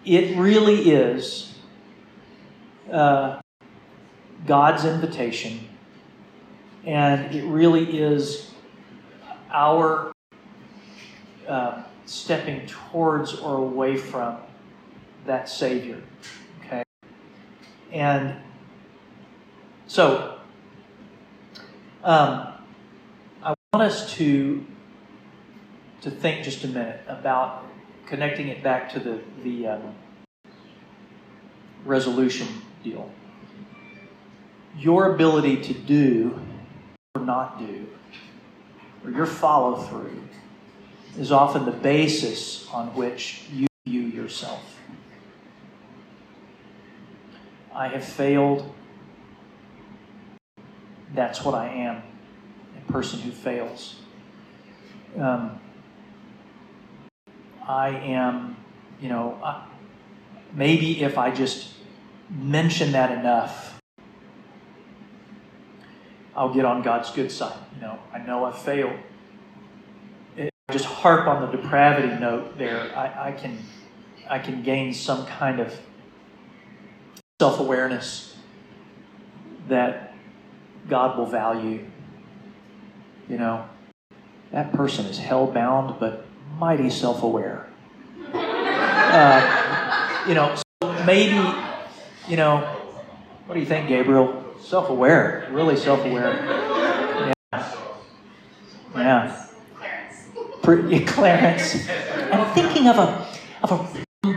it 0.04 0.36
really 0.38 0.92
is 0.92 1.58
uh, 2.92 3.40
God's 4.46 4.84
invitation, 4.84 5.68
and 6.84 7.34
it 7.34 7.44
really 7.44 7.98
is 8.00 8.52
our 9.50 10.13
uh, 11.48 11.82
stepping 12.06 12.66
towards 12.66 13.34
or 13.34 13.56
away 13.56 13.96
from 13.96 14.38
that 15.26 15.48
Savior. 15.48 16.02
Okay? 16.60 16.82
And 17.92 18.36
so, 19.86 20.38
um, 22.02 22.48
I 23.42 23.54
want 23.72 23.86
us 23.86 24.12
to 24.14 24.64
to 26.02 26.10
think 26.10 26.44
just 26.44 26.64
a 26.64 26.68
minute 26.68 27.00
about 27.08 27.64
connecting 28.06 28.48
it 28.48 28.62
back 28.62 28.90
to 28.90 28.98
the 28.98 29.20
the 29.42 29.68
um, 29.68 29.94
resolution 31.84 32.48
deal. 32.82 33.10
Your 34.76 35.14
ability 35.14 35.62
to 35.62 35.72
do 35.72 36.40
or 37.14 37.22
not 37.22 37.58
do, 37.58 37.86
or 39.04 39.10
your 39.10 39.26
follow 39.26 39.76
through, 39.76 40.20
is 41.18 41.30
often 41.30 41.64
the 41.64 41.72
basis 41.72 42.68
on 42.70 42.94
which 42.94 43.44
you 43.52 43.66
view 43.86 44.02
yourself. 44.02 44.78
I 47.72 47.88
have 47.88 48.04
failed. 48.04 48.72
That's 51.14 51.44
what 51.44 51.54
I 51.54 51.68
am 51.68 52.02
a 52.76 52.92
person 52.92 53.20
who 53.20 53.30
fails. 53.30 53.96
Um, 55.18 55.60
I 57.66 57.88
am, 57.88 58.56
you 59.00 59.08
know, 59.08 59.38
I, 59.42 59.66
maybe 60.52 61.02
if 61.02 61.16
I 61.18 61.30
just 61.30 61.72
mention 62.30 62.92
that 62.92 63.12
enough, 63.12 63.80
I'll 66.36 66.52
get 66.52 66.64
on 66.64 66.82
God's 66.82 67.10
good 67.10 67.30
side. 67.30 67.56
You 67.76 67.82
know, 67.82 67.98
I 68.12 68.18
know 68.18 68.44
I 68.44 68.52
failed. 68.52 68.98
Just 70.70 70.86
harp 70.86 71.28
on 71.28 71.42
the 71.42 71.56
depravity 71.58 72.08
note 72.18 72.56
there. 72.56 72.90
I, 72.96 73.28
I 73.28 73.32
can, 73.32 73.58
I 74.28 74.38
can 74.38 74.62
gain 74.62 74.94
some 74.94 75.26
kind 75.26 75.60
of 75.60 75.78
self-awareness 77.38 78.34
that 79.68 80.14
God 80.88 81.18
will 81.18 81.26
value. 81.26 81.84
You 83.28 83.36
know, 83.36 83.68
that 84.52 84.72
person 84.72 85.04
is 85.04 85.18
hell-bound, 85.18 86.00
but 86.00 86.24
mighty 86.58 86.88
self-aware. 86.88 87.68
Uh, 88.32 90.24
you 90.26 90.34
know, 90.34 90.56
so 90.82 91.04
maybe, 91.04 91.36
you 92.26 92.36
know, 92.38 92.58
what 93.44 93.54
do 93.54 93.60
you 93.60 93.66
think, 93.66 93.88
Gabriel? 93.88 94.42
Self-aware, 94.62 95.46
really 95.50 95.76
self-aware. 95.76 97.34
Yeah. 97.52 97.76
Yeah. 98.96 99.40
Clarence. 100.64 101.10
Clarence. 101.12 101.88
I'm 102.32 102.54
thinking 102.54 102.88
of 102.88 102.96
a 102.96 103.28
of 103.62 103.70
a 103.70 103.78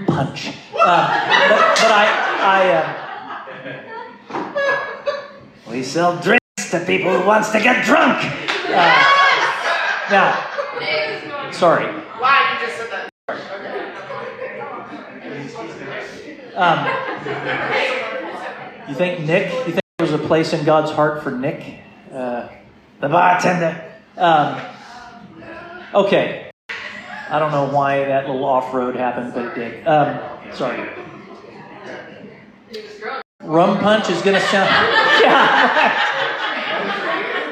punch. 0.06 0.50
Uh, 0.78 1.08
but, 1.50 1.60
but 1.80 1.92
I, 1.92 2.06
I 2.44 2.60
uh, 4.36 5.72
we 5.72 5.84
sell 5.84 6.22
drinks 6.22 6.72
to 6.72 6.84
people 6.86 7.18
who 7.18 7.26
wants 7.26 7.52
to 7.52 7.60
get 7.62 7.86
drunk. 7.86 8.18
Uh, 8.24 9.04
now, 10.12 11.52
sorry. 11.52 11.86
Why 11.86 12.60
you 12.60 12.68
just 12.68 12.78
said 12.78 12.90
that? 12.92 13.10
Um, 16.56 16.88
you 18.90 18.96
think 18.96 19.22
Nick? 19.22 19.54
You 19.66 19.74
think 19.74 19.82
there 19.98 20.08
was 20.08 20.14
a 20.14 20.18
place 20.18 20.52
in 20.52 20.66
God's 20.66 20.92
heart 20.92 21.24
for 21.24 21.32
Nick, 21.32 21.80
uh, 22.12 22.50
the 23.00 23.08
bartender? 23.08 23.82
Um, 24.18 24.60
okay. 25.98 26.52
I 27.30 27.40
don't 27.40 27.52
know 27.52 27.66
why 27.66 28.06
that 28.06 28.28
little 28.28 28.46
off-road 28.46 28.96
happened, 28.96 29.34
but 29.34 29.46
it 29.46 29.56
did. 29.56 29.86
Um, 29.88 30.20
sorry. 30.54 30.88
Rum 33.42 33.80
punch 33.80 34.10
is 34.10 34.22
gonna 34.22 34.40
sound. 34.40 34.70
yeah. 35.22 36.04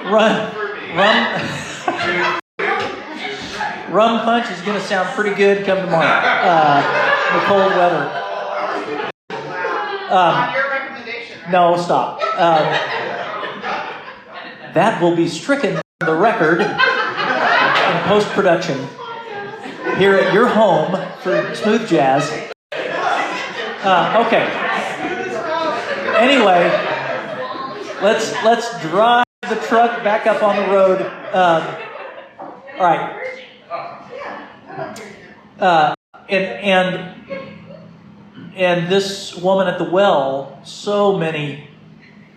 Rum. 0.09 0.55
Rum. 0.95 2.41
Rum 3.93 4.19
punch 4.21 4.49
is 4.51 4.61
gonna 4.61 4.79
sound 4.81 5.09
pretty 5.09 5.35
good 5.35 5.65
come 5.65 5.79
tomorrow. 5.79 6.05
Uh, 6.05 6.81
the 7.33 7.39
cold 7.45 7.71
weather. 7.75 8.21
Um, 10.09 10.53
no, 11.51 11.77
stop. 11.77 12.21
Um, 12.37 12.65
that 14.73 15.01
will 15.01 15.15
be 15.15 15.27
stricken 15.27 15.81
from 15.99 16.09
the 16.09 16.15
record 16.15 16.61
in 17.95 18.03
post 18.03 18.27
production 18.29 18.77
here 19.97 20.15
at 20.15 20.33
your 20.33 20.47
home 20.47 20.91
for 21.21 21.55
smooth 21.55 21.87
jazz. 21.87 22.29
Uh, 22.73 24.23
okay. 24.25 24.43
Anyway, 26.17 26.69
let's 28.01 28.33
let's 28.43 28.81
drive 28.81 29.25
the 29.47 29.55
truck 29.67 30.03
back 30.03 30.27
up 30.27 30.43
on 30.43 30.55
the 30.55 30.73
road. 30.73 31.01
Um, 31.33 31.63
all 32.77 32.85
right. 32.85 33.37
Uh, 35.59 35.95
and 36.27 36.45
and 36.45 37.15
and 38.55 38.91
this 38.91 39.35
woman 39.35 39.67
at 39.67 39.77
the 39.77 39.89
well, 39.89 40.59
so 40.65 41.17
many 41.17 41.69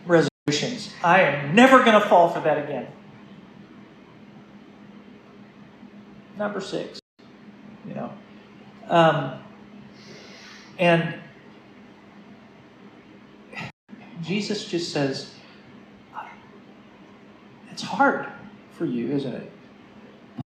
resolutions. 0.07 0.93
I 1.03 1.23
am 1.23 1.55
never 1.55 1.83
going 1.83 2.01
to 2.01 2.07
fall 2.07 2.29
for 2.29 2.41
that 2.41 2.59
again. 2.59 2.87
Number 6.39 6.61
six, 6.61 7.01
you 7.87 7.95
know. 7.95 8.13
Um, 8.89 9.43
and 10.79 11.15
Jesus 14.23 14.65
just 14.67 14.93
says, 14.93 15.35
it's 17.73 17.83
hard 17.83 18.27
for 18.71 18.85
you, 18.85 19.11
isn't 19.11 19.35
it? 19.35 19.53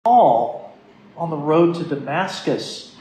Paul, 0.04 0.74
on 1.18 1.28
the 1.28 1.36
road 1.36 1.74
to 1.76 1.84
Damascus, 1.84 2.96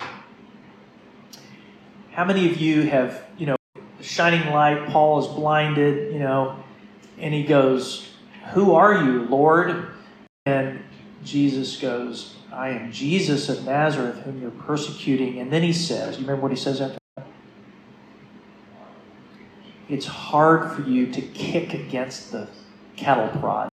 how 2.11 2.25
many 2.25 2.51
of 2.51 2.57
you 2.57 2.81
have, 2.83 3.23
you 3.37 3.45
know, 3.45 3.55
shining 4.01 4.51
light, 4.51 4.89
Paul 4.89 5.19
is 5.19 5.27
blinded, 5.27 6.13
you 6.13 6.19
know, 6.19 6.61
and 7.17 7.33
he 7.33 7.43
goes, 7.43 8.09
Who 8.51 8.73
are 8.73 9.05
you, 9.05 9.23
Lord? 9.23 9.87
And 10.45 10.81
Jesus 11.23 11.77
goes, 11.77 12.35
I 12.53 12.69
am 12.69 12.91
Jesus 12.91 13.49
of 13.49 13.65
Nazareth, 13.65 14.19
whom 14.19 14.39
you're 14.41 14.51
persecuting. 14.51 15.39
And 15.39 15.51
then 15.51 15.63
he 15.63 15.73
says, 15.73 16.17
you 16.17 16.21
remember 16.21 16.43
what 16.43 16.51
he 16.51 16.57
says 16.57 16.79
after 16.81 16.99
that? 17.17 17.25
It's 19.89 20.05
hard 20.05 20.71
for 20.71 20.83
you 20.83 21.11
to 21.11 21.21
kick 21.21 21.73
against 21.73 22.31
the 22.31 22.47
cattle 22.95 23.27
prods. 23.39 23.71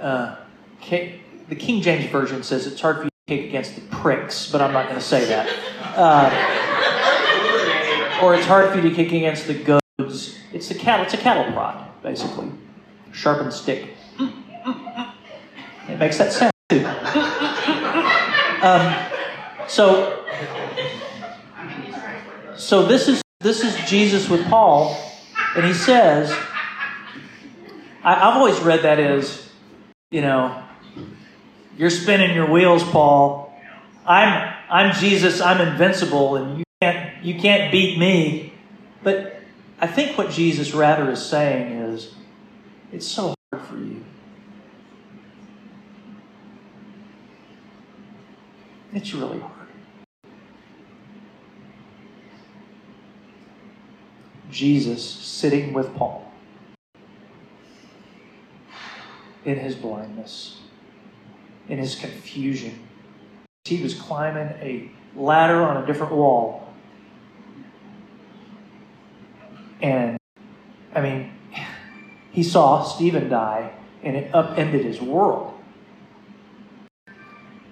Uh, 0.00 0.36
the 0.90 1.54
King 1.56 1.80
James 1.80 2.06
Version 2.10 2.42
says 2.42 2.66
it's 2.66 2.80
hard 2.80 2.96
for 2.96 3.04
you 3.04 3.10
to 3.10 3.16
kick 3.28 3.44
against 3.48 3.76
the 3.76 3.82
pricks, 3.82 4.50
but 4.50 4.60
I'm 4.60 4.72
not 4.72 4.86
going 4.86 4.98
to 4.98 5.00
say 5.00 5.24
that. 5.26 5.48
Uh, 5.96 6.30
or 8.22 8.34
it's 8.34 8.46
hard 8.46 8.70
for 8.70 8.76
you 8.76 8.88
to 8.88 8.94
kick 8.94 9.12
against 9.12 9.46
the 9.46 9.54
goads. 9.54 10.36
It's 10.52 10.68
the 10.68 10.74
cattle. 10.74 11.04
It's 11.04 11.14
a 11.14 11.18
cattle 11.18 11.52
prod, 11.52 11.88
basically. 12.02 12.50
Sharpened 13.12 13.52
stick. 13.52 13.90
It 15.88 15.98
makes 15.98 16.18
that 16.18 16.32
sound 16.32 16.52
too. 16.68 16.86
Um, 18.62 18.94
so, 19.68 20.24
so 22.56 22.86
this 22.86 23.08
is 23.08 23.20
this 23.40 23.64
is 23.64 23.74
Jesus 23.90 24.28
with 24.28 24.46
Paul, 24.46 24.96
and 25.56 25.66
he 25.66 25.72
says, 25.72 26.32
I, 28.04 28.14
I've 28.14 28.36
always 28.36 28.60
read 28.60 28.82
that 28.82 29.00
as, 29.00 29.50
you 30.12 30.20
know, 30.20 30.62
you're 31.76 31.90
spinning 31.90 32.34
your 32.34 32.48
wheels, 32.48 32.84
Paul. 32.84 33.52
I'm 34.06 34.54
I'm 34.70 34.94
Jesus. 34.94 35.40
I'm 35.40 35.60
invincible, 35.60 36.36
and 36.36 36.58
you 36.58 36.64
can't 36.80 37.24
you 37.24 37.40
can't 37.40 37.72
beat 37.72 37.98
me. 37.98 38.52
But 39.02 39.42
I 39.80 39.88
think 39.88 40.16
what 40.16 40.30
Jesus 40.30 40.72
rather 40.72 41.10
is 41.10 41.24
saying 41.24 41.72
is, 41.72 42.14
it's 42.92 43.06
so 43.06 43.34
hard 43.52 43.66
for 43.66 43.76
you. 43.76 44.04
It's 48.92 49.14
really 49.14 49.38
hard. 49.38 49.68
Jesus 54.50 55.02
sitting 55.02 55.72
with 55.72 55.94
Paul 55.94 56.30
in 59.44 59.58
his 59.58 59.74
blindness, 59.74 60.60
in 61.68 61.78
his 61.78 61.96
confusion. 61.96 62.78
He 63.64 63.82
was 63.82 63.94
climbing 63.94 64.48
a 64.60 64.90
ladder 65.16 65.62
on 65.62 65.82
a 65.82 65.86
different 65.86 66.12
wall. 66.12 66.68
And, 69.80 70.18
I 70.94 71.00
mean, 71.00 71.32
he 72.30 72.42
saw 72.42 72.82
Stephen 72.82 73.28
die, 73.28 73.72
and 74.02 74.16
it 74.16 74.34
upended 74.34 74.84
his 74.84 75.00
world. 75.00 75.51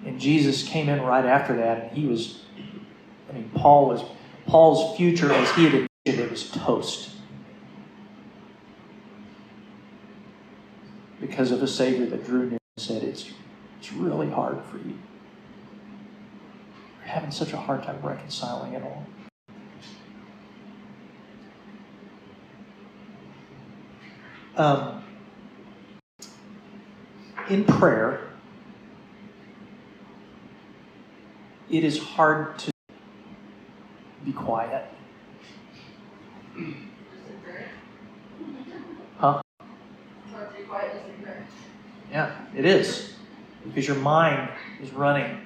And 0.04 0.18
Jesus 0.18 0.62
came 0.62 0.88
in 0.88 1.02
right 1.02 1.24
after 1.24 1.56
that, 1.56 1.84
and 1.84 1.98
he 1.98 2.06
was, 2.06 2.42
I 3.28 3.32
mean, 3.34 3.50
Paul 3.54 3.88
was, 3.88 4.02
Paul's 4.46 4.96
future, 4.96 5.32
as 5.32 5.50
he 5.52 5.64
had 5.64 5.74
admitted, 5.74 5.88
it 6.26 6.30
was 6.30 6.50
toast. 6.50 7.10
Because 11.20 11.50
of 11.50 11.62
a 11.62 11.68
Savior 11.68 12.06
that 12.06 12.24
drew 12.24 12.48
near 12.48 12.50
and 12.52 12.60
said, 12.78 13.02
It's, 13.02 13.30
it's 13.78 13.92
really 13.92 14.30
hard 14.30 14.62
for 14.64 14.78
you. 14.78 14.98
You're 17.00 17.08
having 17.08 17.30
such 17.30 17.52
a 17.52 17.58
hard 17.58 17.82
time 17.82 18.00
reconciling 18.02 18.72
it 18.72 18.82
all. 18.82 19.06
Um, 24.56 25.04
in 27.50 27.64
prayer, 27.64 28.29
it 31.70 31.84
is 31.84 31.98
hard 31.98 32.58
to 32.58 32.70
be 34.24 34.32
quiet. 34.32 34.86
Huh? 39.18 39.40
Yeah, 42.10 42.34
it 42.56 42.64
is. 42.64 43.14
Because 43.64 43.86
your 43.86 43.96
mind 43.98 44.50
is 44.82 44.90
running. 44.92 45.38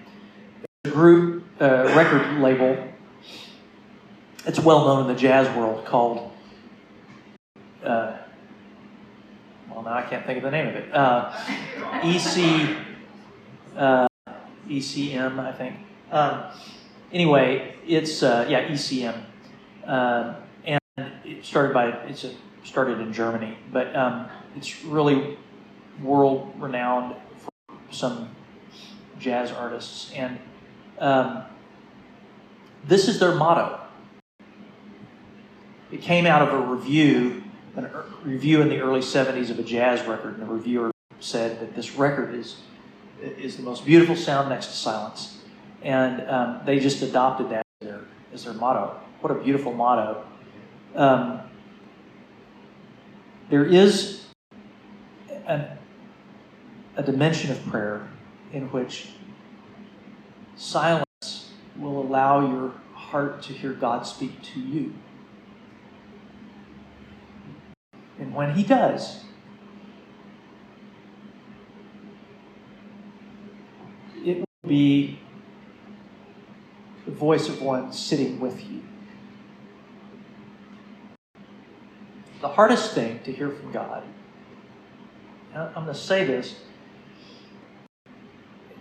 a 0.85 0.91
group, 0.91 1.45
uh, 1.61 1.93
record 1.97 2.41
label, 2.41 2.77
it's 4.47 4.61
well 4.61 4.85
known 4.85 5.03
in 5.03 5.15
the 5.15 5.19
jazz 5.21 5.55
world 5.57 5.85
called, 5.85 6.31
uh, 7.83 8.17
well, 9.71 9.83
now 9.83 9.95
I 9.95 10.03
can't 10.03 10.25
think 10.25 10.39
of 10.39 10.45
the 10.45 10.51
name 10.51 10.69
of 10.69 10.75
it. 10.77 10.95
Uh, 10.95 11.33
EC, 12.03 12.77
uh, 13.77 14.07
ECM, 14.69 15.39
I 15.39 15.53
think. 15.53 15.77
Um, 16.11 16.45
anyway, 17.13 17.75
it's 17.87 18.23
uh, 18.23 18.47
yeah 18.49 18.69
ECM, 18.69 19.23
uh, 19.87 20.35
and 20.65 20.81
it 21.25 21.45
started 21.45 21.73
by 21.73 21.89
it's 22.07 22.25
a, 22.25 22.33
started 22.65 23.01
in 23.01 23.13
Germany, 23.13 23.57
but 23.73 23.95
um, 23.97 24.29
it's 24.57 24.85
really 24.85 25.39
world 26.03 26.53
renowned 26.59 27.17
for 27.39 27.75
some 27.91 28.31
jazz 29.19 29.51
artists, 29.53 30.13
and 30.13 30.39
um, 30.99 31.45
this 32.85 33.09
is 33.09 33.19
their 33.19 33.35
motto. 33.35 33.81
It 35.91 36.03
came 36.03 36.27
out 36.27 36.43
of 36.43 36.53
a 36.53 36.59
review, 36.59 37.45
a 37.77 38.05
review 38.25 38.61
in 38.61 38.69
the 38.69 38.81
early 38.81 39.01
'70s 39.01 39.51
of 39.51 39.59
a 39.59 39.63
jazz 39.63 40.07
record, 40.07 40.35
and 40.35 40.43
the 40.43 40.53
reviewer 40.53 40.91
said 41.21 41.61
that 41.61 41.75
this 41.75 41.95
record 41.95 42.35
is 42.35 42.61
is 43.23 43.57
the 43.57 43.63
most 43.63 43.87
beautiful 43.87 44.17
sound 44.17 44.51
next 44.51 44.67
to 44.67 44.73
silence 44.73 45.44
and 45.85 46.29
um, 46.29 46.61
they 46.65 46.81
just 46.81 47.03
adopted 47.03 47.51
that 47.51 47.67
as 47.81 47.87
their, 47.87 48.01
as 48.33 48.45
their 48.45 48.55
motto. 48.55 48.99
What 49.21 49.31
a 49.31 49.37
beautiful 49.37 49.73
motto. 49.73 50.25
Um, 50.97 51.41
there 53.51 53.67
is 53.67 54.25
an, 55.47 55.67
a 56.97 57.03
dimension 57.03 57.51
of 57.53 57.65
prayer 57.67 58.09
in 58.53 58.71
which 58.71 59.11
silence 60.57 61.51
will 61.77 62.01
allow 62.01 62.41
your 62.41 62.73
heart 62.95 63.43
to 63.43 63.53
hear 63.53 63.73
God 63.73 64.07
speak 64.07 64.43
to 64.55 64.61
you. 64.61 64.95
And 68.19 68.35
when 68.35 68.55
He 68.55 68.63
does, 68.63 69.25
it 74.25 74.39
will 74.39 74.69
be 74.69 75.19
the 77.05 77.11
voice 77.11 77.49
of 77.49 77.61
one 77.61 77.93
sitting 77.93 78.41
with 78.41 78.65
you. 78.65 78.83
The 82.41 82.49
hardest 82.49 82.95
thing 82.95 83.21
to 83.25 83.33
hear 83.33 83.51
from 83.51 83.73
God, 83.73 84.03
I'm 85.55 85.73
going 85.73 85.87
to 85.87 85.95
say 85.95 86.25
this, 86.25 86.57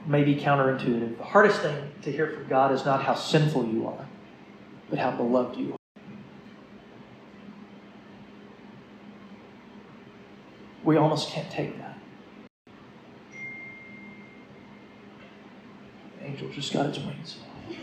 may 0.06 0.24
be 0.24 0.36
counterintuitive. 0.36 1.18
The 1.18 1.24
hardest 1.24 1.62
thing 1.62 1.92
to 2.02 2.12
hear 2.12 2.32
from 2.32 2.48
God 2.48 2.74
is 2.74 2.84
not 2.84 3.04
how 3.04 3.16
sinful 3.16 3.68
you 3.68 3.88
are, 3.88 4.08
but 4.90 5.00
how 5.00 5.12
beloved 5.12 5.58
you 5.58 5.74
are. 5.74 5.78
We 10.84 10.98
almost 10.98 11.30
can't 11.30 11.50
take 11.50 11.78
that. 11.78 11.98
The 16.20 16.26
angel 16.26 16.50
just 16.50 16.74
got 16.74 16.88
its 16.88 16.98
wings. 17.00 17.38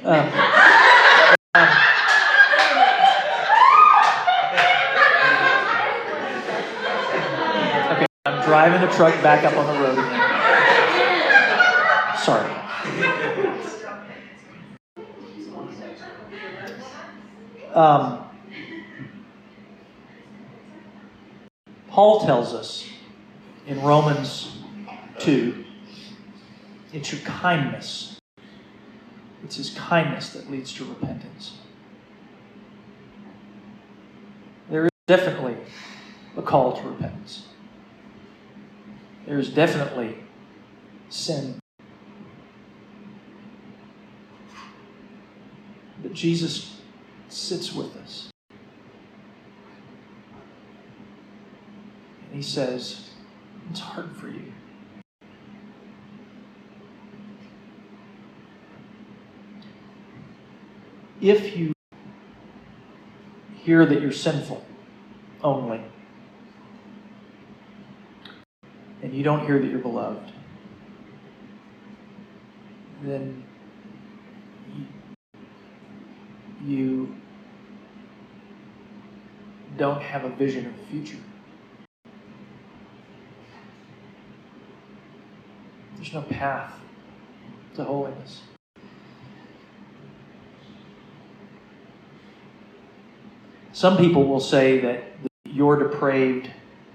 Um, 0.04 0.26
okay, 7.92 8.06
I'm 8.26 8.44
driving 8.46 8.80
the 8.80 8.88
truck 8.94 9.14
back 9.22 9.44
up 9.44 9.56
on 9.56 9.66
the 9.66 9.80
road. 9.80 9.96
Sorry. 12.18 12.50
Um, 17.74 18.24
Paul 21.88 22.20
tells 22.20 22.54
us 22.54 22.88
in 23.66 23.80
Romans 23.82 24.56
2 25.18 25.64
it's 26.92 27.12
your 27.12 27.20
kindness 27.22 28.09
kindness 29.90 30.28
that 30.30 30.48
leads 30.48 30.72
to 30.72 30.84
repentance. 30.84 31.58
There 34.70 34.84
is 34.84 34.90
definitely 35.08 35.56
a 36.36 36.42
call 36.42 36.80
to 36.80 36.88
repentance. 36.88 37.48
There 39.26 39.40
is 39.40 39.50
definitely 39.50 40.16
sin. 41.08 41.58
But 46.00 46.12
Jesus 46.12 46.80
sits 47.28 47.74
with 47.74 47.96
us. 47.96 48.30
And 52.28 52.36
he 52.36 52.42
says, 52.42 53.10
It's 53.72 53.80
hard 53.80 54.16
for 54.16 54.28
you. 54.28 54.52
If 61.20 61.56
you 61.56 61.72
hear 63.56 63.84
that 63.84 64.00
you're 64.00 64.10
sinful 64.10 64.64
only, 65.42 65.82
and 69.02 69.12
you 69.14 69.22
don't 69.22 69.44
hear 69.44 69.58
that 69.58 69.66
you're 69.66 69.78
beloved, 69.78 70.32
then 73.02 73.44
you 76.64 77.14
don't 79.76 80.02
have 80.02 80.24
a 80.24 80.30
vision 80.30 80.66
of 80.66 80.76
the 80.76 80.84
future. 80.86 81.16
There's 85.96 86.12
no 86.14 86.22
path 86.22 86.74
to 87.74 87.84
holiness. 87.84 88.42
Some 93.80 93.96
people 93.96 94.26
will 94.26 94.40
say 94.40 94.78
that 94.80 95.04
your 95.46 95.78
depraved 95.78 96.50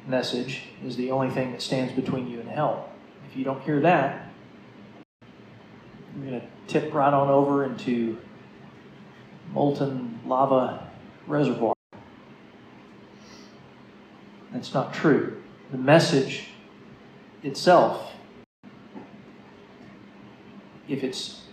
message 0.05 0.65
is 0.85 0.95
the 0.95 1.09
only 1.09 1.31
thing 1.31 1.51
that 1.51 1.63
stands 1.63 1.91
between 1.93 2.29
you 2.29 2.39
and 2.39 2.47
hell. 2.47 2.91
If 3.27 3.35
you 3.35 3.43
don't 3.43 3.59
hear 3.63 3.79
that, 3.79 4.29
you're 6.15 6.29
going 6.29 6.41
to 6.41 6.47
tip 6.67 6.93
right 6.93 7.11
on 7.11 7.27
over 7.29 7.65
into 7.65 8.19
molten 9.51 10.19
lava 10.27 10.91
reservoir. 11.25 11.73
That's 14.51 14.71
not 14.71 14.93
true. 14.93 15.41
The 15.71 15.79
message 15.79 16.49
itself, 17.41 18.11
if 20.87 21.03
it's 21.03 21.45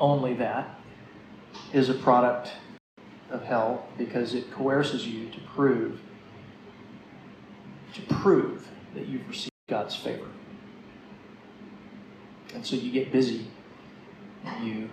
only 0.00 0.32
that, 0.36 0.80
is 1.74 1.90
a 1.90 1.94
product 1.94 2.52
of 3.30 3.42
hell 3.42 3.86
because 3.96 4.34
it 4.34 4.50
coerces 4.50 5.06
you 5.06 5.28
to 5.30 5.40
prove 5.54 6.00
to 7.94 8.14
prove 8.14 8.68
that 8.94 9.06
you've 9.06 9.26
received 9.28 9.52
God's 9.68 9.96
favor. 9.96 10.28
And 12.54 12.64
so 12.64 12.76
you 12.76 12.92
get 12.92 13.12
busy 13.12 13.46
and 14.44 14.66
you 14.66 14.90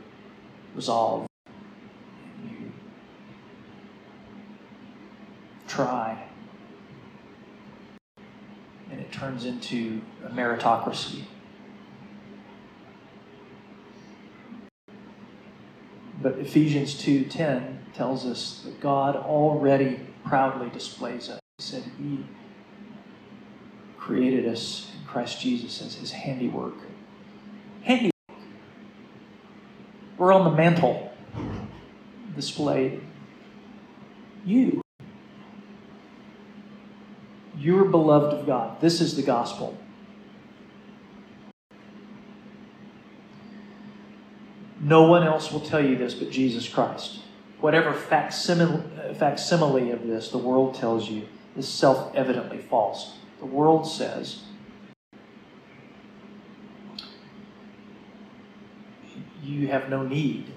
resolve 0.75 1.27
and 1.45 2.51
you 2.51 2.71
try 5.67 6.27
and 8.91 8.99
it 8.99 9.11
turns 9.11 9.45
into 9.45 10.01
a 10.25 10.29
meritocracy. 10.29 11.23
But 16.21 16.39
Ephesians 16.39 16.95
2:10 16.95 17.84
tells 17.95 18.25
us 18.25 18.61
that 18.65 18.79
God 18.81 19.15
already 19.15 19.99
proudly 20.25 20.69
displays 20.69 21.29
us. 21.29 21.39
He 21.57 21.63
said 21.63 21.83
he 21.97 22.25
created 23.97 24.47
us 24.47 24.91
in 24.99 25.07
Christ 25.07 25.39
Jesus 25.41 25.81
as 25.81 25.95
his 25.95 26.11
handiwork. 26.11 26.75
Handiwork. 27.83 28.11
We're 30.17 30.33
on 30.33 30.43
the 30.43 30.55
mantle 30.55 31.13
displayed. 32.35 33.01
You. 34.45 34.81
You're 37.57 37.85
beloved 37.85 38.39
of 38.39 38.45
God. 38.45 38.81
This 38.81 39.01
is 39.01 39.15
the 39.15 39.23
gospel. 39.23 39.77
No 44.81 45.03
one 45.03 45.23
else 45.23 45.51
will 45.51 45.61
tell 45.61 45.83
you 45.83 45.95
this 45.95 46.13
but 46.13 46.29
Jesus 46.29 46.69
Christ. 46.69 47.21
Whatever 47.65 47.93
facsimile, 47.93 48.83
facsimile 49.15 49.89
of 49.89 50.05
this 50.05 50.29
the 50.29 50.37
world 50.37 50.75
tells 50.75 51.09
you 51.09 51.27
is 51.57 51.67
self 51.67 52.13
evidently 52.13 52.59
false. 52.59 53.17
The 53.39 53.47
world 53.47 53.87
says, 53.87 54.43
you 59.41 59.65
have 59.69 59.89
no 59.89 60.03
need 60.03 60.53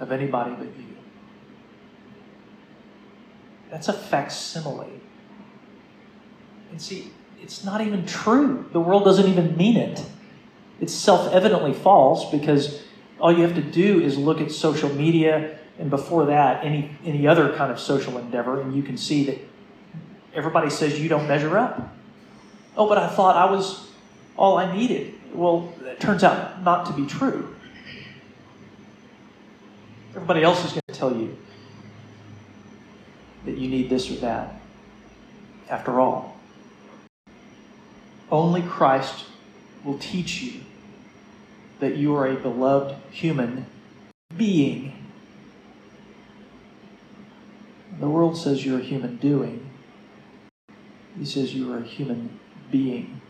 of 0.00 0.10
anybody 0.10 0.50
but 0.56 0.66
you. 0.66 0.96
That's 3.70 3.86
a 3.86 3.92
facsimile. 3.92 5.00
And 6.72 6.82
see, 6.82 7.12
it's 7.40 7.62
not 7.62 7.80
even 7.80 8.04
true. 8.04 8.68
The 8.72 8.80
world 8.80 9.04
doesn't 9.04 9.28
even 9.28 9.56
mean 9.56 9.76
it. 9.76 10.04
It's 10.80 10.92
self 10.92 11.32
evidently 11.32 11.72
false 11.72 12.28
because 12.32 12.82
all 13.22 13.32
you 13.32 13.42
have 13.42 13.54
to 13.54 13.62
do 13.62 14.00
is 14.00 14.18
look 14.18 14.40
at 14.40 14.50
social 14.50 14.92
media 14.92 15.56
and 15.78 15.88
before 15.90 16.26
that, 16.26 16.64
any, 16.64 16.90
any 17.04 17.24
other 17.26 17.54
kind 17.54 17.70
of 17.70 17.78
social 17.78 18.18
endeavor, 18.18 18.60
and 18.60 18.74
you 18.74 18.82
can 18.82 18.96
see 18.96 19.24
that 19.24 19.38
everybody 20.34 20.68
says 20.68 21.00
you 21.00 21.08
don't 21.08 21.28
measure 21.28 21.56
up. 21.56 21.94
Oh, 22.76 22.88
but 22.88 22.98
I 22.98 23.08
thought 23.08 23.36
I 23.36 23.48
was 23.50 23.88
all 24.36 24.58
I 24.58 24.76
needed. 24.76 25.14
Well, 25.32 25.72
it 25.84 26.00
turns 26.00 26.24
out 26.24 26.62
not 26.64 26.84
to 26.86 26.92
be 26.92 27.06
true. 27.06 27.54
Everybody 30.10 30.42
else 30.42 30.64
is 30.64 30.72
going 30.72 30.82
to 30.88 30.94
tell 30.94 31.16
you 31.16 31.36
that 33.44 33.56
you 33.56 33.68
need 33.68 33.88
this 33.88 34.10
or 34.10 34.14
that. 34.16 34.60
After 35.70 36.00
all, 36.00 36.40
only 38.32 38.62
Christ 38.62 39.26
will 39.84 39.98
teach 39.98 40.42
you 40.42 40.60
that 41.82 41.96
you 41.96 42.14
are 42.14 42.28
a 42.28 42.36
beloved 42.36 42.94
human 43.10 43.66
being. 44.36 44.92
The 47.98 48.08
world 48.08 48.36
says 48.36 48.64
you're 48.64 48.78
a 48.78 48.84
human 48.84 49.16
doing. 49.16 49.68
He 51.18 51.24
says 51.24 51.56
you 51.56 51.72
are 51.72 51.78
a 51.78 51.82
human 51.82 52.38
being. 52.70 53.20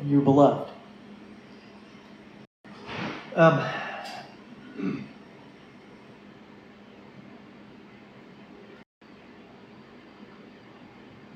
And 0.00 0.10
you're 0.10 0.20
beloved. 0.20 0.72
Um, 3.36 3.64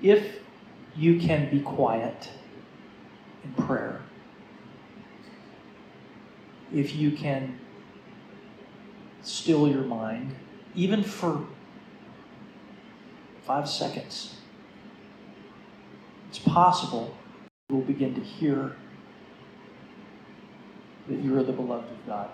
if 0.03 0.41
you 0.97 1.21
can 1.21 1.49
be 1.49 1.61
quiet 1.61 2.29
in 3.45 3.53
prayer, 3.53 4.03
if 6.73 6.95
you 6.95 7.11
can 7.11 7.59
still 9.23 9.69
your 9.69 9.83
mind, 9.83 10.35
even 10.75 11.03
for 11.03 11.47
five 13.45 13.69
seconds, 13.69 14.37
it's 16.29 16.39
possible 16.39 17.17
you 17.69 17.77
will 17.77 17.83
begin 17.83 18.15
to 18.15 18.21
hear 18.21 18.77
that 21.09 21.19
you 21.21 21.37
are 21.39 21.43
the 21.43 21.53
beloved 21.53 21.91
of 21.91 22.07
God. 22.07 22.31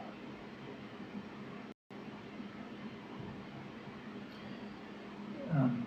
Um, 5.52 5.86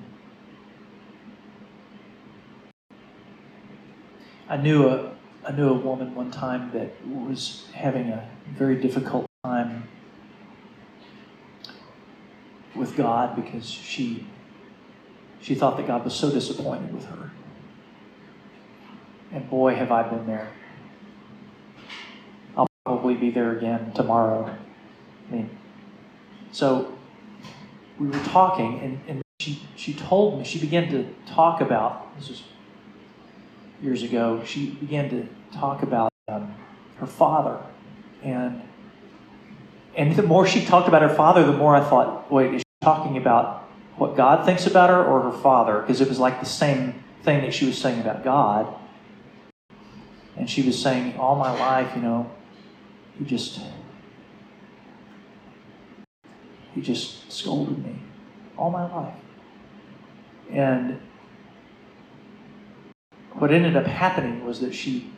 I 4.47 4.55
knew 4.55 4.87
a 4.87 5.16
I 5.47 5.51
knew 5.53 5.69
a 5.69 5.73
woman 5.73 6.13
one 6.13 6.29
time 6.29 6.71
that 6.73 6.91
was 7.07 7.67
having 7.73 8.09
a 8.09 8.29
very 8.57 8.75
difficult 8.75 9.25
time 9.45 9.87
with 12.75 12.97
God 12.97 13.33
because 13.33 13.65
she 13.65 14.27
she 15.39 15.55
thought 15.55 15.77
that 15.77 15.87
God 15.87 16.03
was 16.03 16.13
so 16.13 16.29
disappointed 16.29 16.93
with 16.93 17.05
her. 17.05 17.31
And 19.31 19.49
boy, 19.49 19.75
have 19.75 19.89
I 19.89 20.03
been 20.09 20.27
there. 20.27 20.49
I'll 22.57 22.67
probably 22.85 23.15
be 23.15 23.29
there 23.29 23.57
again 23.57 23.93
tomorrow. 23.93 24.53
I 25.29 25.33
mean, 25.33 25.49
so 26.51 26.93
we 27.97 28.07
were 28.07 28.19
talking, 28.25 28.79
and, 28.81 28.99
and 29.07 29.21
she, 29.39 29.61
she 29.77 29.93
told 29.93 30.39
me, 30.39 30.43
she 30.43 30.59
began 30.59 30.89
to 30.91 31.07
talk 31.25 31.61
about, 31.61 32.17
this 32.17 32.27
was 32.27 32.43
years 33.81 34.03
ago, 34.03 34.43
she 34.45 34.71
began 34.71 35.09
to 35.09 35.27
talk 35.51 35.83
about 35.83 36.11
um, 36.27 36.53
her 36.97 37.07
father. 37.07 37.59
And, 38.23 38.61
and 39.95 40.15
the 40.15 40.23
more 40.23 40.47
she 40.47 40.65
talked 40.65 40.87
about 40.87 41.01
her 41.01 41.13
father, 41.13 41.45
the 41.45 41.53
more 41.53 41.75
I 41.75 41.81
thought, 41.81 42.31
wait, 42.31 42.53
is 42.53 42.61
she 42.61 42.65
talking 42.81 43.17
about 43.17 43.63
what 43.97 44.15
God 44.15 44.45
thinks 44.45 44.67
about 44.67 44.89
her 44.89 45.03
or 45.03 45.31
her 45.31 45.37
father? 45.37 45.81
Because 45.81 46.01
it 46.01 46.09
was 46.09 46.19
like 46.19 46.39
the 46.39 46.45
same 46.45 47.03
thing 47.23 47.41
that 47.41 47.53
she 47.53 47.65
was 47.65 47.77
saying 47.77 48.01
about 48.01 48.23
God. 48.23 48.73
And 50.35 50.49
she 50.49 50.61
was 50.61 50.79
saying, 50.81 51.17
all 51.17 51.35
my 51.35 51.51
life, 51.51 51.95
you 51.95 52.01
know, 52.01 52.29
he 53.17 53.25
just, 53.25 53.59
he 56.75 56.81
just 56.81 57.31
scolded 57.31 57.83
me 57.83 57.99
all 58.55 58.69
my 58.69 58.91
life. 58.93 59.15
And 60.51 60.99
what 63.33 63.51
ended 63.51 63.75
up 63.75 63.85
happening 63.85 64.45
was 64.45 64.59
that 64.61 64.73
she 64.73 65.11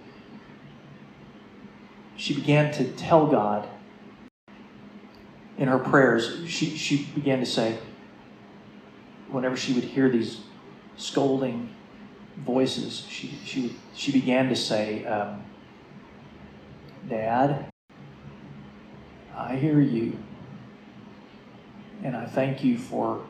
she 2.19 2.33
began 2.33 2.71
to 2.73 2.83
tell 2.91 3.27
God 3.27 3.67
in 5.57 5.69
her 5.69 5.79
prayers, 5.79 6.41
she, 6.47 6.75
she 6.77 7.05
began 7.15 7.39
to 7.39 7.45
say, 7.45 7.77
whenever 9.29 9.55
she 9.55 9.73
would 9.73 9.85
hear 9.85 10.09
these 10.09 10.41
scolding 10.97 11.73
voices, 12.37 13.05
she, 13.09 13.39
she, 13.45 13.75
she 13.95 14.11
began 14.11 14.49
to 14.49 14.55
say, 14.55 15.05
um, 15.05 15.43
Dad, 17.07 17.71
I 19.33 19.55
hear 19.55 19.79
you. 19.79 20.17
And 22.03 22.17
I 22.17 22.25
thank 22.25 22.63
you 22.65 22.77
for 22.77 23.25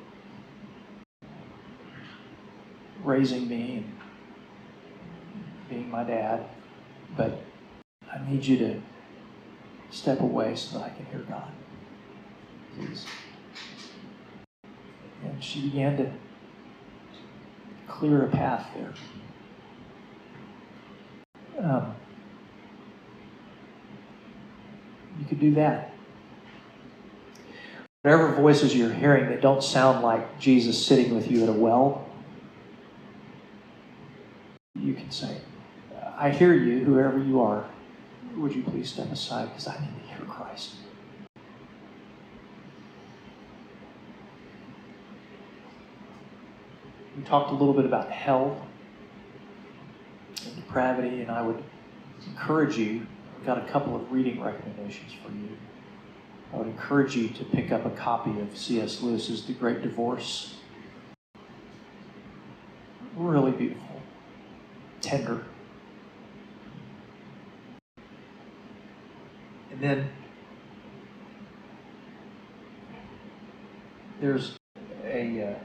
raising 3.04 3.48
me 3.48 3.78
and 3.78 3.96
being 5.70 5.90
my 5.92 6.04
dad. 6.04 6.44
But 7.16 7.40
I 8.12 8.20
need 8.30 8.46
you 8.46 8.58
to 8.58 8.82
step 9.92 10.22
away 10.22 10.56
so 10.56 10.78
that 10.78 10.86
I 10.86 10.90
can 10.90 11.06
hear 11.06 11.20
God. 11.20 11.52
Please. 12.76 13.06
And 15.24 15.44
she 15.44 15.62
began 15.62 15.98
to 15.98 16.12
clear 17.88 18.26
a 18.26 18.30
path 18.30 18.68
there. 18.76 18.94
Um, 21.60 21.94
you 25.20 25.26
could 25.26 25.40
do 25.40 25.54
that. 25.56 25.94
Whatever 28.04 28.34
voices 28.36 28.74
you're 28.74 28.94
hearing 28.94 29.30
that 29.30 29.42
don't 29.42 29.62
sound 29.62 30.02
like 30.02 30.40
Jesus 30.40 30.84
sitting 30.84 31.14
with 31.14 31.30
you 31.30 31.44
at 31.44 31.50
a 31.50 31.54
well, 31.54 32.08
you 34.76 34.94
can 34.94 35.12
say, 35.12 35.38
I 36.18 36.30
hear 36.30 36.54
you, 36.54 36.86
whoever 36.86 37.22
you 37.22 37.42
are. 37.42 37.66
Would 38.40 38.56
you 38.56 38.64
please 38.64 38.90
step 38.90 39.12
aside 39.12 39.50
because 39.50 39.68
I 39.68 39.78
need 39.82 40.02
to 40.02 40.16
hear 40.16 40.26
Christ? 40.26 40.76
We 47.18 47.24
talked 47.24 47.52
a 47.52 47.54
little 47.54 47.74
bit 47.74 47.84
about 47.84 48.10
hell 48.10 48.66
and 50.46 50.56
depravity, 50.56 51.22
and 51.22 51.30
I 51.30 51.42
would 51.42 51.62
encourage 52.28 52.78
you, 52.78 53.06
I've 53.38 53.46
got 53.46 53.58
a 53.58 53.70
couple 53.70 53.94
of 53.98 54.10
reading 54.10 54.42
recommendations 54.42 55.12
for 55.22 55.34
you. 55.34 55.58
I 56.54 56.58
would 56.58 56.68
encourage 56.68 57.18
you 57.18 57.28
to 57.28 57.44
pick 57.44 57.74
up 57.74 57.86
a 57.86 57.90
copy 57.90 58.40
of 58.40 58.58
C.S. 58.58 59.02
Lewis's 59.02 59.44
The 59.48 59.54
Great 59.54 59.82
Divorce. 59.82 60.56
Really 63.18 63.52
beautiful, 63.52 64.02
tender. 65.02 65.44
And 69.69 69.69
then 69.82 70.10
there's 74.20 74.58
a, 75.06 75.44
uh, 75.44 75.60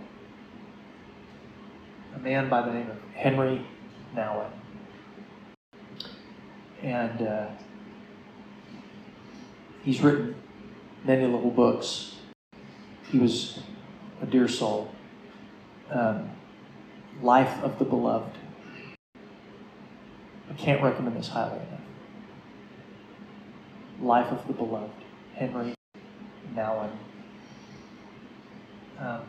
a 2.16 2.18
man 2.20 2.48
by 2.48 2.62
the 2.62 2.72
name 2.72 2.90
of 2.90 2.98
Henri 3.14 3.66
Nouwen. 4.14 4.50
And 6.82 7.22
uh, 7.22 7.46
he's 9.82 10.00
written 10.00 10.34
many 11.04 11.24
little 11.24 11.50
books. 11.50 12.16
He 13.10 13.18
was 13.18 13.60
a 14.22 14.26
dear 14.26 14.48
soul. 14.48 14.90
Um, 15.90 16.30
Life 17.22 17.62
of 17.62 17.78
the 17.78 17.84
Beloved. 17.84 18.36
I 20.50 20.54
can't 20.56 20.82
recommend 20.82 21.16
this 21.16 21.28
highly 21.28 21.56
enough. 21.56 21.83
Life 24.00 24.30
of 24.32 24.46
the 24.46 24.52
Beloved. 24.52 24.90
Henri 25.34 25.74
Nouwen. 26.54 26.90
Um, 28.98 29.22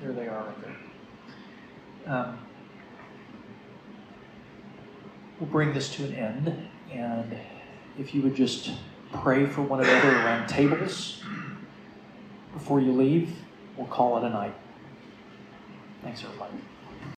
there 0.00 0.12
they 0.12 0.28
are 0.28 0.46
right 0.46 0.56
there. 0.62 2.14
Um, 2.14 2.38
we'll 5.38 5.50
bring 5.50 5.74
this 5.74 5.94
to 5.96 6.04
an 6.04 6.14
end, 6.14 6.68
and 6.90 7.36
if 7.98 8.14
you 8.14 8.22
would 8.22 8.34
just 8.34 8.70
pray 9.12 9.46
for 9.46 9.62
one 9.62 9.80
another 9.80 10.08
around 10.08 10.48
tables 10.48 11.22
before 12.52 12.80
you 12.80 12.92
leave, 12.92 13.34
we'll 13.76 13.86
call 13.86 14.16
it 14.18 14.24
a 14.24 14.30
night. 14.30 14.54
Thanks, 16.02 16.24
everybody. 16.24 16.54